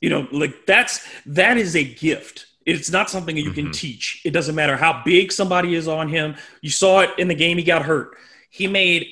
You 0.00 0.10
know, 0.10 0.28
like 0.30 0.66
that's 0.66 1.06
that 1.26 1.56
is 1.56 1.74
a 1.74 1.84
gift. 1.84 2.46
It's 2.66 2.90
not 2.90 3.08
something 3.08 3.36
you 3.36 3.52
can 3.52 3.66
mm-hmm. 3.66 3.72
teach. 3.72 4.20
It 4.24 4.32
doesn't 4.32 4.54
matter 4.54 4.76
how 4.76 5.02
big 5.04 5.30
somebody 5.30 5.74
is 5.74 5.86
on 5.86 6.08
him. 6.08 6.34
You 6.60 6.70
saw 6.70 7.00
it 7.00 7.10
in 7.18 7.28
the 7.28 7.34
game 7.34 7.56
he 7.56 7.64
got 7.64 7.82
hurt. 7.82 8.16
He 8.50 8.66
made 8.66 9.06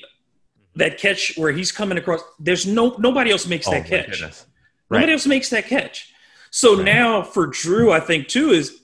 that 0.75 0.97
catch 0.97 1.37
where 1.37 1.51
he's 1.51 1.71
coming 1.71 1.97
across. 1.97 2.21
There's 2.39 2.67
no 2.67 2.95
nobody 2.97 3.31
else 3.31 3.47
makes 3.47 3.67
oh, 3.67 3.71
that 3.71 3.87
catch. 3.87 4.21
Right. 4.21 4.45
Nobody 4.91 5.13
else 5.13 5.25
makes 5.25 5.49
that 5.49 5.67
catch. 5.67 6.13
So 6.51 6.75
right. 6.75 6.85
now 6.85 7.23
for 7.23 7.47
Drew, 7.47 7.91
I 7.91 7.99
think 7.99 8.27
too 8.27 8.51
is 8.51 8.81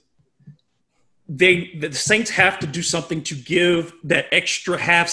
they 1.27 1.73
the 1.75 1.93
Saints 1.93 2.31
have 2.31 2.59
to 2.59 2.67
do 2.67 2.81
something 2.81 3.23
to 3.23 3.35
give 3.35 3.93
that 4.05 4.27
extra 4.31 4.77
half 4.77 5.09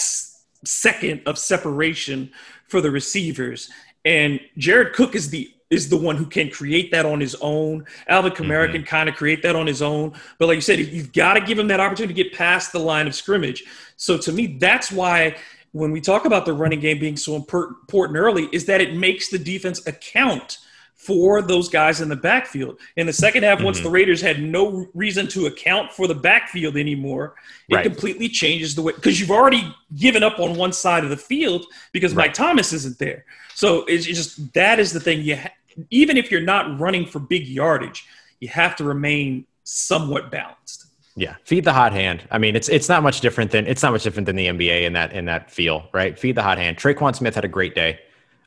second 0.63 1.21
of 1.25 1.37
separation 1.37 2.31
for 2.67 2.81
the 2.81 2.91
receivers. 2.91 3.69
And 4.05 4.39
Jared 4.57 4.93
Cook 4.93 5.15
is 5.15 5.29
the 5.29 5.51
is 5.69 5.87
the 5.87 5.97
one 5.97 6.15
who 6.15 6.25
can 6.25 6.49
create 6.49 6.91
that 6.91 7.05
on 7.05 7.19
his 7.19 7.35
own. 7.41 7.85
Alvin 8.07 8.31
Kamara 8.31 8.63
mm-hmm. 8.63 8.71
can 8.71 8.83
kind 8.83 9.07
of 9.07 9.13
create 9.13 9.43
that 9.43 9.55
on 9.55 9.67
his 9.67 9.83
own. 9.83 10.13
But 10.39 10.47
like 10.47 10.55
you 10.55 10.61
said, 10.61 10.79
you've 10.79 11.13
got 11.13 11.35
to 11.35 11.41
give 11.41 11.59
him 11.59 11.67
that 11.67 11.79
opportunity 11.79 12.15
to 12.15 12.23
get 12.23 12.33
past 12.33 12.71
the 12.71 12.79
line 12.79 13.05
of 13.05 13.13
scrimmage. 13.13 13.63
So 13.95 14.17
to 14.17 14.31
me, 14.31 14.57
that's 14.57 14.91
why 14.91 15.35
when 15.71 15.91
we 15.91 16.01
talk 16.01 16.25
about 16.25 16.47
the 16.47 16.53
running 16.53 16.79
game 16.79 16.97
being 16.97 17.17
so 17.17 17.35
important 17.35 18.17
early, 18.17 18.49
is 18.51 18.65
that 18.65 18.81
it 18.81 18.95
makes 18.95 19.29
the 19.29 19.37
defense 19.37 19.85
account– 19.85 20.57
for 20.99 21.41
those 21.41 21.69
guys 21.69 22.01
in 22.01 22.09
the 22.09 22.15
backfield. 22.15 22.77
In 22.97 23.07
the 23.07 23.13
second 23.13 23.43
half, 23.43 23.59
mm-hmm. 23.59 23.65
once 23.67 23.79
the 23.79 23.89
Raiders 23.89 24.21
had 24.21 24.41
no 24.41 24.85
reason 24.93 25.27
to 25.29 25.45
account 25.45 25.93
for 25.93 26.07
the 26.07 26.13
backfield 26.13 26.75
anymore, 26.75 27.35
it 27.69 27.75
right. 27.75 27.85
completely 27.85 28.27
changes 28.27 28.75
the 28.75 28.81
way 28.81 28.91
because 28.91 29.17
you've 29.17 29.31
already 29.31 29.73
given 29.95 30.23
up 30.23 30.39
on 30.39 30.57
one 30.57 30.73
side 30.73 31.05
of 31.05 31.09
the 31.09 31.17
field 31.17 31.65
because 31.93 32.13
right. 32.13 32.27
Mike 32.27 32.33
Thomas 32.33 32.73
isn't 32.73 32.99
there. 32.99 33.23
So 33.55 33.85
it's 33.85 34.05
just 34.05 34.53
that 34.53 34.77
is 34.77 34.91
the 34.91 34.99
thing. 34.99 35.21
You 35.21 35.37
ha- 35.37 35.53
even 35.89 36.17
if 36.17 36.29
you're 36.29 36.41
not 36.41 36.77
running 36.77 37.05
for 37.05 37.19
big 37.19 37.47
yardage, 37.47 38.05
you 38.41 38.49
have 38.49 38.75
to 38.75 38.83
remain 38.83 39.45
somewhat 39.63 40.29
balanced. 40.29 40.87
Yeah, 41.15 41.35
feed 41.45 41.63
the 41.63 41.73
hot 41.73 41.93
hand. 41.93 42.27
I 42.29 42.39
mean, 42.39 42.57
it's 42.57 42.67
it's 42.67 42.89
not 42.89 43.03
much 43.03 43.21
different 43.21 43.51
than 43.51 43.67
it's 43.67 43.83
not 43.83 43.93
much 43.93 44.03
different 44.03 44.25
than 44.25 44.35
the 44.35 44.47
NBA 44.47 44.83
in 44.83 44.93
that 44.93 45.13
in 45.13 45.25
that 45.25 45.49
feel, 45.49 45.87
right? 45.93 46.19
Feed 46.19 46.35
the 46.35 46.43
hot 46.43 46.57
hand. 46.57 46.75
Tre'Quan 46.75 47.15
Smith 47.15 47.35
had 47.35 47.45
a 47.45 47.49
great 47.49 47.73
day, 47.73 47.99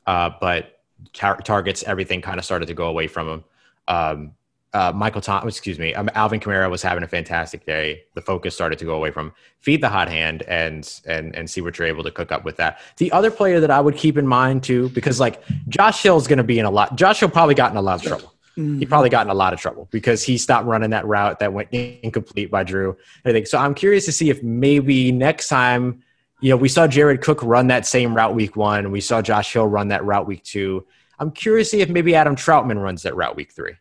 uh, 0.06 0.30
but 0.38 0.81
tar- 1.12 1.38
targets, 1.38 1.82
everything 1.84 2.20
kind 2.20 2.38
of 2.38 2.44
started 2.44 2.66
to 2.66 2.74
go 2.74 2.86
away 2.86 3.06
from 3.06 3.28
him. 3.28 3.44
Um, 3.88 4.32
uh, 4.74 4.90
Michael 4.94 5.20
Tom, 5.20 5.46
excuse 5.46 5.78
me, 5.78 5.94
um, 5.94 6.08
Alvin 6.14 6.40
Kamara 6.40 6.70
was 6.70 6.82
having 6.82 7.04
a 7.04 7.08
fantastic 7.08 7.66
day. 7.66 8.04
The 8.14 8.22
focus 8.22 8.54
started 8.54 8.78
to 8.78 8.86
go 8.86 8.94
away 8.94 9.10
from 9.10 9.34
feed 9.60 9.82
the 9.82 9.88
hot 9.88 10.08
hand 10.08 10.42
and 10.48 10.88
and 11.06 11.34
and 11.36 11.50
see 11.50 11.60
what 11.60 11.78
you're 11.78 11.88
able 11.88 12.02
to 12.04 12.10
cook 12.10 12.32
up 12.32 12.44
with 12.44 12.56
that. 12.56 12.80
The 12.96 13.12
other 13.12 13.30
player 13.30 13.60
that 13.60 13.70
I 13.70 13.80
would 13.80 13.96
keep 13.96 14.16
in 14.16 14.26
mind 14.26 14.62
too, 14.62 14.88
because 14.90 15.20
like 15.20 15.42
Josh 15.68 16.02
Hill 16.02 16.16
is 16.16 16.26
going 16.26 16.38
to 16.38 16.44
be 16.44 16.58
in 16.58 16.64
a 16.64 16.70
lot. 16.70 16.96
Josh 16.96 17.20
Hill 17.20 17.28
probably 17.28 17.54
got 17.54 17.70
in 17.70 17.76
a 17.76 17.82
lot 17.82 17.96
of 17.96 18.02
trouble. 18.02 18.32
Mm-hmm. 18.56 18.78
He 18.78 18.86
probably 18.86 19.10
got 19.10 19.26
in 19.26 19.30
a 19.30 19.34
lot 19.34 19.52
of 19.52 19.60
trouble 19.60 19.88
because 19.90 20.22
he 20.22 20.38
stopped 20.38 20.66
running 20.66 20.90
that 20.90 21.06
route 21.06 21.38
that 21.40 21.52
went 21.52 21.70
incomplete 21.70 22.50
by 22.50 22.62
Drew. 22.64 22.96
I 23.24 23.32
think 23.32 23.46
so. 23.46 23.58
I'm 23.58 23.74
curious 23.74 24.06
to 24.06 24.12
see 24.12 24.30
if 24.30 24.42
maybe 24.42 25.12
next 25.12 25.48
time 25.48 26.02
you 26.42 26.50
know, 26.50 26.56
we 26.56 26.68
saw 26.68 26.88
Jared 26.88 27.20
Cook 27.20 27.40
run 27.42 27.68
that 27.68 27.86
same 27.86 28.14
route 28.14 28.34
week 28.34 28.56
one. 28.56 28.90
We 28.90 29.00
saw 29.00 29.22
Josh 29.22 29.52
Hill 29.52 29.66
run 29.66 29.88
that 29.88 30.04
route 30.04 30.26
week 30.26 30.42
two. 30.42 30.84
I'm 31.20 31.30
curious 31.30 31.70
to 31.70 31.76
see 31.76 31.82
if 31.82 31.88
maybe 31.88 32.16
Adam 32.16 32.34
Trautman 32.34 32.82
runs 32.82 33.04
that 33.04 33.14
route 33.14 33.36
week 33.36 33.52
three. 33.52 33.74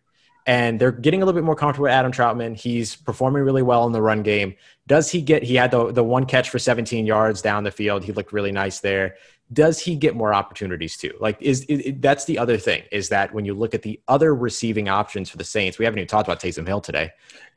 And 0.45 0.79
they're 0.79 0.91
getting 0.91 1.23
a 1.23 1.25
little 1.25 1.39
bit 1.39 1.43
more 1.43 1.55
comfortable 1.55 1.83
with 1.83 1.93
Adam 1.93 2.11
Trautman. 2.11 2.55
He's 2.55 2.95
performing 2.95 3.41
really 3.41 3.63
well 3.63 3.87
in 3.87 3.93
the 3.93 4.01
run 4.01 4.21
game. 4.21 4.55
Does 4.85 5.09
he 5.09 5.21
get, 5.23 5.41
he 5.41 5.55
had 5.55 5.71
the, 5.71 5.91
the 5.91 6.03
one 6.03 6.25
catch 6.25 6.51
for 6.51 6.59
17 6.59 7.07
yards 7.07 7.41
down 7.41 7.63
the 7.63 7.71
field. 7.71 8.03
He 8.03 8.11
looked 8.11 8.31
really 8.31 8.51
nice 8.51 8.79
there. 8.79 9.15
Does 9.53 9.79
he 9.79 9.95
get 9.95 10.15
more 10.15 10.33
opportunities 10.33 10.95
too? 10.95 11.13
Like, 11.19 11.37
is, 11.41 11.63
is 11.65 11.93
that's 11.99 12.25
the 12.25 12.37
other 12.37 12.57
thing 12.57 12.83
is 12.91 13.09
that 13.09 13.33
when 13.33 13.43
you 13.43 13.53
look 13.53 13.73
at 13.73 13.81
the 13.81 13.99
other 14.07 14.33
receiving 14.33 14.87
options 14.87 15.29
for 15.29 15.37
the 15.37 15.43
Saints, 15.43 15.77
we 15.77 15.85
haven't 15.85 15.99
even 15.99 16.07
talked 16.07 16.27
about 16.27 16.39
Taysom 16.39 16.65
Hill 16.65 16.79
today. 16.81 17.11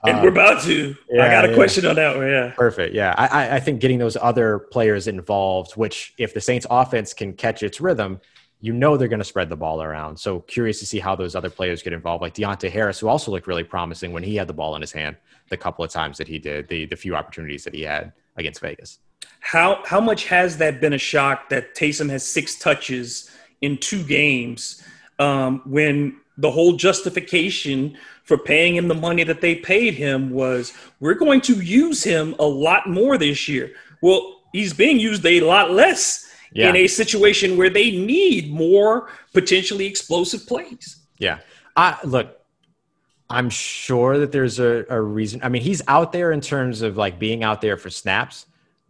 And 0.04 0.18
Uh, 0.18 0.22
we're 0.22 0.30
about 0.30 0.62
to. 0.64 0.96
I 1.12 1.16
got 1.28 1.44
a 1.44 1.48
yeah. 1.50 1.54
question 1.54 1.86
on 1.86 1.94
that 1.96 2.16
one. 2.16 2.26
Yeah. 2.28 2.50
Perfect. 2.56 2.94
Yeah. 2.94 3.14
I, 3.16 3.26
I- 3.26 3.54
I 3.56 3.60
think 3.60 3.80
getting 3.80 3.98
those 3.98 4.16
other 4.20 4.58
players 4.58 5.06
involved, 5.06 5.72
which 5.76 6.14
if 6.18 6.34
the 6.34 6.40
Saints 6.40 6.66
offense 6.68 7.14
can 7.14 7.32
catch 7.34 7.62
its 7.62 7.80
rhythm, 7.80 8.20
you 8.60 8.72
know 8.72 8.96
they're 8.96 9.08
going 9.08 9.18
to 9.20 9.24
spread 9.24 9.48
the 9.50 9.56
ball 9.56 9.82
around. 9.82 10.16
So 10.18 10.40
curious 10.40 10.78
to 10.80 10.86
see 10.86 10.98
how 10.98 11.14
those 11.14 11.34
other 11.36 11.50
players 11.50 11.82
get 11.82 11.92
involved, 11.92 12.22
like 12.22 12.34
Deonte 12.34 12.70
Harris, 12.70 12.98
who 12.98 13.08
also 13.08 13.30
looked 13.30 13.46
really 13.46 13.62
promising 13.62 14.12
when 14.12 14.22
he 14.22 14.36
had 14.36 14.48
the 14.48 14.54
ball 14.54 14.74
in 14.74 14.80
his 14.80 14.90
hand 14.90 15.16
the 15.50 15.56
couple 15.56 15.84
of 15.84 15.90
times 15.90 16.16
that 16.18 16.26
he 16.26 16.38
did, 16.38 16.66
the, 16.68 16.86
the 16.86 16.96
few 16.96 17.14
opportunities 17.14 17.62
that 17.64 17.74
he 17.74 17.82
had 17.82 18.12
against 18.36 18.60
Vegas. 18.60 18.98
How 19.40 19.82
how 19.84 20.00
much 20.00 20.26
has 20.26 20.56
that 20.58 20.80
been 20.80 20.92
a 20.92 20.98
shock 20.98 21.48
that 21.50 21.74
Taysom 21.74 22.08
has 22.10 22.26
six 22.26 22.58
touches 22.58 23.30
in 23.60 23.76
two 23.78 24.02
games 24.02 24.82
um, 25.18 25.62
when 25.64 26.16
the 26.38 26.50
whole 26.50 26.76
justification 26.76 27.96
for 28.24 28.36
paying 28.38 28.74
him 28.74 28.88
the 28.88 28.94
money 28.94 29.22
that 29.24 29.40
they 29.40 29.54
paid 29.54 29.94
him 29.94 30.30
was 30.30 30.72
we're 30.98 31.14
going 31.14 31.40
to 31.42 31.54
use 31.60 32.02
him 32.02 32.34
a 32.38 32.44
lot 32.44 32.88
more 32.88 33.16
this 33.18 33.48
year. 33.48 33.72
Well, 34.00 34.40
he's 34.52 34.72
being 34.72 34.98
used 34.98 35.24
a 35.26 35.40
lot 35.42 35.70
less 35.70 36.26
Yeah. 36.52 36.70
in 36.70 36.76
a 36.76 36.86
situation 36.86 37.56
where 37.56 37.70
they 37.70 37.90
need 37.90 38.50
more 38.52 39.08
potentially 39.32 39.86
explosive 39.86 40.46
plays. 40.46 40.96
Yeah. 41.18 41.38
I 41.76 41.98
look, 42.04 42.40
I'm 43.30 43.50
sure 43.50 44.18
that 44.18 44.32
there's 44.32 44.58
a, 44.58 44.84
a 44.88 45.00
reason. 45.00 45.40
I 45.42 45.48
mean, 45.48 45.62
he's 45.62 45.82
out 45.88 46.12
there 46.12 46.32
in 46.32 46.40
terms 46.40 46.82
of 46.82 46.96
like 46.96 47.18
being 47.18 47.42
out 47.42 47.60
there 47.60 47.76
for 47.76 47.90
snaps, 47.90 48.46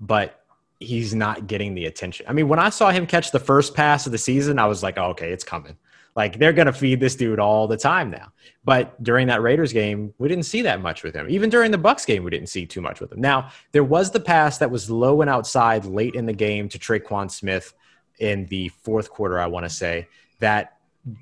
but 0.07 0.41
he's 0.81 1.15
not 1.15 1.47
getting 1.47 1.75
the 1.75 1.87
attention. 1.87 2.27
I 2.29 2.33
mean, 2.33 2.49
when 2.49 2.59
I 2.59 2.69
saw 2.69 2.91
him 2.91 3.07
catch 3.07 3.31
the 3.31 3.39
first 3.39 3.75
pass 3.75 4.07
of 4.07 4.13
the 4.13 4.19
season, 4.19 4.59
I 4.59 4.67
was 4.67 4.83
like, 4.83 4.99
oh, 4.99 5.07
okay, 5.11 5.31
it's 5.31 5.45
coming. 5.45 5.77
Like 6.17 6.39
they're 6.39 6.53
going 6.53 6.67
to 6.67 6.73
feed 6.73 7.01
this 7.01 7.17
dude 7.17 7.41
all 7.41 7.67
the 7.67 7.77
time 7.77 8.11
now. 8.11 8.33
But 8.65 9.03
during 9.03 9.27
that 9.29 9.43
Raiders 9.43 9.73
game, 9.73 10.15
we 10.19 10.29
didn't 10.29 10.45
see 10.45 10.63
that 10.63 10.81
much 10.81 11.03
with 11.03 11.15
him. 11.15 11.27
Even 11.29 11.51
during 11.51 11.71
the 11.71 11.79
Bucs 11.79 12.07
game, 12.07 12.23
we 12.23 12.31
didn't 12.31 12.49
see 12.49 12.67
too 12.67 12.81
much 12.81 13.01
with 13.01 13.13
him. 13.13 13.21
Now, 13.21 13.51
there 13.73 13.83
was 13.83 14.11
the 14.11 14.21
pass 14.21 14.59
that 14.59 14.71
was 14.71 14.91
low 14.91 15.23
and 15.23 15.31
outside 15.31 15.85
late 15.85 16.15
in 16.15 16.27
the 16.27 16.33
game 16.33 16.69
to 16.69 16.79
Tre'Quan 16.79 17.31
Smith 17.31 17.75
in 18.21 18.47
the 18.47 18.69
fourth 18.69 19.11
quarter, 19.11 19.41
I 19.41 19.47
want 19.47 19.65
to 19.65 19.71
say, 19.71 20.07
that 20.39 20.79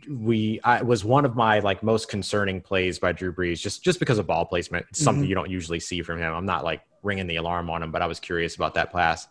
we 0.08 0.60
I, 0.62 0.82
was 0.82 1.04
one 1.04 1.24
of 1.24 1.34
my 1.34 1.58
like 1.58 1.82
most 1.82 2.08
concerning 2.08 2.60
plays 2.60 2.98
by 2.98 3.12
Drew 3.12 3.32
Brees 3.32 3.60
just 3.60 3.82
just 3.82 3.98
because 3.98 4.18
of 4.18 4.26
ball 4.26 4.44
placement. 4.44 4.86
It's 4.90 5.02
something 5.02 5.22
mm-hmm. 5.22 5.28
you 5.28 5.34
don't 5.34 5.50
usually 5.50 5.80
see 5.80 6.02
from 6.02 6.18
him. 6.18 6.32
I'm 6.32 6.46
not 6.46 6.64
like 6.64 6.82
ringing 7.02 7.26
the 7.26 7.36
alarm 7.36 7.68
on 7.68 7.82
him, 7.82 7.90
but 7.90 8.02
I 8.02 8.06
was 8.06 8.20
curious 8.20 8.54
about 8.54 8.74
that 8.74 8.92
pass. 8.92 9.26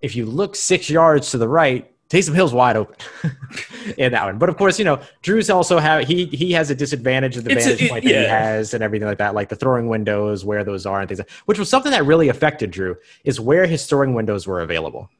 If 0.00 0.16
you 0.16 0.26
look 0.26 0.56
six 0.56 0.88
yards 0.88 1.30
to 1.32 1.38
the 1.38 1.48
right, 1.48 1.90
Taysom 2.08 2.34
Hill's 2.34 2.54
wide 2.54 2.76
open 2.76 2.96
in 3.98 4.12
that 4.12 4.24
one. 4.24 4.38
But 4.38 4.48
of 4.48 4.56
course, 4.56 4.78
you 4.78 4.86
know 4.86 5.00
Drew's 5.20 5.50
also 5.50 5.78
have 5.78 6.06
he 6.08 6.26
he 6.26 6.52
has 6.52 6.70
a 6.70 6.74
disadvantage 6.74 7.36
of 7.36 7.44
the 7.44 7.50
It's 7.50 7.66
a- 7.66 7.68
vantage 7.70 7.82
it- 7.82 7.90
point 7.90 8.04
that 8.04 8.14
he 8.14 8.24
has 8.24 8.72
and 8.72 8.82
everything 8.82 9.08
like 9.08 9.18
that, 9.18 9.34
like 9.34 9.50
the 9.50 9.56
throwing 9.56 9.88
windows 9.88 10.44
where 10.44 10.64
those 10.64 10.86
are 10.86 11.00
and 11.00 11.08
things. 11.08 11.18
Like, 11.18 11.30
which 11.44 11.58
was 11.58 11.68
something 11.68 11.92
that 11.92 12.06
really 12.06 12.30
affected 12.30 12.70
Drew 12.70 12.96
is 13.24 13.38
where 13.38 13.66
his 13.66 13.84
throwing 13.86 14.14
windows 14.14 14.46
were 14.46 14.60
available 14.60 15.10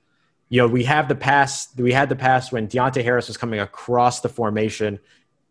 you 0.48 0.60
know, 0.60 0.68
we 0.68 0.84
have 0.84 1.08
the 1.08 1.14
pass. 1.14 1.68
We 1.76 1.92
had 1.92 2.08
the 2.08 2.16
pass 2.16 2.52
when 2.52 2.68
Deonte 2.68 3.02
Harris 3.02 3.28
was 3.28 3.36
coming 3.36 3.60
across 3.60 4.20
the 4.20 4.28
formation, 4.28 4.98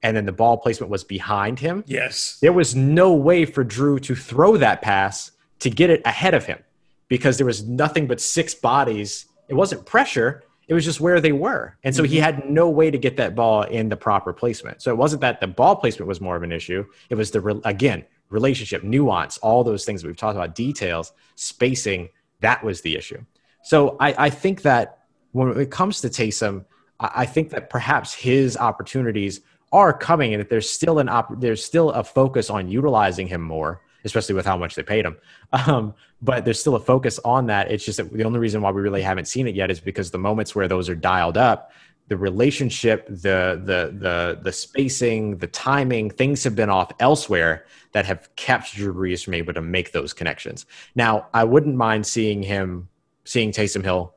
and 0.01 0.15
then 0.15 0.25
the 0.25 0.31
ball 0.31 0.57
placement 0.57 0.91
was 0.91 1.03
behind 1.03 1.59
him. 1.59 1.83
Yes. 1.87 2.37
There 2.41 2.53
was 2.53 2.75
no 2.75 3.13
way 3.13 3.45
for 3.45 3.63
Drew 3.63 3.99
to 3.99 4.15
throw 4.15 4.57
that 4.57 4.81
pass 4.81 5.31
to 5.59 5.69
get 5.69 5.89
it 5.89 6.01
ahead 6.05 6.33
of 6.33 6.45
him 6.45 6.59
because 7.07 7.37
there 7.37 7.45
was 7.45 7.67
nothing 7.67 8.07
but 8.07 8.19
six 8.19 8.53
bodies. 8.53 9.25
It 9.47 9.53
wasn't 9.55 9.85
pressure. 9.85 10.43
It 10.67 10.73
was 10.73 10.85
just 10.85 11.01
where 11.01 11.19
they 11.19 11.31
were. 11.31 11.77
And 11.83 11.95
so 11.95 12.03
he 12.03 12.15
mm-hmm. 12.15 12.23
had 12.23 12.49
no 12.49 12.69
way 12.69 12.89
to 12.89 12.97
get 12.97 13.17
that 13.17 13.35
ball 13.35 13.63
in 13.63 13.89
the 13.89 13.97
proper 13.97 14.31
placement. 14.31 14.81
So 14.81 14.91
it 14.91 14.97
wasn't 14.97 15.21
that 15.21 15.41
the 15.41 15.47
ball 15.47 15.75
placement 15.75 16.07
was 16.07 16.21
more 16.21 16.35
of 16.35 16.43
an 16.43 16.51
issue. 16.51 16.85
It 17.09 17.15
was 17.15 17.31
the, 17.31 17.61
again, 17.65 18.05
relationship, 18.29 18.83
nuance, 18.83 19.37
all 19.39 19.63
those 19.63 19.85
things 19.85 20.01
that 20.01 20.07
we've 20.07 20.17
talked 20.17 20.35
about, 20.35 20.55
details, 20.55 21.11
spacing. 21.35 22.09
That 22.39 22.63
was 22.63 22.81
the 22.81 22.95
issue. 22.95 23.23
So 23.63 23.97
I, 23.99 24.25
I 24.25 24.29
think 24.29 24.61
that 24.63 24.99
when 25.31 25.57
it 25.59 25.71
comes 25.71 26.01
to 26.01 26.09
Taysom, 26.09 26.65
I, 26.99 27.25
think 27.25 27.49
that 27.49 27.69
perhaps 27.69 28.13
his 28.13 28.55
opportunities 28.55 29.41
are 29.71 29.91
coming, 29.91 30.33
and 30.33 30.41
that 30.41 30.49
there's 30.49 30.69
still 30.69 30.99
an 30.99 31.09
op- 31.09 31.39
there's 31.39 31.63
still 31.63 31.91
a 31.91 32.03
focus 32.03 32.49
on 32.49 32.69
utilizing 32.69 33.27
him 33.27 33.41
more, 33.41 33.81
especially 34.05 34.35
with 34.35 34.45
how 34.45 34.55
much 34.55 34.75
they 34.75 34.83
paid 34.83 35.05
him. 35.05 35.17
Um, 35.67 35.93
but 36.21 36.45
there's 36.45 36.59
still 36.59 36.75
a 36.75 36.79
focus 36.79 37.19
on 37.25 37.47
that. 37.47 37.69
It's 37.69 37.83
just 37.83 37.97
that 37.97 38.11
the 38.11 38.23
only 38.23 38.39
reason 38.39 38.61
why 38.61 38.71
we 38.71 38.81
really 38.81 39.01
haven't 39.01 39.27
seen 39.27 39.47
it 39.47 39.55
yet 39.55 39.69
is 39.69 39.79
because 39.79 40.09
the 40.09 40.17
moments 40.17 40.55
where 40.55 40.67
those 40.67 40.89
are 40.89 40.95
dialed 40.95 41.37
up, 41.37 41.71
the 42.07 42.17
relationship, 42.17 43.05
the 43.07 43.61
the 43.63 43.93
the 43.97 44.39
the 44.41 44.51
spacing, 44.51 45.37
the 45.37 45.47
timing, 45.47 46.09
things 46.09 46.43
have 46.43 46.55
been 46.55 46.69
off 46.69 46.91
elsewhere 46.99 47.65
that 47.91 48.05
have 48.05 48.33
kept 48.35 48.73
Drew 48.73 48.93
Brees 48.93 49.23
from 49.23 49.33
able 49.33 49.53
to 49.53 49.61
make 49.61 49.91
those 49.91 50.13
connections. 50.13 50.65
Now, 50.95 51.27
I 51.33 51.43
wouldn't 51.43 51.75
mind 51.75 52.05
seeing 52.05 52.41
him 52.41 52.89
seeing 53.25 53.51
Taysom 53.51 53.83
Hill 53.83 54.13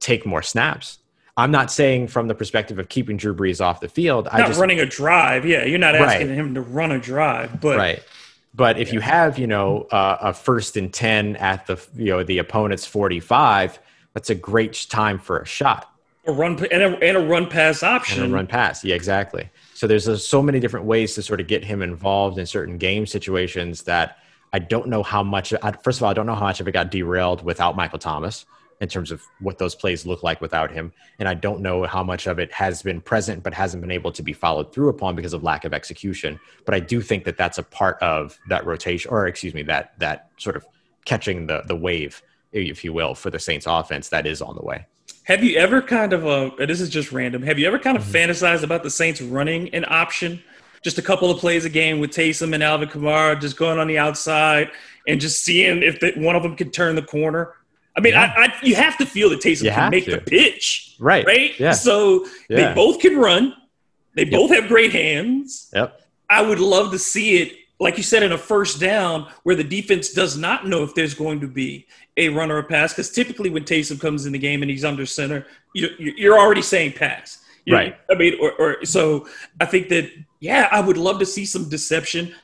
take 0.00 0.26
more 0.26 0.42
snaps. 0.42 0.98
I'm 1.36 1.50
not 1.50 1.70
saying 1.70 2.08
from 2.08 2.28
the 2.28 2.34
perspective 2.34 2.78
of 2.78 2.88
keeping 2.88 3.16
Drew 3.16 3.34
Brees 3.34 3.64
off 3.64 3.80
the 3.80 3.88
field. 3.88 4.28
I 4.30 4.38
not 4.40 4.48
just 4.48 4.60
running 4.60 4.80
a 4.80 4.86
drive. 4.86 5.46
Yeah, 5.46 5.64
you're 5.64 5.78
not 5.78 5.94
asking 5.94 6.28
Right. 6.28 6.36
him 6.36 6.54
to 6.54 6.60
run 6.60 6.92
a 6.92 6.98
drive, 6.98 7.60
but 7.60 7.78
right. 7.78 8.02
But 8.54 8.78
if 8.78 8.92
you 8.92 9.00
have, 9.00 9.38
you 9.38 9.46
know, 9.46 9.84
uh, 9.90 10.18
a 10.20 10.32
first 10.34 10.76
and 10.76 10.92
ten 10.92 11.36
at 11.36 11.66
the 11.66 11.82
you 11.96 12.06
know 12.06 12.22
the 12.22 12.36
opponent's 12.38 12.84
45, 12.84 13.78
that's 14.12 14.28
a 14.28 14.34
great 14.34 14.86
time 14.90 15.18
for 15.18 15.38
a 15.38 15.46
shot. 15.46 15.88
a 16.26 16.32
run 16.32 16.62
and 16.70 16.82
a, 16.82 16.98
and 16.98 17.16
a 17.16 17.20
run 17.20 17.46
pass 17.46 17.82
option. 17.82 18.22
and 18.22 18.30
a 18.32 18.34
run 18.36 18.46
pass. 18.46 18.84
Yeah, 18.84 18.94
exactly. 18.94 19.48
So 19.74 19.86
there's 19.86 20.06
uh, 20.06 20.18
so 20.18 20.42
many 20.42 20.60
different 20.60 20.84
ways 20.84 21.14
to 21.14 21.22
sort 21.22 21.40
of 21.40 21.46
get 21.46 21.64
him 21.64 21.80
involved 21.80 22.38
in 22.38 22.44
certain 22.44 22.76
game 22.76 23.06
situations 23.06 23.82
that 23.84 24.18
I 24.52 24.58
don't 24.58 24.88
know 24.88 25.02
how 25.02 25.22
much. 25.22 25.54
I, 25.62 25.72
first 25.72 25.98
of 25.98 26.02
all, 26.02 26.10
I 26.10 26.14
don't 26.14 26.26
know 26.26 26.34
how 26.34 26.42
much 26.44 26.60
of 26.60 26.68
it 26.68 26.72
got 26.72 26.90
derailed 26.90 27.42
without 27.44 27.76
Michael 27.76 27.98
Thomas 27.98 28.44
in 28.80 28.88
terms 28.88 29.12
of 29.12 29.22
what 29.38 29.58
those 29.58 29.76
plays 29.76 30.04
look 30.06 30.24
like 30.24 30.40
without 30.40 30.70
him, 30.72 30.92
and 31.20 31.28
I 31.28 31.34
don't 31.34 31.60
know 31.60 31.84
how 31.84 32.02
much 32.02 32.26
of 32.26 32.40
it 32.40 32.52
has 32.52 32.82
been 32.82 33.00
present 33.00 33.44
but 33.44 33.54
hasn't 33.54 33.80
been 33.80 33.92
able 33.92 34.10
to 34.10 34.22
be 34.24 34.32
followed 34.32 34.72
through 34.74 34.88
upon 34.88 35.14
because 35.14 35.32
of 35.32 35.44
lack 35.44 35.64
of 35.64 35.72
execution. 35.72 36.40
But 36.64 36.74
I 36.74 36.80
do 36.80 37.00
think 37.00 37.24
that 37.24 37.36
that's 37.36 37.58
a 37.58 37.62
part 37.62 37.96
of 38.02 38.36
that 38.48 38.66
rotation, 38.66 39.10
or 39.10 39.26
excuse 39.26 39.54
me, 39.54 39.62
that 39.64 39.98
that 40.00 40.30
sort 40.36 40.56
of 40.56 40.66
catching 41.04 41.46
the 41.46 41.62
the 41.66 41.76
wave, 41.76 42.22
if 42.52 42.84
you 42.84 42.92
will, 42.92 43.14
for 43.14 43.30
the 43.30 43.38
Saints 43.38 43.66
offense 43.68 44.08
that 44.08 44.26
is 44.26 44.42
on 44.42 44.56
the 44.56 44.62
way. 44.62 44.84
Have 45.24 45.44
you 45.44 45.56
ever 45.56 45.80
kind 45.80 46.12
of 46.12 46.26
uh 46.26 46.50
this 46.58 46.80
is 46.80 46.90
just 46.90 47.12
random? 47.12 47.42
Have 47.44 47.58
you 47.60 47.66
ever 47.68 47.78
kind 47.78 47.96
of 47.96 48.02
Mm-hmm. 48.02 48.30
fantasized 48.30 48.64
about 48.64 48.82
the 48.82 48.90
Saints 48.90 49.22
running 49.22 49.72
an 49.72 49.84
option, 49.86 50.42
just 50.82 50.98
a 50.98 51.02
couple 51.02 51.30
of 51.30 51.38
plays 51.38 51.64
a 51.64 51.70
game 51.70 52.00
with 52.00 52.10
Taysom 52.10 52.54
and 52.54 52.62
Alvin 52.62 52.88
Kamara 52.88 53.40
just 53.40 53.56
going 53.56 53.78
on 53.78 53.86
the 53.86 53.98
outside 53.98 54.70
and 55.06 55.20
just 55.20 55.44
seeing 55.44 55.82
if 55.82 56.00
the, 56.00 56.12
one 56.16 56.36
of 56.36 56.42
them 56.42 56.56
could 56.56 56.72
turn 56.72 56.94
the 56.96 57.02
corner? 57.02 57.54
I 57.96 58.00
mean, 58.00 58.14
Yeah. 58.14 58.32
I, 58.36 58.42
I, 58.46 58.54
you 58.62 58.74
have 58.74 58.96
to 58.98 59.06
feel 59.06 59.30
that 59.30 59.40
Taysom 59.40 59.64
You 59.64 59.70
can 59.70 59.90
make 59.90 60.04
to. 60.06 60.12
the 60.12 60.18
pitch, 60.18 60.96
Right. 60.98 61.24
right? 61.26 61.58
Yeah. 61.58 61.72
So 61.72 62.26
Yeah. 62.48 62.68
they 62.68 62.74
both 62.74 63.00
can 63.00 63.16
run. 63.16 63.54
They 64.16 64.24
both 64.24 64.50
have 64.50 64.68
great 64.68 64.92
hands. 64.92 65.70
Yep. 65.74 66.00
I 66.28 66.42
would 66.42 66.58
love 66.60 66.90
to 66.92 66.98
see 66.98 67.36
it, 67.42 67.52
like 67.78 67.96
you 67.96 68.02
said, 68.02 68.22
in 68.22 68.32
a 68.32 68.38
first 68.38 68.80
down 68.80 69.28
where 69.42 69.54
the 69.56 69.64
defense 69.64 70.12
does 70.12 70.36
not 70.36 70.66
know 70.66 70.82
if 70.82 70.94
there's 70.94 71.14
going 71.14 71.40
to 71.40 71.46
be 71.46 71.86
a 72.16 72.28
run 72.28 72.50
or 72.50 72.58
a 72.58 72.64
pass. 72.64 72.92
Because 72.92 73.10
typically, 73.10 73.50
when 73.50 73.64
Taysom 73.64 74.00
comes 74.00 74.26
in 74.26 74.32
the 74.32 74.38
game 74.38 74.62
and 74.62 74.70
he's 74.70 74.84
under 74.84 75.06
center, 75.06 75.46
you, 75.74 75.88
you- 75.98 76.14
you're 76.16 76.38
already 76.38 76.62
saying 76.62 76.92
pass. 76.92 77.38
You- 77.66 77.74
Right. 77.74 77.96
I 78.10 78.14
mean, 78.14 78.34
or, 78.40 78.52
or 78.52 78.84
so 78.84 79.28
I 79.60 79.66
think 79.66 79.88
that, 79.90 80.10
yeah, 80.42 80.68
I 80.72 80.80
would 80.80 80.96
love 80.96 81.20
to 81.20 81.26
see 81.26 81.44
some 81.46 81.68
deception. 81.68 82.34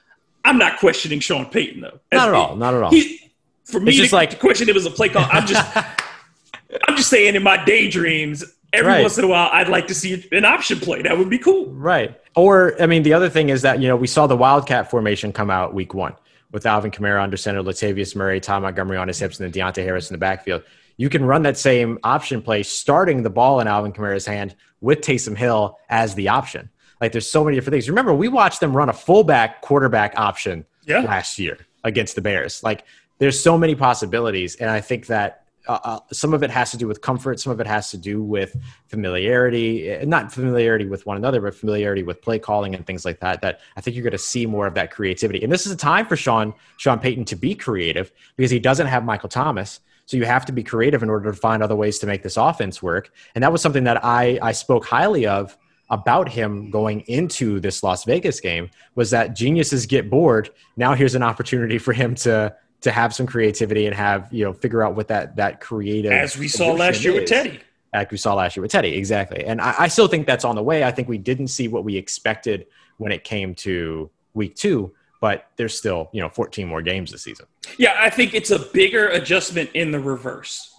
I'm 0.44 0.56
not 0.56 0.78
questioning 0.78 1.18
Sean 1.20 1.46
Payton, 1.46 1.80
though. 1.80 1.98
Not 2.12 2.28
at 2.28 2.34
all. 2.34 2.54
Not 2.56 2.72
at 2.74 2.82
all. 2.84 2.90
He, 2.90 3.30
for 3.64 3.80
me, 3.80 3.90
It's 3.90 3.98
just 3.98 4.10
to, 4.10 4.16
like- 4.16 4.30
to 4.30 4.36
question 4.36 4.68
it 4.68 4.74
was 4.74 4.86
a 4.86 4.90
play 4.90 5.08
call. 5.08 5.26
I'm 5.30 5.46
just, 5.46 5.76
I'm 6.88 6.96
just 6.96 7.10
saying 7.10 7.34
in 7.34 7.42
my 7.42 7.62
daydreams, 7.64 8.44
every 8.72 8.92
Right. 8.92 9.00
once 9.02 9.18
in 9.18 9.24
a 9.24 9.28
while, 9.28 9.50
I'd 9.52 9.68
like 9.68 9.88
to 9.88 9.94
see 9.94 10.26
an 10.32 10.44
option 10.44 10.78
play. 10.78 11.02
That 11.02 11.18
would 11.18 11.28
be 11.28 11.38
cool. 11.38 11.66
Right. 11.66 12.18
Or, 12.36 12.80
I 12.80 12.86
mean, 12.86 13.02
the 13.02 13.14
other 13.14 13.28
thing 13.28 13.48
is 13.48 13.62
that, 13.62 13.80
you 13.82 13.88
know, 13.88 13.96
we 13.96 14.06
saw 14.06 14.26
the 14.28 14.36
Wildcat 14.36 14.90
formation 14.90 15.32
come 15.32 15.50
out 15.50 15.74
week 15.74 15.92
one 15.92 16.14
with 16.52 16.66
Alvin 16.66 16.90
Kamara 16.92 17.22
under 17.22 17.36
center, 17.36 17.62
Latavius 17.62 18.14
Murray, 18.14 18.40
Tom 18.40 18.62
Montgomery 18.62 18.96
on 18.96 19.08
his 19.08 19.18
hips, 19.18 19.40
and 19.40 19.52
then 19.52 19.60
Deonte 19.60 19.82
Harris 19.82 20.08
in 20.08 20.14
the 20.14 20.18
backfield. 20.18 20.62
You 20.96 21.08
can 21.08 21.24
run 21.24 21.42
that 21.42 21.58
same 21.58 21.98
option 22.04 22.40
play 22.42 22.62
starting 22.62 23.22
the 23.22 23.30
ball 23.30 23.60
in 23.60 23.66
Alvin 23.66 23.92
Kamara's 23.92 24.26
hand 24.26 24.54
with 24.80 25.00
Taysom 25.00 25.36
Hill 25.36 25.78
as 25.88 26.14
the 26.14 26.28
option. 26.28 26.70
Like, 27.00 27.12
there's 27.12 27.30
so 27.30 27.44
many 27.44 27.56
different 27.56 27.74
things. 27.74 27.88
Remember, 27.88 28.12
we 28.14 28.28
watched 28.28 28.60
them 28.60 28.76
run 28.76 28.88
a 28.88 28.92
fullback 28.92 29.62
quarterback 29.62 30.14
option 30.16 30.64
Yeah. 30.84 31.00
last 31.00 31.38
year 31.38 31.58
against 31.84 32.14
the 32.16 32.20
Bears. 32.22 32.62
Like, 32.62 32.84
there's 33.18 33.40
so 33.40 33.56
many 33.58 33.74
possibilities. 33.74 34.56
And 34.56 34.70
I 34.70 34.80
think 34.80 35.06
that 35.06 35.44
uh, 35.66 35.78
uh, 35.84 36.00
some 36.12 36.32
of 36.32 36.42
it 36.42 36.50
has 36.50 36.70
to 36.70 36.78
do 36.78 36.88
with 36.88 37.02
comfort, 37.02 37.38
some 37.38 37.52
of 37.52 37.60
it 37.60 37.66
has 37.66 37.90
to 37.90 37.98
do 37.98 38.22
with 38.22 38.56
familiarity, 38.86 39.90
eh, 39.90 40.04
not 40.06 40.32
familiarity 40.32 40.86
with 40.86 41.06
one 41.06 41.16
another, 41.16 41.40
but 41.40 41.54
familiarity 41.54 42.02
with 42.02 42.20
play 42.22 42.38
calling 42.38 42.74
and 42.74 42.86
things 42.86 43.04
like 43.04 43.20
that. 43.20 43.40
That 43.42 43.60
I 43.76 43.80
think 43.80 43.94
you're 43.94 44.02
going 44.02 44.12
to 44.12 44.18
see 44.18 44.46
more 44.46 44.66
of 44.66 44.74
that 44.74 44.90
creativity. 44.90 45.42
And 45.42 45.52
this 45.52 45.66
is 45.66 45.72
a 45.72 45.76
time 45.76 46.06
for 46.06 46.16
Sean 46.16 46.54
Sean 46.78 46.98
Payton 46.98 47.24
to 47.26 47.36
be 47.36 47.54
creative 47.54 48.10
because 48.36 48.50
he 48.50 48.58
doesn't 48.58 48.86
have 48.86 49.04
Michael 49.04 49.28
Thomas. 49.28 49.80
So 50.06 50.16
you 50.16 50.24
have 50.24 50.46
to 50.46 50.52
be 50.52 50.62
creative 50.62 51.02
in 51.02 51.10
order 51.10 51.30
to 51.30 51.36
find 51.36 51.62
other 51.62 51.76
ways 51.76 51.98
to 51.98 52.06
make 52.06 52.22
this 52.22 52.38
offense 52.38 52.82
work. 52.82 53.10
And 53.34 53.44
that 53.44 53.52
was 53.52 53.60
something 53.60 53.84
that 53.84 54.02
I 54.04 54.38
I 54.42 54.52
spoke 54.52 54.86
highly 54.86 55.26
of 55.26 55.56
about 55.90 56.28
him 56.28 56.70
going 56.70 57.00
into 57.02 57.60
this 57.60 57.82
Las 57.82 58.04
Vegas 58.04 58.40
game 58.40 58.70
was 58.94 59.10
that 59.10 59.34
geniuses 59.34 59.86
get 59.86 60.10
bored. 60.10 60.50
Now 60.76 60.94
here's 60.94 61.14
an 61.14 61.22
opportunity 61.22 61.78
for 61.78 61.92
him 61.92 62.14
to 62.16 62.54
to 62.80 62.92
have 62.92 63.14
some 63.14 63.26
creativity 63.26 63.86
and 63.86 63.94
have 63.94 64.32
you 64.32 64.44
know 64.44 64.52
figure 64.52 64.82
out 64.82 64.94
what 64.94 65.08
that 65.08 65.36
that 65.36 65.60
creative 65.60 66.12
As 66.12 66.36
we 66.36 66.48
saw 66.48 66.72
last 66.72 67.04
year 67.04 67.14
with. 67.14 67.26
Teddy. 67.26 67.60
Like 67.94 68.10
we 68.10 68.18
saw 68.18 68.34
last 68.34 68.54
year 68.54 68.62
with 68.62 68.70
Teddy, 68.70 68.94
exactly. 68.94 69.42
And 69.44 69.62
I, 69.62 69.74
I 69.78 69.88
still 69.88 70.08
think 70.08 70.26
that's 70.26 70.44
on 70.44 70.56
the 70.56 70.62
way. 70.62 70.84
I 70.84 70.90
think 70.90 71.08
we 71.08 71.16
didn't 71.16 71.48
see 71.48 71.68
what 71.68 71.84
we 71.84 71.96
expected 71.96 72.66
when 72.98 73.12
it 73.12 73.24
came 73.24 73.54
to 73.56 74.10
week 74.34 74.56
two, 74.56 74.92
but 75.22 75.46
there's 75.56 75.76
still 75.76 76.10
you 76.12 76.20
know 76.20 76.28
14 76.28 76.68
more 76.68 76.82
games 76.82 77.12
this 77.12 77.22
season. 77.22 77.46
Yeah, 77.78 77.96
I 77.98 78.10
think 78.10 78.34
it's 78.34 78.50
a 78.50 78.58
bigger 78.58 79.08
adjustment 79.08 79.70
in 79.72 79.90
the 79.90 80.00
reverse. 80.00 80.74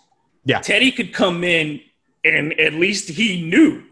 Yeah, 0.46 0.60
Teddy 0.60 0.92
could 0.92 1.14
come 1.14 1.44
in 1.44 1.82
and 2.24 2.58
at 2.60 2.74
least 2.74 3.10
he 3.10 3.42
knew 3.42 3.84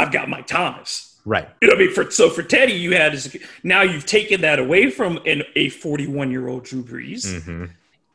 I've 0.00 0.12
got 0.12 0.28
Mike 0.28 0.46
Thomas. 0.46 1.16
right. 1.24 1.48
You 1.60 1.68
know 1.68 1.74
what 1.74 1.82
I 1.82 1.84
mean? 1.86 1.94
For 1.94 2.10
so 2.10 2.30
for 2.30 2.42
Teddy, 2.42 2.72
you 2.72 2.92
had 2.96 3.12
his, 3.12 3.36
now 3.62 3.82
you've 3.82 4.06
taken 4.06 4.40
that 4.40 4.58
away 4.58 4.90
from 4.90 5.18
an, 5.26 5.42
a 5.56 5.68
41 5.68 6.30
year 6.30 6.48
old 6.48 6.64
Drew 6.64 6.82
Brees, 6.82 7.26
Mm-hmm. 7.26 7.64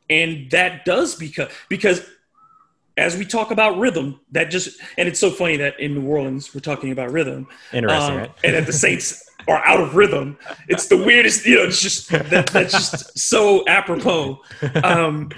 and 0.09 0.51
that 0.51 0.85
does 0.85 1.15
because 1.15 1.51
because 1.69 2.05
as 2.97 3.17
we 3.17 3.25
talk 3.25 3.51
about 3.51 3.77
rhythm, 3.77 4.19
that 4.31 4.45
just 4.45 4.79
and 4.97 5.07
it's 5.07 5.19
so 5.19 5.29
funny 5.29 5.57
that 5.57 5.79
in 5.79 5.93
New 5.95 6.07
Orleans 6.07 6.53
we're 6.55 6.61
talking 6.61 6.91
about 6.91 7.11
rhythm, 7.11 7.47
Interesting, 7.73 8.13
um, 8.13 8.17
right? 8.19 8.31
and 8.43 8.55
that 8.55 8.65
the 8.65 8.73
Saints 8.73 9.21
are 9.47 9.63
out 9.65 9.81
of 9.81 9.95
rhythm. 9.95 10.37
It's 10.69 10.87
the 10.87 10.97
weirdest, 10.97 11.45
you 11.45 11.55
know. 11.57 11.63
It's 11.65 11.81
just 11.81 12.09
that, 12.09 12.47
that's 12.47 12.71
just 12.71 13.19
so 13.19 13.63
apropos. 13.67 14.41
Um, 14.83 15.29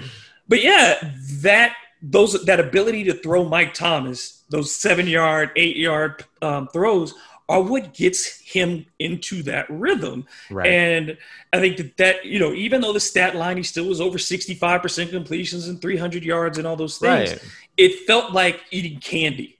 but 0.48 0.62
yeah, 0.62 1.12
that 1.42 1.74
those 2.00 2.44
that 2.44 2.60
ability 2.60 3.04
to 3.04 3.14
throw 3.14 3.44
Mike 3.44 3.74
Thomas 3.74 4.37
those 4.50 4.74
seven 4.74 5.06
yard, 5.06 5.50
eight 5.56 5.76
yard 5.76 6.24
um, 6.42 6.68
throws 6.68 7.14
are 7.50 7.62
what 7.62 7.94
gets 7.94 8.38
him 8.40 8.84
into 8.98 9.42
that 9.44 9.64
rhythm. 9.70 10.26
Right. 10.50 10.66
And 10.70 11.16
I 11.52 11.60
think 11.60 11.78
that 11.78 11.96
that 11.96 12.24
you 12.26 12.38
know 12.38 12.52
even 12.52 12.80
though 12.82 12.92
the 12.92 13.00
stat 13.00 13.34
line 13.36 13.56
he 13.56 13.62
still 13.62 13.86
was 13.86 14.00
over 14.00 14.18
sixty 14.18 14.54
five 14.54 14.82
percent 14.82 15.10
completions 15.10 15.66
and 15.68 15.80
three 15.80 15.96
hundred 15.96 16.24
yards 16.24 16.58
and 16.58 16.66
all 16.66 16.76
those 16.76 16.98
things, 16.98 17.30
Right. 17.30 17.42
it 17.76 18.06
felt 18.06 18.32
like 18.32 18.60
eating 18.70 19.00
candy. 19.00 19.54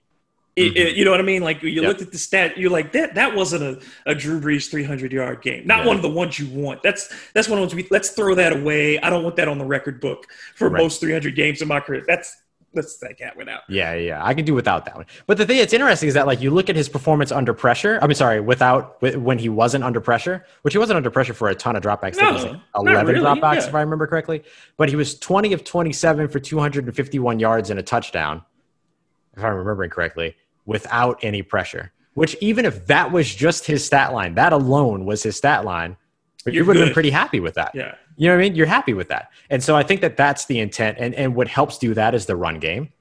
It- 0.55 0.77
it- 0.77 0.97
you 0.97 1.05
know 1.05 1.13
what 1.13 1.21
I 1.21 1.23
mean? 1.23 1.43
Like 1.43 1.63
you 1.63 1.69
Yep. 1.71 1.85
looked 1.85 2.03
at 2.03 2.11
the 2.11 2.19
stat, 2.19 2.59
you're 2.59 2.69
like 2.71 2.91
that. 2.93 3.15
That 3.15 3.35
wasn't 3.37 3.63
a, 3.63 3.81
a 4.11 4.15
Drew 4.15 4.41
Brees 4.41 4.69
300 4.69 5.13
yard 5.13 5.41
game. 5.41 5.65
Not 5.67 5.81
Yeah. 5.83 5.87
one 5.87 5.97
of 5.97 6.03
the 6.03 6.11
ones 6.11 6.37
you 6.39 6.49
want. 6.49 6.83
That's 6.83 7.09
that's 7.33 7.49
one 7.49 7.59
of 7.59 7.71
the 7.71 7.75
ones 7.75 7.75
we 7.77 7.87
let's 7.91 8.11
throw 8.11 8.35
that 8.35 8.53
away. 8.53 8.99
I 8.99 9.09
don't 9.09 9.23
want 9.23 9.37
that 9.37 9.47
on 9.49 9.57
the 9.59 9.65
record 9.65 10.01
book 10.01 10.27
for 10.57 10.69
Right. 10.69 10.83
most 10.83 11.01
300 11.01 11.35
games 11.37 11.63
in 11.63 11.69
my 11.69 11.79
career. 11.81 12.05
That's 12.07 12.37
let's 12.79 12.97
that 12.99 13.19
cat 13.19 13.37
went 13.37 13.51
out. 13.51 13.63
Yeah, 13.69 13.95
yeah, 13.95 14.25
I 14.25 14.35
can 14.35 14.45
do 14.45 14.55
without 14.55 14.85
that 14.87 14.97
one. 14.97 15.07
But 15.27 15.37
the 15.37 15.45
thing 15.45 15.59
that's 15.59 15.73
interesting 15.73 16.09
is 16.09 16.15
that 16.15 16.27
like 16.27 16.41
you 16.41 16.51
look 16.51 16.71
at 16.71 16.77
his 16.77 16.89
performance 16.89 17.33
under 17.33 17.53
pressure. 17.53 17.99
I 18.01 18.07
mean, 18.07 18.15
sorry, 18.15 18.41
without 18.41 19.03
when 19.03 19.39
he 19.39 19.49
wasn't 19.49 19.85
under 19.85 20.01
pressure, 20.01 20.45
which 20.63 20.75
he 20.75 20.79
wasn't 20.79 20.97
under 20.97 21.11
pressure 21.11 21.35
for 21.35 21.49
a 21.49 21.55
ton 21.55 21.77
of 21.77 21.83
dropbacks. 21.83 22.19
I 22.19 22.21
think 22.21 22.31
it 22.31 22.33
was 22.35 22.45
No, 22.45 22.51
like 22.51 22.61
eleven 22.77 23.15
really, 23.15 23.27
dropbacks 23.27 23.63
yeah. 23.63 23.69
if 23.69 23.75
I 23.75 23.81
remember 23.81 24.07
correctly. 24.07 24.45
But 24.77 24.89
he 24.89 24.97
was 24.97 25.19
twenty 25.19 25.53
of 25.53 25.65
twenty-seven 25.65 26.29
for 26.29 26.39
two 26.39 26.59
hundred 26.59 26.87
and 26.87 26.95
fifty-one 26.95 27.41
yards 27.41 27.71
and 27.71 27.79
a 27.79 27.83
touchdown, 27.83 28.43
if 29.37 29.43
I'm 29.45 29.55
remembering 29.55 29.91
correctly, 29.91 30.37
without 30.65 31.19
any 31.23 31.43
pressure. 31.43 31.93
Which 32.15 32.37
even 32.41 32.65
if 32.65 32.87
that 32.87 33.13
was 33.13 33.33
just 33.33 33.67
his 33.67 33.85
stat 33.85 34.13
line, 34.13 34.35
that 34.35 34.53
alone 34.53 35.05
was 35.05 35.23
his 35.23 35.37
stat 35.37 35.65
line, 35.65 35.97
but 36.45 36.53
you 36.55 36.65
would 36.65 36.77
have 36.77 36.87
been 36.87 36.95
pretty 36.95 37.11
happy 37.11 37.41
with 37.41 37.55
that. 37.55 37.73
Yeah. 37.75 37.95
You 38.19 38.27
know 38.27 38.35
what 38.35 38.41
I 38.41 38.49
mean? 38.49 38.57
You're 38.57 38.67
happy 38.67 38.95
with 38.95 39.09
that. 39.09 39.31
And 39.49 39.63
so 39.63 39.77
I 39.77 39.85
think 39.85 40.01
that 40.01 40.17
that's 40.17 40.47
the 40.47 40.59
intent. 40.59 40.99
And, 40.99 41.15
and 41.15 41.37
what 41.37 41.47
helps 41.47 41.79
do 41.79 41.95
that 41.95 42.15
is 42.17 42.27
the 42.27 42.35
run 42.35 42.59
game. 42.59 42.93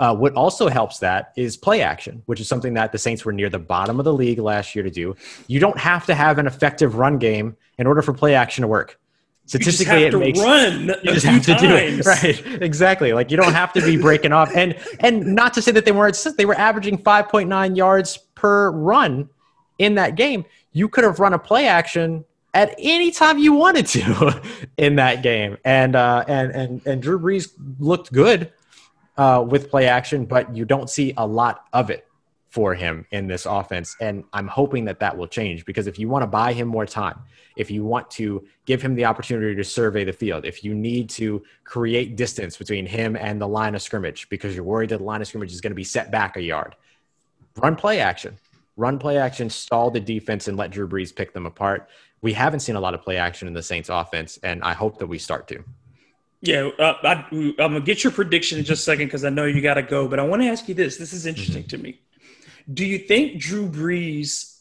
Uh, 0.00 0.14
what 0.14 0.34
also 0.34 0.68
helps 0.68 0.98
that 0.98 1.32
is 1.36 1.56
play 1.56 1.80
action, 1.80 2.22
which 2.26 2.40
is 2.40 2.48
something 2.48 2.74
that 2.74 2.90
the 2.90 2.98
Saints 2.98 3.24
were 3.24 3.32
near 3.32 3.48
the 3.48 3.60
bottom 3.60 4.00
of 4.00 4.04
the 4.04 4.12
league 4.12 4.40
last 4.40 4.74
year 4.74 4.82
to 4.82 4.90
do. 4.90 5.14
You 5.46 5.60
don't 5.60 5.78
have 5.78 6.06
to 6.06 6.14
have 6.14 6.38
an 6.38 6.48
effective 6.48 6.96
run 6.96 7.18
game 7.18 7.56
in 7.78 7.86
order 7.86 8.02
for 8.02 8.12
play 8.12 8.34
action 8.34 8.62
to 8.62 8.68
work. 8.68 8.98
Statistically, 9.46 10.04
it 10.04 10.18
makes 10.18 10.40
run 10.40 10.88
you 11.02 11.12
just 11.12 11.26
have 11.26 11.44
to 11.44 11.54
do 11.56 11.68
it 11.74 12.06
right 12.06 12.62
exactly 12.62 13.12
like 13.12 13.30
you 13.30 13.36
don't 13.36 13.52
have 13.52 13.74
to 13.74 13.82
be 13.82 13.98
breaking 13.98 14.32
off 14.32 14.50
and 14.56 14.74
and 15.00 15.34
not 15.34 15.52
to 15.52 15.60
say 15.60 15.70
that 15.70 15.84
they 15.84 15.92
weren't 15.92 16.16
they 16.38 16.46
were 16.46 16.54
averaging 16.54 16.96
5.9 16.96 17.76
yards 17.76 18.16
per 18.16 18.70
run 18.70 19.28
in 19.78 19.96
that 19.96 20.14
game 20.14 20.46
you 20.72 20.88
could 20.88 21.04
have 21.04 21.20
run 21.20 21.34
a 21.34 21.38
play 21.38 21.68
action 21.68 22.24
at 22.54 22.74
any 22.78 23.10
time 23.10 23.38
you 23.38 23.52
wanted 23.52 23.86
to 23.86 24.42
in 24.78 24.96
that 24.96 25.22
game 25.22 25.56
and 25.64 25.94
uh 25.94 26.24
and 26.26 26.50
and 26.52 26.86
and 26.86 27.02
drew 27.02 27.18
brees 27.18 27.52
looked 27.78 28.12
good 28.12 28.52
uh 29.18 29.44
with 29.46 29.68
play 29.68 29.86
action 29.86 30.24
but 30.24 30.54
you 30.56 30.64
don't 30.64 30.88
see 30.88 31.12
a 31.16 31.26
lot 31.26 31.66
of 31.72 31.90
it 31.90 32.06
for 32.54 32.72
him 32.72 33.04
in 33.10 33.26
this 33.26 33.46
offense. 33.46 33.96
And 34.00 34.22
I'm 34.32 34.46
hoping 34.46 34.84
that 34.84 35.00
that 35.00 35.16
will 35.16 35.26
change 35.26 35.64
because 35.64 35.88
if 35.88 35.98
you 35.98 36.08
want 36.08 36.22
to 36.22 36.28
buy 36.28 36.52
him 36.52 36.68
more 36.68 36.86
time, 36.86 37.18
if 37.56 37.68
you 37.68 37.84
want 37.84 38.08
to 38.12 38.46
give 38.64 38.80
him 38.80 38.94
the 38.94 39.06
opportunity 39.06 39.56
to 39.56 39.64
survey 39.64 40.04
the 40.04 40.12
field, 40.12 40.44
if 40.44 40.62
you 40.62 40.72
need 40.72 41.10
to 41.10 41.42
create 41.64 42.14
distance 42.14 42.56
between 42.56 42.86
him 42.86 43.16
and 43.16 43.40
the 43.40 43.48
line 43.48 43.74
of 43.74 43.82
scrimmage 43.82 44.28
because 44.28 44.54
you're 44.54 44.62
worried 44.62 44.90
that 44.90 44.98
the 44.98 45.04
line 45.04 45.20
of 45.20 45.26
scrimmage 45.26 45.52
is 45.52 45.60
going 45.60 45.72
to 45.72 45.74
be 45.74 45.82
set 45.82 46.12
back 46.12 46.36
a 46.36 46.42
yard, 46.42 46.76
run 47.56 47.74
play 47.74 47.98
action. 47.98 48.38
Run 48.76 49.00
play 49.00 49.18
action, 49.18 49.50
stall 49.50 49.90
the 49.90 50.00
defense, 50.00 50.46
and 50.46 50.56
let 50.56 50.70
Drew 50.70 50.88
Brees 50.88 51.14
pick 51.14 51.32
them 51.32 51.46
apart. 51.46 51.88
We 52.24 52.32
haven't 52.32 52.60
seen 52.60 52.74
a 52.74 52.80
lot 52.80 52.94
of 52.94 53.02
play 53.02 53.18
action 53.18 53.48
in 53.48 53.52
the 53.52 53.62
Saints 53.62 53.90
offense, 53.90 54.38
and 54.42 54.62
I 54.62 54.72
hope 54.72 54.98
that 55.00 55.06
we 55.06 55.18
start 55.18 55.46
to. 55.48 55.62
Yeah, 56.40 56.70
uh, 56.78 56.94
I, 57.02 57.26
I'm 57.30 57.54
gonna 57.54 57.82
get 57.82 58.02
your 58.02 58.14
prediction 58.14 58.58
in 58.58 58.64
just 58.64 58.80
a 58.80 58.84
second 58.84 59.08
because 59.08 59.26
I 59.26 59.28
know 59.28 59.44
you 59.44 59.60
got 59.60 59.74
to 59.74 59.82
go. 59.82 60.08
But 60.08 60.18
I 60.18 60.22
want 60.22 60.40
to 60.40 60.48
ask 60.48 60.66
you 60.66 60.74
this: 60.74 60.96
This 60.96 61.12
is 61.12 61.26
interesting 61.26 61.64
to 61.64 61.76
me. 61.76 62.00
Do 62.72 62.86
you 62.86 62.96
think 62.96 63.38
Drew 63.38 63.68
Brees 63.68 64.58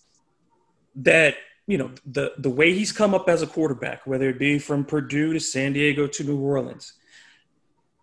that 0.96 1.36
you 1.66 1.78
know 1.78 1.92
the 2.06 2.34
the 2.38 2.50
way 2.50 2.74
he's 2.74 2.92
come 2.92 3.14
up 3.14 3.30
as 3.30 3.42
a 3.42 3.48
quarterback, 3.48 4.06
whether 4.06 4.28
it 4.28 4.38
be 4.38 4.60
from 4.60 4.84
Purdue 4.84 5.32
to 5.32 5.40
San 5.40 5.72
Diego 5.72 6.06
to 6.06 6.24
New 6.26 6.38
Orleans, 6.38 6.92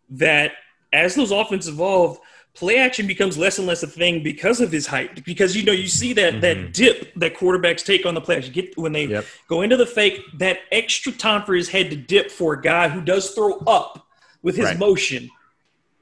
that 0.08 0.52
as 0.90 1.16
those 1.16 1.32
offenses 1.32 1.68
evolve, 1.68 2.18
play 2.54 2.78
action 2.78 3.06
becomes 3.06 3.38
less 3.38 3.58
and 3.58 3.66
less 3.66 3.82
a 3.82 3.86
thing 3.86 4.22
because 4.22 4.60
of 4.60 4.70
his 4.72 4.86
height. 4.86 5.24
Because 5.24 5.56
you 5.56 5.62
know 5.62 5.72
you 5.72 5.88
see 5.88 6.12
that 6.14 6.40
that 6.40 6.56
mm-hmm. 6.56 6.72
dip 6.72 7.14
that 7.14 7.34
quarterbacks 7.36 7.84
take 7.84 8.04
on 8.06 8.14
the 8.14 8.20
play 8.20 8.36
action. 8.38 8.52
Get 8.52 8.76
when 8.76 8.92
they 8.92 9.06
Yep. 9.06 9.24
go 9.48 9.62
into 9.62 9.76
the 9.76 9.86
fake, 9.86 10.20
that 10.38 10.58
extra 10.72 11.12
time 11.12 11.44
for 11.44 11.54
his 11.54 11.68
head 11.68 11.90
to 11.90 11.96
dip 11.96 12.30
for 12.30 12.54
a 12.54 12.60
guy 12.60 12.88
who 12.88 13.00
does 13.00 13.30
throw 13.30 13.58
up 13.66 14.06
with 14.42 14.56
his 14.56 14.66
Right. 14.66 14.78
motion. 14.78 15.30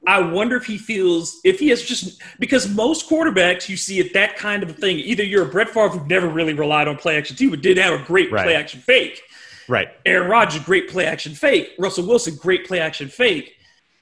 I 0.06 0.20
wonder 0.20 0.56
if 0.56 0.64
he 0.64 0.78
feels 0.78 1.38
if 1.44 1.58
he 1.58 1.68
has 1.68 1.82
just 1.82 2.22
because 2.38 2.68
most 2.68 3.10
quarterbacks 3.10 3.68
you 3.68 3.76
see 3.76 3.98
it 3.98 4.14
that 4.14 4.36
kind 4.36 4.62
of 4.62 4.70
a 4.70 4.72
thing. 4.72 4.98
Either 4.98 5.22
you're 5.24 5.42
a 5.42 5.48
Brett 5.48 5.68
Favre 5.68 5.88
who 5.90 6.06
never 6.06 6.28
really 6.28 6.54
relied 6.54 6.88
on 6.88 6.96
play 6.96 7.18
action 7.18 7.36
too, 7.36 7.50
but 7.50 7.60
did 7.60 7.76
have 7.76 8.00
a 8.00 8.02
great 8.04 8.30
Right. 8.32 8.44
play 8.44 8.54
action 8.54 8.80
fake. 8.80 9.20
Right. 9.68 9.88
Aaron 10.06 10.30
Rodgers, 10.30 10.62
great 10.62 10.88
play 10.88 11.04
action 11.04 11.34
fake. 11.34 11.72
Russell 11.78 12.06
Wilson, 12.06 12.36
great 12.36 12.66
play 12.66 12.80
action 12.80 13.08
fake. 13.08 13.57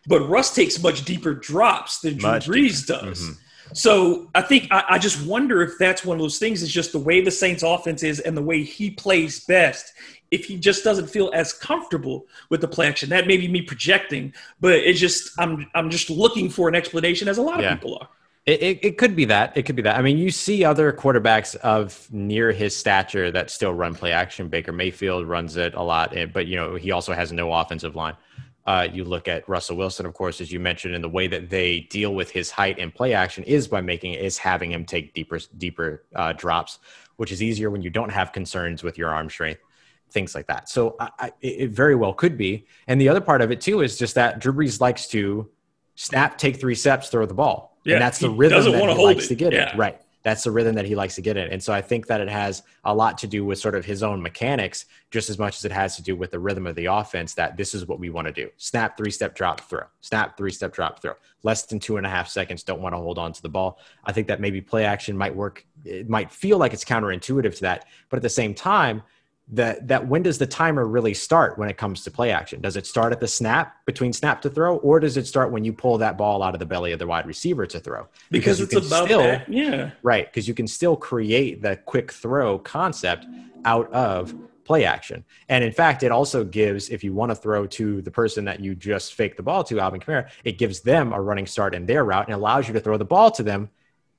But 0.06 0.28
Russ 0.28 0.54
takes 0.54 0.82
much 0.82 1.04
deeper 1.04 1.34
drops 1.34 2.00
than 2.00 2.16
Drew 2.16 2.30
Much 2.30 2.46
Brees 2.46 2.86
does. 2.86 3.38
So 3.72 4.30
I 4.34 4.42
think 4.42 4.68
I, 4.70 4.84
I 4.90 4.98
just 4.98 5.26
wonder 5.26 5.62
if 5.62 5.72
that's 5.78 6.04
one 6.04 6.16
of 6.16 6.22
those 6.22 6.38
things. 6.38 6.62
Is 6.62 6.72
just 6.72 6.92
the 6.92 6.98
way 6.98 7.20
the 7.20 7.30
Saints' 7.30 7.62
offense 7.62 8.02
is 8.02 8.20
and 8.20 8.36
the 8.36 8.42
way 8.42 8.62
he 8.62 8.90
plays 8.90 9.44
best. 9.44 9.92
If 10.30 10.44
he 10.44 10.58
just 10.58 10.82
doesn't 10.82 11.08
feel 11.08 11.30
as 11.34 11.52
comfortable 11.52 12.26
with 12.50 12.60
the 12.60 12.68
play 12.68 12.88
action, 12.88 13.08
that 13.10 13.26
may 13.26 13.36
be 13.36 13.48
me 13.48 13.62
projecting, 13.62 14.34
but 14.60 14.74
it's 14.74 15.00
just 15.00 15.30
I'm 15.38 15.68
I'm 15.74 15.90
just 15.90 16.10
looking 16.10 16.48
for 16.50 16.68
an 16.68 16.74
explanation, 16.74 17.28
as 17.28 17.38
a 17.38 17.42
lot 17.42 17.62
of 17.62 17.70
people 17.78 17.98
are. 18.00 18.08
It, 18.46 18.62
it, 18.62 18.78
it 18.84 18.98
could 18.98 19.16
be 19.16 19.24
that. 19.24 19.56
It 19.56 19.64
could 19.64 19.74
be 19.74 19.82
that. 19.82 19.96
I 19.96 20.02
mean, 20.02 20.18
you 20.18 20.30
see 20.30 20.62
other 20.62 20.92
quarterbacks 20.92 21.56
of 21.56 22.06
near 22.12 22.52
his 22.52 22.76
stature 22.76 23.32
that 23.32 23.50
still 23.50 23.74
run 23.74 23.96
play 23.96 24.12
action. 24.12 24.48
Baker 24.48 24.70
Mayfield 24.70 25.26
runs 25.26 25.56
it 25.56 25.74
a 25.74 25.82
lot, 25.82 26.16
eh, 26.16 26.26
but 26.26 26.46
you 26.46 26.54
know 26.54 26.76
he 26.76 26.92
also 26.92 27.12
has 27.12 27.32
no 27.32 27.52
offensive 27.52 27.96
line. 27.96 28.14
Uh, 28.66 28.88
you 28.92 29.04
look 29.04 29.28
at 29.28 29.48
Russell 29.48 29.76
Wilson, 29.76 30.06
of 30.06 30.14
course, 30.14 30.40
as 30.40 30.50
you 30.50 30.58
mentioned, 30.58 30.94
and 30.94 31.04
the 31.04 31.08
way 31.08 31.28
that 31.28 31.48
they 31.50 31.80
deal 31.82 32.14
with 32.14 32.30
his 32.30 32.50
height 32.50 32.78
and 32.80 32.92
play 32.92 33.14
action 33.14 33.44
is 33.44 33.68
by 33.68 33.80
making 33.80 34.14
is 34.14 34.36
having 34.38 34.72
him 34.72 34.84
take 34.84 35.14
deeper 35.14 35.38
deeper 35.56 36.04
uh, 36.16 36.32
drops, 36.32 36.80
which 37.16 37.30
is 37.30 37.42
easier 37.42 37.70
when 37.70 37.80
you 37.82 37.90
don't 37.90 38.10
have 38.10 38.32
concerns 38.32 38.82
with 38.82 38.98
your 38.98 39.14
arm 39.14 39.30
strength, 39.30 39.60
things 40.10 40.34
like 40.34 40.48
that. 40.48 40.68
So 40.68 40.96
I, 40.98 41.10
I, 41.18 41.32
it 41.40 41.70
very 41.70 41.94
well 41.94 42.12
could 42.12 42.36
be. 42.36 42.66
And 42.88 43.00
the 43.00 43.08
other 43.08 43.20
part 43.20 43.40
of 43.40 43.52
it 43.52 43.60
too 43.60 43.82
is 43.82 43.96
just 43.98 44.16
that 44.16 44.40
Drew 44.40 44.52
Brees 44.52 44.80
likes 44.80 45.06
to 45.08 45.48
snap, 45.94 46.36
take 46.36 46.56
three 46.58 46.74
steps, 46.74 47.08
throw 47.08 47.24
the 47.24 47.34
ball. 47.34 47.78
Yeah, 47.84 47.94
and 47.94 48.02
that's 48.02 48.18
the 48.18 48.30
rhythm 48.30 48.64
that 48.72 48.96
he 48.96 49.04
likes 49.04 49.26
it. 49.26 49.28
to 49.28 49.34
get 49.36 49.52
Yeah. 49.52 49.74
it. 49.74 49.78
Right. 49.78 50.00
That's 50.26 50.42
the 50.42 50.50
rhythm 50.50 50.74
that 50.74 50.86
he 50.86 50.96
likes 50.96 51.14
to 51.14 51.22
get 51.22 51.36
in. 51.36 51.52
And 51.52 51.62
so 51.62 51.72
I 51.72 51.80
think 51.80 52.08
that 52.08 52.20
it 52.20 52.28
has 52.28 52.64
a 52.82 52.92
lot 52.92 53.16
to 53.18 53.28
do 53.28 53.44
with 53.44 53.60
sort 53.60 53.76
of 53.76 53.84
his 53.84 54.02
own 54.02 54.20
mechanics, 54.20 54.86
just 55.12 55.30
as 55.30 55.38
much 55.38 55.56
as 55.56 55.64
it 55.64 55.70
has 55.70 55.94
to 55.94 56.02
do 56.02 56.16
with 56.16 56.32
the 56.32 56.38
rhythm 56.40 56.66
of 56.66 56.74
the 56.74 56.86
offense 56.86 57.32
that 57.34 57.56
this 57.56 57.76
is 57.76 57.86
what 57.86 58.00
we 58.00 58.10
want 58.10 58.26
to 58.26 58.32
do. 58.32 58.50
Snap, 58.56 58.96
three 58.96 59.12
step 59.12 59.36
drop, 59.36 59.60
throw. 59.60 59.84
Snap, 60.00 60.36
three 60.36 60.50
step 60.50 60.72
drop, 60.72 61.00
throw. 61.00 61.12
Less 61.44 61.66
than 61.66 61.78
two 61.78 61.96
and 61.96 62.04
a 62.04 62.08
half 62.08 62.28
seconds, 62.28 62.64
don't 62.64 62.80
want 62.80 62.92
to 62.92 62.98
hold 62.98 63.18
on 63.18 63.32
to 63.34 63.40
the 63.40 63.48
ball. 63.48 63.78
I 64.02 64.10
think 64.10 64.26
that 64.26 64.40
maybe 64.40 64.60
play 64.60 64.84
action 64.84 65.16
might 65.16 65.32
work. 65.32 65.64
It 65.84 66.10
might 66.10 66.32
feel 66.32 66.58
like 66.58 66.74
it's 66.74 66.84
counterintuitive 66.84 67.54
to 67.54 67.60
that. 67.60 67.84
But 68.08 68.16
at 68.16 68.24
the 68.24 68.28
same 68.28 68.52
time, 68.52 69.04
that 69.52 69.86
that 69.86 70.08
when 70.08 70.22
does 70.22 70.38
the 70.38 70.46
timer 70.46 70.84
really 70.86 71.14
start 71.14 71.56
when 71.56 71.68
it 71.68 71.76
comes 71.76 72.02
to 72.04 72.10
play 72.10 72.32
action? 72.32 72.60
Does 72.60 72.76
it 72.76 72.86
start 72.86 73.12
at 73.12 73.20
the 73.20 73.28
snap 73.28 73.84
between 73.86 74.12
snap 74.12 74.42
to 74.42 74.50
throw, 74.50 74.76
or 74.78 74.98
does 74.98 75.16
it 75.16 75.26
start 75.26 75.52
when 75.52 75.64
you 75.64 75.72
pull 75.72 75.98
that 75.98 76.18
ball 76.18 76.42
out 76.42 76.54
of 76.54 76.58
the 76.58 76.66
belly 76.66 76.92
of 76.92 76.98
the 76.98 77.06
wide 77.06 77.26
receiver 77.26 77.64
to 77.66 77.78
throw? 77.78 78.08
because 78.30 78.58
you 78.58 78.64
it's 78.64 78.74
about 78.88 79.04
still- 79.06 79.20
that. 79.20 79.48
Yeah. 79.48 79.90
right 80.02 80.26
because 80.26 80.48
you 80.48 80.54
can 80.54 80.66
still 80.66 80.96
create 80.96 81.62
the 81.62 81.76
quick 81.76 82.10
throw 82.12 82.58
concept 82.58 83.24
out 83.64 83.92
of 83.92 84.34
play 84.64 84.84
action. 84.84 85.24
And 85.48 85.62
in 85.62 85.70
fact, 85.70 86.02
it 86.02 86.10
also 86.10 86.42
gives 86.42 86.88
if 86.88 87.04
you 87.04 87.12
want 87.14 87.30
to 87.30 87.36
throw 87.36 87.68
to 87.68 88.02
the 88.02 88.10
person 88.10 88.46
that 88.46 88.58
you 88.58 88.74
just 88.74 89.14
faked 89.14 89.36
the 89.36 89.44
ball 89.44 89.62
to, 89.62 89.78
Alvin 89.78 90.00
Kamara, 90.00 90.28
it 90.42 90.58
gives 90.58 90.80
them 90.80 91.12
a 91.12 91.20
running 91.20 91.46
start 91.46 91.72
in 91.72 91.86
their 91.86 92.04
route 92.04 92.26
and 92.26 92.34
allows 92.34 92.66
you 92.66 92.74
to 92.74 92.80
throw 92.80 92.96
the 92.96 93.04
ball 93.04 93.30
to 93.30 93.44
them 93.44 93.70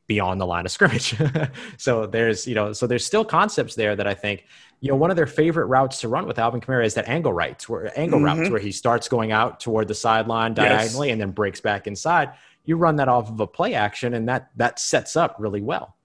beyond 0.08 0.40
the 0.40 0.46
line 0.46 0.66
of 0.66 0.72
scrimmage. 0.72 1.16
so 1.78 2.06
there's, 2.06 2.48
you 2.48 2.56
know, 2.56 2.74
so 2.74 2.88
there's 2.88 3.06
still 3.06 3.26
concepts 3.26 3.76
there 3.76 3.96
that 3.96 4.08
I 4.08 4.14
think, 4.14 4.46
you 4.80 4.90
know, 4.90 4.96
one 4.96 5.10
of 5.10 5.18
their 5.18 5.28
favorite 5.28 5.66
routes 5.66 6.00
to 6.02 6.08
run 6.08 6.26
with 6.26 6.40
Alvin 6.40 6.62
Kamara 6.62 6.86
is 6.86 6.94
that 6.94 7.08
angle 7.08 7.34
rights, 7.34 7.68
where 7.68 7.92
angle 8.00 8.22
routes 8.22 8.42
mm-hmm. 8.42 8.52
where 8.52 8.62
he 8.62 8.72
starts 8.72 9.08
going 9.10 9.32
out 9.32 9.60
toward 9.60 9.88
the 9.88 9.96
sideline 9.96 10.54
Yes. 10.56 10.68
diagonally 10.68 11.12
and 11.12 11.20
then 11.20 11.32
breaks 11.32 11.60
back 11.60 11.88
inside. 11.88 12.32
You 12.64 12.78
run 12.78 12.96
that 12.98 13.10
off 13.10 13.30
of 13.30 13.40
a 13.40 13.48
play 13.48 13.74
action, 13.74 14.14
and 14.14 14.28
that 14.30 14.50
that 14.56 14.80
sets 14.80 15.16
up 15.16 15.36
really 15.40 15.62
well 15.62 15.96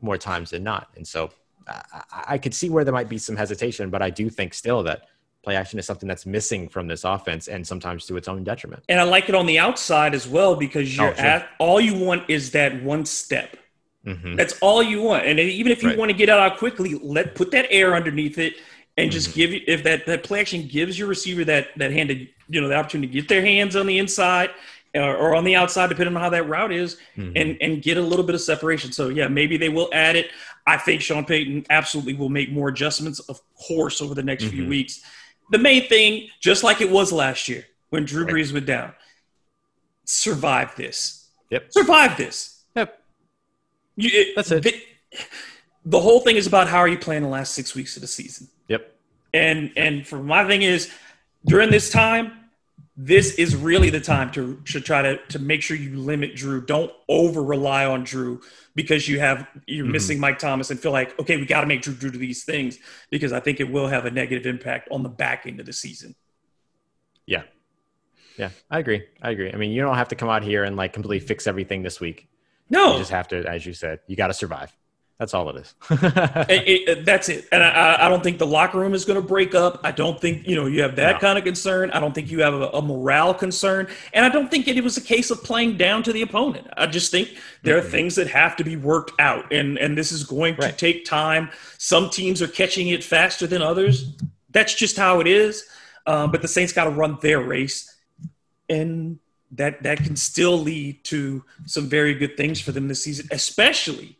more 0.00 0.18
times 0.18 0.50
than 0.50 0.62
not. 0.62 0.88
And 0.96 1.06
so 1.06 1.30
I- 1.66 2.24
I 2.28 2.38
could 2.38 2.54
see 2.54 2.70
where 2.70 2.84
there 2.84 2.94
might 2.94 3.08
be 3.08 3.18
some 3.18 3.36
hesitation, 3.36 3.90
but 3.90 4.02
I 4.02 4.10
do 4.10 4.30
think 4.30 4.54
still 4.54 4.82
that 4.84 5.02
play 5.48 5.56
action 5.56 5.78
is 5.78 5.86
something 5.86 6.06
that's 6.06 6.26
missing 6.26 6.68
from 6.68 6.86
this 6.88 7.04
offense 7.04 7.48
and 7.48 7.66
sometimes 7.66 8.04
to 8.06 8.16
its 8.18 8.28
own 8.28 8.44
detriment. 8.44 8.82
And 8.90 9.00
I 9.00 9.04
like 9.04 9.30
it 9.30 9.34
on 9.34 9.46
the 9.46 9.58
outside 9.58 10.14
as 10.14 10.28
well 10.28 10.54
because 10.56 10.94
you're 10.94 11.08
Oh, 11.08 11.14
sure. 11.14 11.24
at 11.24 11.48
all 11.58 11.80
you 11.80 11.94
want 11.94 12.28
is 12.28 12.50
that 12.50 12.82
one 12.82 13.06
step. 13.06 13.56
Mhm. 14.06 14.36
That's 14.36 14.54
all 14.60 14.82
you 14.82 15.00
want. 15.02 15.24
And 15.26 15.40
even 15.40 15.72
if 15.72 15.82
you 15.82 15.88
Right. 15.88 15.98
want 15.98 16.10
to 16.10 16.16
get 16.16 16.28
out 16.28 16.58
quickly, 16.58 17.00
let 17.02 17.34
put 17.34 17.50
that 17.52 17.66
air 17.70 17.94
underneath 17.96 18.36
it 18.36 18.54
and 18.98 19.10
just 19.10 19.30
Mm-hmm. 19.30 19.36
give 19.40 19.52
you 19.54 19.60
if 19.66 19.82
that, 19.84 20.04
that 20.06 20.22
play 20.22 20.40
action 20.40 20.68
gives 20.68 20.98
your 20.98 21.08
receiver 21.08 21.44
that 21.46 21.68
that 21.78 21.92
hand 21.92 22.10
to 22.10 22.16
you 22.50 22.60
know 22.60 22.68
the 22.68 22.74
opportunity 22.74 23.08
to 23.08 23.14
get 23.20 23.28
their 23.28 23.42
hands 23.42 23.74
on 23.74 23.86
the 23.86 23.98
inside 23.98 24.50
or, 24.94 25.14
or 25.16 25.34
on 25.34 25.44
the 25.44 25.54
outside, 25.54 25.88
depending 25.88 26.14
on 26.16 26.22
how 26.22 26.30
that 26.30 26.46
route 26.48 26.72
is, 26.72 26.96
Mm-hmm. 27.16 27.36
and 27.36 27.56
and 27.62 27.82
get 27.82 27.96
a 27.96 28.02
little 28.02 28.24
bit 28.24 28.34
of 28.34 28.40
separation. 28.42 28.92
So 28.92 29.08
yeah, 29.08 29.28
maybe 29.28 29.56
they 29.56 29.68
will 29.70 29.88
add 29.94 30.14
it. 30.16 30.30
I 30.66 30.76
think 30.76 31.00
Sean 31.00 31.24
Payton 31.24 31.64
absolutely 31.70 32.12
will 32.14 32.28
make 32.28 32.50
more 32.52 32.68
adjustments, 32.68 33.20
of 33.20 33.40
course, 33.68 34.02
over 34.02 34.14
the 34.14 34.22
next 34.22 34.44
few 34.44 34.60
Mm-hmm. 34.62 34.68
weeks. 34.70 35.02
The 35.50 35.58
main 35.58 35.88
thing, 35.88 36.28
just 36.40 36.62
like 36.62 36.80
it 36.80 36.90
was 36.90 37.12
last 37.12 37.48
year 37.48 37.64
when 37.90 38.04
Drew 38.04 38.24
Right. 38.24 38.34
Brees 38.34 38.52
went 38.52 38.66
down, 38.66 38.92
survive 40.04 40.74
this. 40.76 41.28
Yep. 41.50 41.72
Survive 41.72 42.16
this. 42.16 42.62
Yep. 42.76 43.02
You, 43.96 44.10
it, 44.12 44.36
That's 44.36 44.50
it. 44.50 44.62
The, 44.62 44.82
the 45.84 46.00
whole 46.00 46.20
thing 46.20 46.36
is 46.36 46.46
about 46.46 46.68
how 46.68 46.78
are 46.78 46.88
you 46.88 46.98
playing 46.98 47.22
the 47.22 47.28
last 47.28 47.54
six 47.54 47.74
weeks 47.74 47.96
of 47.96 48.02
the 48.02 48.08
season. 48.08 48.48
Yep. 48.68 48.94
And 49.32 49.72
and 49.76 50.06
for 50.06 50.18
my 50.18 50.46
thing 50.46 50.62
is 50.62 50.90
during 51.46 51.70
this 51.70 51.90
time, 51.90 52.37
this 53.00 53.34
is 53.36 53.54
really 53.54 53.90
the 53.90 54.00
time 54.00 54.28
to, 54.32 54.60
to 54.64 54.80
try 54.80 55.02
to, 55.02 55.18
to 55.28 55.38
make 55.38 55.62
sure 55.62 55.76
you 55.76 55.96
limit 55.96 56.34
Drew. 56.34 56.60
Don't 56.66 56.90
over 57.08 57.44
rely 57.44 57.86
on 57.86 58.02
Drew 58.02 58.40
because 58.74 59.08
you 59.08 59.20
have 59.20 59.46
you're 59.68 59.84
Mm-hmm. 59.84 59.92
missing 59.92 60.18
Mike 60.20 60.40
Thomas 60.40 60.70
and 60.72 60.80
feel 60.80 60.90
like 60.90 61.16
okay, 61.20 61.36
we 61.36 61.46
got 61.46 61.60
to 61.60 61.66
make 61.68 61.82
Drew 61.82 61.94
do 61.94 62.10
these 62.10 62.42
things 62.44 62.76
because 63.10 63.32
I 63.32 63.38
think 63.38 63.60
it 63.60 63.70
will 63.70 63.86
have 63.86 64.04
a 64.04 64.10
negative 64.10 64.46
impact 64.46 64.88
on 64.90 65.04
the 65.04 65.08
back 65.08 65.46
end 65.46 65.60
of 65.60 65.66
the 65.66 65.72
season. 65.72 66.16
Yeah. 67.24 67.44
Yeah. 68.36 68.50
I 68.70 68.78
agree. 68.80 69.04
I 69.22 69.30
agree. 69.30 69.52
I 69.52 69.56
mean, 69.56 69.70
you 69.72 69.82
don't 69.82 69.96
have 69.96 70.08
to 70.08 70.16
come 70.16 70.28
out 70.28 70.42
here 70.42 70.64
and 70.64 70.76
like 70.76 70.92
completely 70.92 71.20
fix 71.26 71.46
everything 71.46 71.82
this 71.82 72.00
week. 72.00 72.28
No, 72.70 72.94
You 72.94 72.98
just 72.98 73.10
have 73.12 73.28
to, 73.28 73.44
as 73.46 73.64
you 73.64 73.72
said, 73.74 74.00
you 74.06 74.16
got 74.16 74.26
to 74.28 74.34
survive. 74.34 74.76
That's 75.18 75.34
all 75.34 75.48
it 75.50 75.56
is. 75.56 75.74
It- 76.48 76.88
it- 76.88 77.04
that's 77.04 77.28
it. 77.28 77.48
And 77.50 77.62
I- 77.62 78.06
I, 78.06 78.08
don't 78.08 78.22
think 78.22 78.38
the 78.38 78.46
locker 78.46 78.78
room 78.78 78.94
is 78.94 79.04
going 79.04 79.20
to 79.20 79.26
break 79.26 79.52
up. 79.54 79.80
I 79.82 79.90
don't 79.90 80.20
think, 80.20 80.46
you 80.46 80.54
know, 80.54 80.66
you 80.66 80.80
have 80.82 80.94
that 80.96 81.14
No. 81.14 81.18
kind 81.18 81.36
of 81.38 81.44
concern. 81.44 81.90
I 81.90 81.98
don't 81.98 82.14
think 82.14 82.30
you 82.30 82.40
have 82.40 82.54
a, 82.54 82.68
a 82.68 82.80
morale 82.82 83.34
concern. 83.34 83.88
And 84.12 84.24
I 84.24 84.28
don't 84.28 84.48
think 84.48 84.68
it 84.68 84.82
was 84.82 84.96
a 84.96 85.00
case 85.00 85.30
of 85.30 85.42
playing 85.42 85.76
down 85.76 86.04
to 86.04 86.12
the 86.12 86.22
opponent. 86.22 86.68
I 86.76 86.86
just 86.86 87.10
think 87.10 87.36
there 87.64 87.76
are 87.76 87.80
things 87.82 88.14
that 88.14 88.28
have 88.28 88.54
to 88.56 88.64
be 88.64 88.76
worked 88.76 89.12
out. 89.20 89.52
And, 89.52 89.76
and 89.78 89.98
this 89.98 90.12
is 90.12 90.22
going 90.22 90.54
to 90.56 90.70
take 90.70 91.04
time. 91.04 91.50
Some 91.78 92.10
teams 92.10 92.40
are 92.40 92.48
catching 92.48 92.88
it 92.88 93.02
faster 93.02 93.48
than 93.48 93.60
others. 93.60 94.12
That's 94.50 94.74
just 94.74 94.96
how 94.96 95.18
it 95.20 95.26
is. 95.26 95.64
Uh, 96.06 96.28
but 96.28 96.42
the 96.42 96.48
Saints 96.48 96.72
got 96.72 96.84
to 96.84 96.90
run 96.90 97.18
their 97.22 97.40
race. 97.42 97.92
And 98.68 99.18
that, 99.52 99.82
that 99.82 99.98
can 99.98 100.14
still 100.14 100.58
lead 100.58 101.02
to 101.04 101.42
some 101.64 101.88
very 101.88 102.14
good 102.14 102.36
things 102.36 102.60
for 102.60 102.70
them 102.70 102.86
this 102.86 103.02
season, 103.02 103.26
especially 103.32 104.17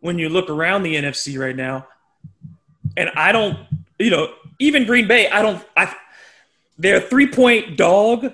when 0.00 0.18
you 0.18 0.28
look 0.28 0.48
around 0.50 0.82
the 0.82 0.94
NFC 0.96 1.38
right 1.38 1.56
now, 1.56 1.86
and 2.96 3.10
I 3.16 3.32
don't, 3.32 3.58
you 3.98 4.10
know, 4.10 4.32
even 4.58 4.84
Green 4.86 5.06
Bay, 5.08 5.28
I 5.28 5.42
don't, 5.42 5.64
I, 5.76 5.94
they're 6.78 6.96
a 6.98 7.00
three 7.00 7.26
point 7.30 7.76
dog, 7.76 8.32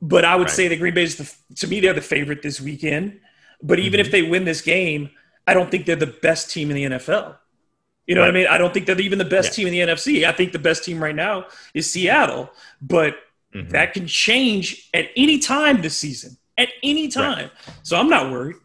but 0.00 0.24
I 0.24 0.36
would 0.36 0.48
Right. 0.48 0.50
say 0.56 0.68
that 0.68 0.78
Green 0.78 0.94
Bay 0.94 1.02
is 1.04 1.16
the, 1.16 1.54
to 1.56 1.66
me, 1.66 1.80
they're 1.80 1.92
the 1.94 2.00
favorite 2.00 2.42
this 2.42 2.60
weekend. 2.60 3.20
But 3.62 3.78
even 3.78 3.98
Mm-hmm. 4.00 4.06
if 4.06 4.12
they 4.12 4.22
win 4.22 4.44
this 4.44 4.60
game, 4.62 5.10
I 5.46 5.54
don't 5.54 5.70
think 5.70 5.86
they're 5.86 5.96
the 5.96 6.06
best 6.06 6.50
team 6.50 6.70
in 6.70 6.76
the 6.76 6.84
NFL. 6.98 7.36
You 8.06 8.14
know 8.14 8.22
what 8.22 8.30
I 8.30 8.32
mean? 8.32 8.46
I 8.48 8.56
don't 8.56 8.72
think 8.72 8.86
they're 8.86 8.98
even 9.00 9.18
the 9.18 9.24
best 9.24 9.50
Yeah. 9.58 9.64
team 9.64 9.66
in 9.68 9.72
the 9.88 9.92
NFC. 9.92 10.24
I 10.26 10.32
think 10.32 10.52
the 10.52 10.58
best 10.58 10.84
team 10.84 11.02
right 11.02 11.14
now 11.14 11.46
is 11.74 11.90
Seattle, 11.92 12.50
but 12.80 13.16
Mhm. 13.54 13.70
that 13.70 13.92
can 13.94 14.06
change 14.06 14.88
at 14.94 15.10
any 15.16 15.38
time 15.38 15.82
this 15.82 15.96
season. 15.96 16.36
At 16.56 16.68
any 16.82 17.08
time. 17.08 17.50
So 17.82 17.96
I'm 17.98 18.08
not 18.08 18.30
worried. 18.32 18.56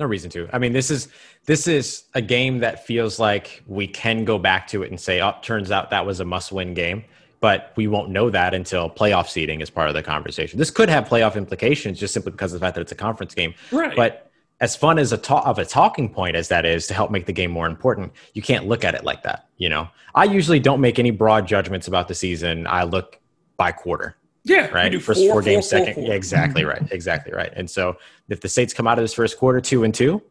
No 0.00 0.06
reason 0.06 0.30
to. 0.30 0.48
I 0.52 0.58
mean, 0.58 0.72
this 0.72 0.90
is 0.90 1.08
this 1.46 1.68
is 1.68 2.04
a 2.14 2.22
game 2.22 2.58
that 2.58 2.84
feels 2.84 3.18
like 3.18 3.62
we 3.66 3.86
can 3.86 4.24
go 4.24 4.38
back 4.38 4.66
to 4.68 4.82
it 4.82 4.90
and 4.90 5.00
say, 5.00 5.20
"Oh, 5.20 5.34
turns 5.42 5.70
out 5.70 5.90
that 5.90 6.04
was 6.04 6.20
a 6.20 6.24
must-win 6.24 6.74
game." 6.74 7.04
But 7.40 7.72
we 7.76 7.86
won't 7.86 8.08
know 8.08 8.30
that 8.30 8.54
until 8.54 8.88
playoff 8.88 9.28
seeding 9.28 9.60
is 9.60 9.68
part 9.68 9.88
of 9.88 9.94
the 9.94 10.02
conversation. 10.02 10.58
This 10.58 10.70
could 10.70 10.88
have 10.88 11.06
playoff 11.06 11.36
implications 11.36 12.00
just 12.00 12.14
simply 12.14 12.32
because 12.32 12.54
of 12.54 12.60
the 12.60 12.64
fact 12.64 12.74
that 12.74 12.80
it's 12.80 12.92
a 12.92 12.96
conference 12.96 13.34
game. 13.34 13.54
Right. 13.70 13.94
But 13.94 14.30
as 14.60 14.74
fun 14.74 14.98
as 14.98 15.12
a 15.12 15.18
ta- 15.18 15.42
of 15.42 15.58
a 15.58 15.64
talking 15.64 16.08
point 16.08 16.36
as 16.36 16.48
that 16.48 16.64
is 16.64 16.86
to 16.86 16.94
help 16.94 17.10
make 17.10 17.26
the 17.26 17.32
game 17.32 17.50
more 17.50 17.66
important, 17.66 18.12
you 18.32 18.40
can't 18.40 18.66
look 18.66 18.82
at 18.82 18.94
it 18.94 19.04
like 19.04 19.22
that. 19.24 19.46
You 19.58 19.68
know, 19.68 19.88
I 20.14 20.24
usually 20.24 20.58
don't 20.58 20.80
make 20.80 20.98
any 20.98 21.10
broad 21.10 21.46
judgments 21.46 21.86
about 21.86 22.08
the 22.08 22.14
season. 22.14 22.66
I 22.66 22.84
look 22.84 23.20
by 23.58 23.72
quarter 23.72 24.16
Yeah. 24.44 24.66
right? 24.68 24.92
First 25.02 25.20
four, 25.20 25.32
four, 25.34 25.42
games, 25.42 25.68
four, 25.70 25.78
four, 25.78 25.86
second. 25.86 25.94
four. 26.02 26.08
Yeah, 26.10 26.14
exactly 26.14 26.64
right. 26.64 26.82
Exactly 26.92 27.32
right. 27.32 27.52
And 27.56 27.68
so 27.68 27.96
if 28.28 28.40
the 28.40 28.48
Saints 28.48 28.74
come 28.74 28.86
out 28.86 28.98
of 28.98 29.02
this 29.04 29.14
first 29.14 29.38
quarter 29.38 29.60
two 29.60 29.84
and 29.84 29.94
two, 29.94 30.22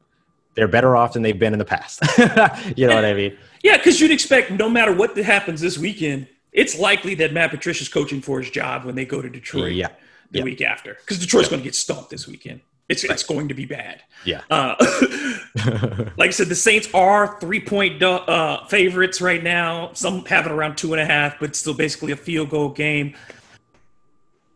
they're 0.55 0.67
better 0.67 0.95
off 0.95 1.13
than 1.13 1.23
they've 1.23 1.37
been 1.39 1.53
in 1.53 1.59
the 1.59 1.65
past. 1.65 2.01
you 2.77 2.87
know 2.87 2.95
what 2.95 3.05
I 3.05 3.13
mean? 3.13 3.35
Yeah, 3.63 3.77
because 3.77 3.99
you'd 3.99 4.11
expect 4.11 4.51
no 4.51 4.69
matter 4.69 4.93
what 4.93 5.17
happens 5.17 5.61
this 5.61 5.77
weekend, 5.79 6.27
it's 6.51 6.77
likely 6.77 7.15
that 7.15 7.33
Matt 7.33 7.49
Patricia's 7.49 7.89
coaching 7.89 8.21
for 8.21 8.39
his 8.39 8.51
job 8.51 8.85
when 8.85 8.93
they 8.93 9.05
go 9.05 9.19
to 9.21 9.29
Detroit 9.29 9.71
Yeah. 9.73 9.87
the 10.29 10.39
Yeah. 10.39 10.43
week 10.43 10.61
after. 10.61 10.93
Because 10.93 11.17
Detroit's 11.17 11.49
going 11.49 11.61
to 11.61 11.63
get 11.63 11.73
stumped 11.73 12.11
this 12.11 12.27
weekend. 12.27 12.61
It's, 12.89 13.03
it's 13.03 13.23
going 13.23 13.47
to 13.47 13.55
be 13.55 13.65
bad. 13.65 14.03
Yeah. 14.25 14.41
Uh, 14.51 14.75
like 16.17 16.27
I 16.27 16.31
said, 16.31 16.49
the 16.49 16.55
Saints 16.55 16.87
are 16.93 17.39
three 17.39 17.61
point 17.61 18.03
uh, 18.03 18.65
favorites 18.67 19.21
right 19.21 19.41
now. 19.41 19.91
Some 19.93 20.25
have 20.25 20.45
it 20.45 20.51
around 20.51 20.75
two 20.77 20.93
and 20.93 21.01
a 21.01 21.05
half, 21.05 21.39
but 21.39 21.55
still 21.55 21.73
basically 21.73 22.11
a 22.11 22.15
field 22.17 22.49
goal 22.51 22.69
game. 22.69 23.15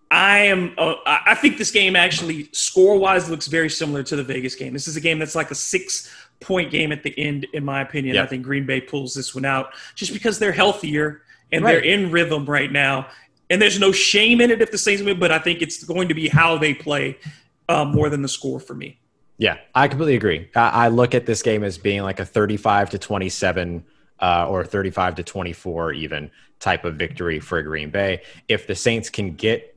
I 0.10 0.40
am. 0.40 0.74
Uh, 0.78 0.96
I 1.06 1.22
I 1.28 1.36
think 1.36 1.58
this 1.58 1.72
game 1.72 1.96
actually 1.96 2.50
score 2.54 2.98
wise 2.98 3.30
looks 3.30 3.48
very 3.48 3.70
similar 3.70 4.04
to 4.04 4.16
the 4.16 4.24
Vegas 4.24 4.56
game. 4.56 4.74
This 4.74 4.88
is 4.88 4.96
a 4.96 5.02
game 5.02 5.20
that's 5.20 5.36
like 5.36 5.52
a 5.52 5.56
six 5.56 6.10
point 6.40 6.72
game 6.72 6.92
at 6.92 7.04
the 7.04 7.18
end, 7.18 7.46
in 7.54 7.66
my 7.66 7.82
opinion. 7.82 8.16
Yeah. 8.16 8.24
I 8.24 8.28
think 8.28 8.44
Green 8.44 8.66
Bay 8.66 8.80
pulls 8.80 9.14
this 9.14 9.34
one 9.36 9.44
out 9.46 9.74
just 9.96 10.14
because 10.14 10.40
they're 10.40 10.52
healthier 10.52 11.24
and 11.52 11.64
Right. 11.64 11.74
they're 11.74 11.82
in 11.82 12.12
rhythm 12.12 12.46
right 12.46 12.72
now. 12.72 13.08
And 13.50 13.62
there's 13.62 13.80
no 13.80 13.92
shame 13.92 14.42
in 14.42 14.52
it 14.52 14.62
if 14.62 14.72
the 14.72 14.78
Saints 14.78 15.02
win, 15.02 15.20
but 15.20 15.32
I 15.32 15.40
think 15.40 15.62
it's 15.62 15.84
going 15.84 16.10
to 16.10 16.14
be 16.14 16.28
how 16.28 16.58
they 16.58 16.74
play 16.74 17.18
uh, 17.70 17.86
more 17.86 18.10
than 18.10 18.22
the 18.22 18.28
score 18.28 18.60
for 18.60 18.74
me. 18.76 19.00
Yeah, 19.38 19.58
I 19.74 19.88
completely 19.88 20.16
agree. 20.16 20.50
I, 20.56 20.86
I 20.86 20.88
look 20.90 21.16
at 21.16 21.26
this 21.26 21.42
game 21.42 21.64
as 21.64 21.78
being 21.78 22.02
like 22.02 22.20
a 22.20 22.26
35 22.26 22.90
to 22.92 22.98
27 23.00 23.86
uh, 24.20 24.48
or 24.50 24.66
35 24.66 25.16
to 25.16 25.24
24 25.24 25.94
even 25.94 26.30
type 26.60 26.86
of 26.86 26.96
victory 26.96 27.40
for 27.40 27.62
Green 27.62 27.90
Bay. 27.90 28.22
If 28.48 28.68
the 28.68 28.76
Saints 28.76 29.10
can 29.10 29.36
get 29.36 29.77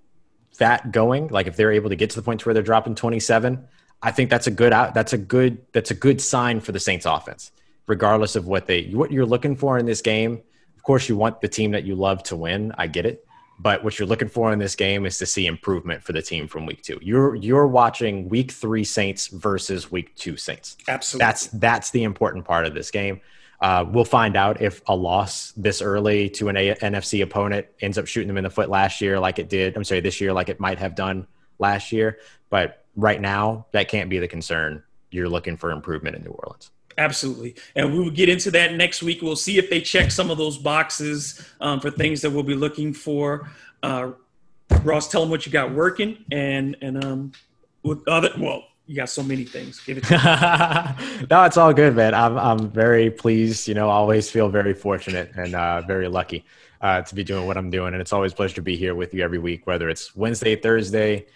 that 0.60 0.92
going, 0.92 1.28
like 1.28 1.46
if 1.46 1.56
they're 1.56 1.72
able 1.72 1.90
to 1.90 1.96
get 1.96 2.10
to 2.10 2.16
the 2.16 2.22
point 2.22 2.40
to 2.40 2.46
where 2.46 2.54
they're 2.54 2.62
dropping 2.62 2.94
27, 2.94 3.66
I 4.02 4.10
think 4.12 4.30
that's 4.30 4.46
a 4.46 4.50
good 4.50 4.72
out. 4.72 4.94
That's 4.94 5.12
a 5.12 5.18
good. 5.18 5.58
That's 5.72 5.90
a 5.90 5.94
good 5.94 6.20
sign 6.20 6.60
for 6.60 6.72
the 6.72 6.80
Saints 6.80 7.04
offense, 7.04 7.52
regardless 7.86 8.36
of 8.36 8.46
what 8.46 8.66
they 8.66 8.84
what 8.92 9.10
you're 9.10 9.26
looking 9.26 9.56
for 9.56 9.78
in 9.78 9.84
this 9.84 10.00
game. 10.00 10.40
Of 10.76 10.82
course, 10.82 11.08
you 11.08 11.16
want 11.16 11.40
the 11.40 11.48
team 11.48 11.72
that 11.72 11.84
you 11.84 11.94
love 11.94 12.22
to 12.24 12.36
win. 12.36 12.72
I 12.78 12.86
get 12.86 13.04
it, 13.04 13.26
but 13.58 13.84
what 13.84 13.98
you're 13.98 14.08
looking 14.08 14.28
for 14.28 14.52
in 14.52 14.58
this 14.58 14.74
game 14.74 15.04
is 15.04 15.18
to 15.18 15.26
see 15.26 15.46
improvement 15.46 16.02
for 16.02 16.14
the 16.14 16.22
team 16.22 16.48
from 16.48 16.64
week 16.64 16.82
two. 16.82 16.98
You're 17.02 17.34
you're 17.34 17.66
watching 17.66 18.28
week 18.30 18.52
three 18.52 18.84
Saints 18.84 19.26
versus 19.26 19.90
week 19.92 20.16
two 20.16 20.38
Saints. 20.38 20.78
Absolutely. 20.88 21.26
That's 21.26 21.46
that's 21.48 21.90
the 21.90 22.04
important 22.04 22.46
part 22.46 22.64
of 22.64 22.72
this 22.72 22.90
game. 22.90 23.20
Uh, 23.60 23.84
we'll 23.86 24.04
find 24.04 24.36
out 24.36 24.62
if 24.62 24.80
a 24.86 24.94
loss 24.94 25.52
this 25.52 25.82
early 25.82 26.30
to 26.30 26.48
an 26.48 26.56
a- 26.56 26.74
NFC 26.76 27.22
opponent 27.22 27.66
ends 27.80 27.98
up 27.98 28.06
shooting 28.06 28.28
them 28.28 28.38
in 28.38 28.44
the 28.44 28.50
foot 28.50 28.70
last 28.70 29.00
year, 29.00 29.20
like 29.20 29.38
it 29.38 29.48
did. 29.48 29.76
I'm 29.76 29.84
sorry, 29.84 30.00
this 30.00 30.20
year, 30.20 30.32
like 30.32 30.48
it 30.48 30.58
might 30.58 30.78
have 30.78 30.94
done 30.94 31.26
last 31.58 31.92
year. 31.92 32.18
But 32.48 32.84
right 32.96 33.20
now, 33.20 33.66
that 33.72 33.88
can't 33.88 34.08
be 34.08 34.18
the 34.18 34.28
concern. 34.28 34.82
You're 35.10 35.28
looking 35.28 35.56
for 35.56 35.72
improvement 35.72 36.16
in 36.16 36.24
New 36.24 36.30
Orleans. 36.30 36.70
Absolutely. 36.96 37.54
And 37.76 37.92
we 37.92 37.98
will 37.98 38.10
get 38.10 38.28
into 38.28 38.50
that 38.52 38.74
next 38.74 39.02
week. 39.02 39.22
We'll 39.22 39.36
see 39.36 39.58
if 39.58 39.70
they 39.70 39.80
check 39.80 40.10
some 40.10 40.30
of 40.30 40.38
those 40.38 40.58
boxes 40.58 41.46
um, 41.60 41.80
for 41.80 41.90
things 41.90 42.20
that 42.22 42.30
we'll 42.30 42.42
be 42.42 42.54
looking 42.54 42.92
for. 42.92 43.48
Uh, 43.82 44.12
Ross, 44.82 45.08
tell 45.08 45.20
them 45.20 45.30
what 45.30 45.46
you 45.46 45.52
got 45.52 45.72
working 45.72 46.24
and, 46.30 46.76
and 46.80 47.04
um, 47.04 47.32
with 47.82 48.06
other, 48.06 48.30
well, 48.38 48.64
you 48.90 48.96
got 48.96 49.08
so 49.08 49.22
many 49.22 49.44
things. 49.44 49.78
Give 49.84 49.98
it 49.98 50.10
no, 51.30 51.44
it's 51.44 51.56
all 51.56 51.72
good, 51.72 51.94
man. 51.94 52.12
I'm 52.12 52.36
I'm 52.36 52.70
very 52.72 53.08
pleased. 53.08 53.68
You 53.68 53.74
know, 53.74 53.88
I 53.88 53.92
always 53.92 54.28
feel 54.28 54.48
very 54.48 54.74
fortunate 54.74 55.30
and 55.36 55.54
uh, 55.54 55.82
very 55.82 56.08
lucky 56.08 56.44
uh, 56.80 57.00
to 57.02 57.14
be 57.14 57.22
doing 57.22 57.46
what 57.46 57.56
I'm 57.56 57.70
doing, 57.70 57.94
and 57.94 58.00
it's 58.00 58.12
always 58.12 58.32
a 58.32 58.34
pleasure 58.34 58.56
to 58.56 58.62
be 58.62 58.76
here 58.76 58.96
with 58.96 59.14
you 59.14 59.22
every 59.22 59.38
week, 59.38 59.64
whether 59.64 59.88
it's 59.88 60.16
Wednesday, 60.16 60.56
Thursday, 60.56 61.26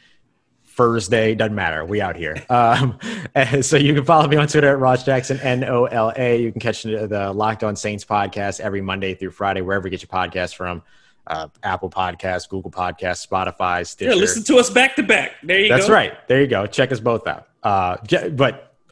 Thursday, 0.64 1.36
doesn't 1.36 1.54
matter. 1.54 1.84
We 1.84 2.00
out 2.00 2.16
here. 2.16 2.44
Um, 2.50 2.98
so 3.62 3.76
you 3.76 3.94
can 3.94 4.04
follow 4.04 4.26
me 4.26 4.36
on 4.36 4.48
Twitter 4.48 4.70
at 4.70 4.80
Ross 4.80 5.04
Jackson 5.04 5.38
N 5.38 5.62
O 5.62 5.84
L 5.84 6.12
A. 6.16 6.42
You 6.42 6.50
can 6.50 6.60
catch 6.60 6.82
the 6.82 7.32
Locked 7.32 7.62
On 7.62 7.76
Saints 7.76 8.04
podcast 8.04 8.58
every 8.58 8.80
Monday 8.80 9.14
through 9.14 9.30
Friday, 9.30 9.60
wherever 9.60 9.86
you 9.86 9.92
get 9.92 10.02
your 10.02 10.08
podcast 10.08 10.56
from. 10.56 10.82
Uh, 11.26 11.48
Apple 11.62 11.88
Podcasts, 11.88 12.46
Google 12.48 12.70
Podcasts, 12.70 13.26
Spotify, 13.26 13.86
Stitcher. 13.86 14.10
Yeah, 14.12 14.16
listen 14.16 14.42
to 14.44 14.58
us 14.58 14.68
back 14.68 14.94
to 14.96 15.02
back. 15.02 15.32
There 15.42 15.58
you 15.58 15.68
That's 15.70 15.86
go. 15.86 15.92
That's 15.94 16.10
right. 16.12 16.28
There 16.28 16.40
you 16.42 16.46
go. 16.46 16.66
Check 16.66 16.92
us 16.92 17.00
both 17.00 17.26
out. 17.26 17.48
Uh, 17.62 17.96
j- 18.06 18.28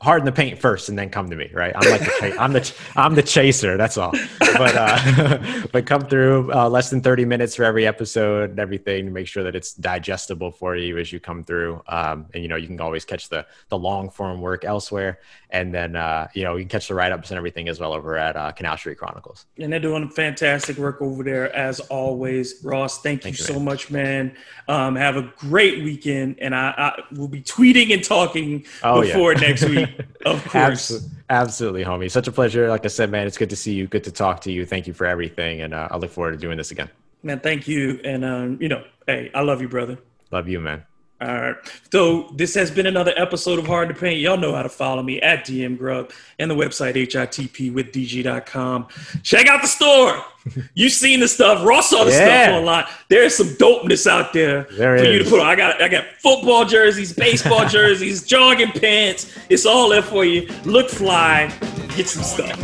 Hard 0.03 0.21
in 0.21 0.27
the 0.27 0.33
Paint 0.33 0.59
first, 0.59 0.89
and 0.89 0.99
then 0.99 1.09
come 1.11 1.31
to 1.31 1.37
me. 1.37 1.49
Right? 1.55 1.73
I'm 1.77 1.89
like 1.91 2.01
the 2.01 2.07
cha- 2.21 2.43
I'm 2.43 2.53
the 2.53 2.61
ch- 2.61 2.75
I'm 2.97 3.15
the 3.15 3.23
chaser. 3.23 3.77
That's 3.77 3.97
all. 3.97 4.13
But 4.41 4.75
uh, 4.77 5.67
but 5.73 5.87
come 5.87 6.03
through 6.03 6.53
uh, 6.53 6.69
less 6.69 6.91
than 6.91 7.01
30 7.01 7.25
minutes 7.25 7.55
for 7.57 7.65
every 7.65 7.87
episode 7.87 8.51
and 8.51 8.59
everything 8.59 9.07
to 9.07 9.11
make 9.13 9.29
sure 9.29 9.45
that 9.45 9.55
it's 9.55 9.75
digestible 9.75 10.51
for 10.51 10.77
you 10.77 10.99
as 10.99 11.13
you 11.13 11.21
come 11.21 11.45
through. 11.45 11.83
Um, 11.87 12.27
and 12.35 12.43
you 12.43 12.49
know 12.49 12.57
you 12.57 12.67
can 12.67 12.81
always 12.81 13.05
catch 13.05 13.29
the 13.29 13.47
the 13.69 13.79
long 13.79 14.11
form 14.11 14.41
work 14.41 14.65
elsewhere, 14.65 15.21
and 15.51 15.73
then 15.73 15.95
uh, 15.97 16.27
you 16.35 16.43
know 16.43 16.57
you 16.57 16.63
can 16.65 16.69
catch 16.71 16.89
the 16.89 16.95
write 16.95 17.13
ups 17.13 17.31
and 17.31 17.39
everything 17.39 17.69
as 17.69 17.79
well 17.79 17.93
over 17.93 18.17
at 18.19 18.37
uh, 18.37 18.51
Canal 18.53 18.77
Street 18.77 18.99
Chronicles. 18.99 19.47
And 19.59 19.73
they're 19.73 19.79
doing 19.81 20.09
fantastic 20.11 20.79
work 20.79 21.01
over 21.01 21.23
there 21.23 21.55
as 21.55 21.79
always. 21.81 22.63
Ross, 22.65 23.01
thank, 23.03 23.23
Thank 23.23 23.39
you 23.39 23.45
you, 23.47 23.55
so 23.55 23.61
much, 23.61 23.91
man. 23.91 24.35
Um, 24.69 24.97
have 24.97 25.17
a 25.17 25.33
great 25.39 25.83
weekend, 25.85 26.41
and 26.41 26.55
I, 26.55 26.75
I 26.77 27.03
will 27.15 27.29
be 27.29 27.41
tweeting 27.43 27.93
and 27.95 28.03
talking 28.03 28.65
Oh, 28.83 29.03
yeah. 29.03 29.13
before 29.13 29.35
next 29.35 29.65
week, 29.65 29.89
of 30.27 30.45
course. 30.45 30.91
Absolutely, 30.91 31.09
absolutely, 31.31 31.85
homie. 31.85 32.11
Such 32.11 32.29
a 32.29 32.33
pleasure. 32.33 32.69
Like 32.69 32.85
I 32.85 32.89
said, 32.89 33.11
man, 33.11 33.27
it's 33.27 33.39
good 33.39 33.51
to 33.51 33.57
see 33.57 33.75
you. 33.75 33.87
Good 33.87 34.05
to 34.05 34.13
talk 34.13 34.41
to 34.43 34.53
you. 34.53 34.67
Thank 34.67 34.87
you 34.87 34.93
for 34.93 35.07
everything, 35.07 35.61
and 35.63 35.75
uh, 35.75 35.89
I 35.91 35.97
look 35.97 36.11
forward 36.11 36.33
to 36.33 36.39
doing 36.39 36.57
this 36.57 36.71
again. 36.71 36.91
Man, 37.23 37.41
thank 37.41 37.69
you, 37.69 38.01
and 38.05 38.25
um, 38.25 38.59
you 38.61 38.69
know, 38.69 38.85
hey, 39.07 39.31
I 39.35 39.43
love 39.43 39.61
you, 39.61 39.69
brother. 39.69 39.99
Love 40.31 40.49
you, 40.49 40.61
man. 40.61 40.85
All 41.23 41.29
right. 41.29 41.55
So 41.93 42.31
this 42.35 42.53
has 42.57 42.69
been 42.73 42.87
another 42.87 43.13
episode 43.17 43.61
of 43.61 43.67
Hard 43.69 43.89
to 43.91 43.95
Paint. 43.95 44.19
Y'all 44.19 44.37
know 44.37 44.53
how 44.57 44.63
to 44.65 44.69
follow 44.69 45.05
me 45.05 45.21
at 45.21 45.47
DM 45.47 45.79
Grub 45.79 46.11
and 46.41 46.51
the 46.51 46.55
website 46.57 46.97
hitpwithdg.com. 46.97 48.89
Check 49.23 49.47
out 49.47 49.63
the 49.63 49.69
store. 49.69 50.25
You've 50.75 50.93
seen 50.93 51.21
the 51.21 51.29
stuff. 51.29 51.65
Ross 51.65 51.91
saw 51.91 52.03
the 52.03 52.11
Yeah. 52.11 52.47
stuff 52.47 52.57
online. 52.59 52.85
There's 53.09 53.37
some 53.37 53.47
dopeness 53.51 54.09
out 54.09 54.33
there 54.33 54.65
There 54.73 54.99
for 54.99 55.05
you 55.05 55.23
to 55.23 55.31
put 55.31 55.39
on. 55.39 55.47
I 55.47 55.55
got 55.55 55.81
I 55.81 55.87
got 55.87 56.05
football 56.19 56.65
jerseys, 56.65 57.13
baseball 57.13 57.69
jerseys, 57.77 58.25
jogging 58.27 58.73
pants. 58.73 59.33
It's 59.49 59.65
all 59.65 59.91
there 59.91 60.03
for 60.03 60.25
you. 60.25 60.49
Look 60.65 60.89
fly. 60.91 61.53
Get 61.97 62.09
some 62.09 62.25
stuff. 62.25 62.59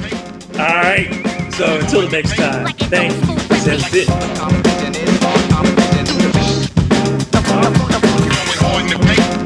All 0.54 0.66
right. 0.66 1.08
So 1.54 1.78
until 1.78 2.00
the 2.02 2.08
next 2.10 2.34
time, 2.34 2.66
thank 2.90 3.14
you. 3.28 3.34
This 3.48 3.66
has 3.66 5.57
going 8.78 8.90
to 8.90 8.98
make 9.06 9.37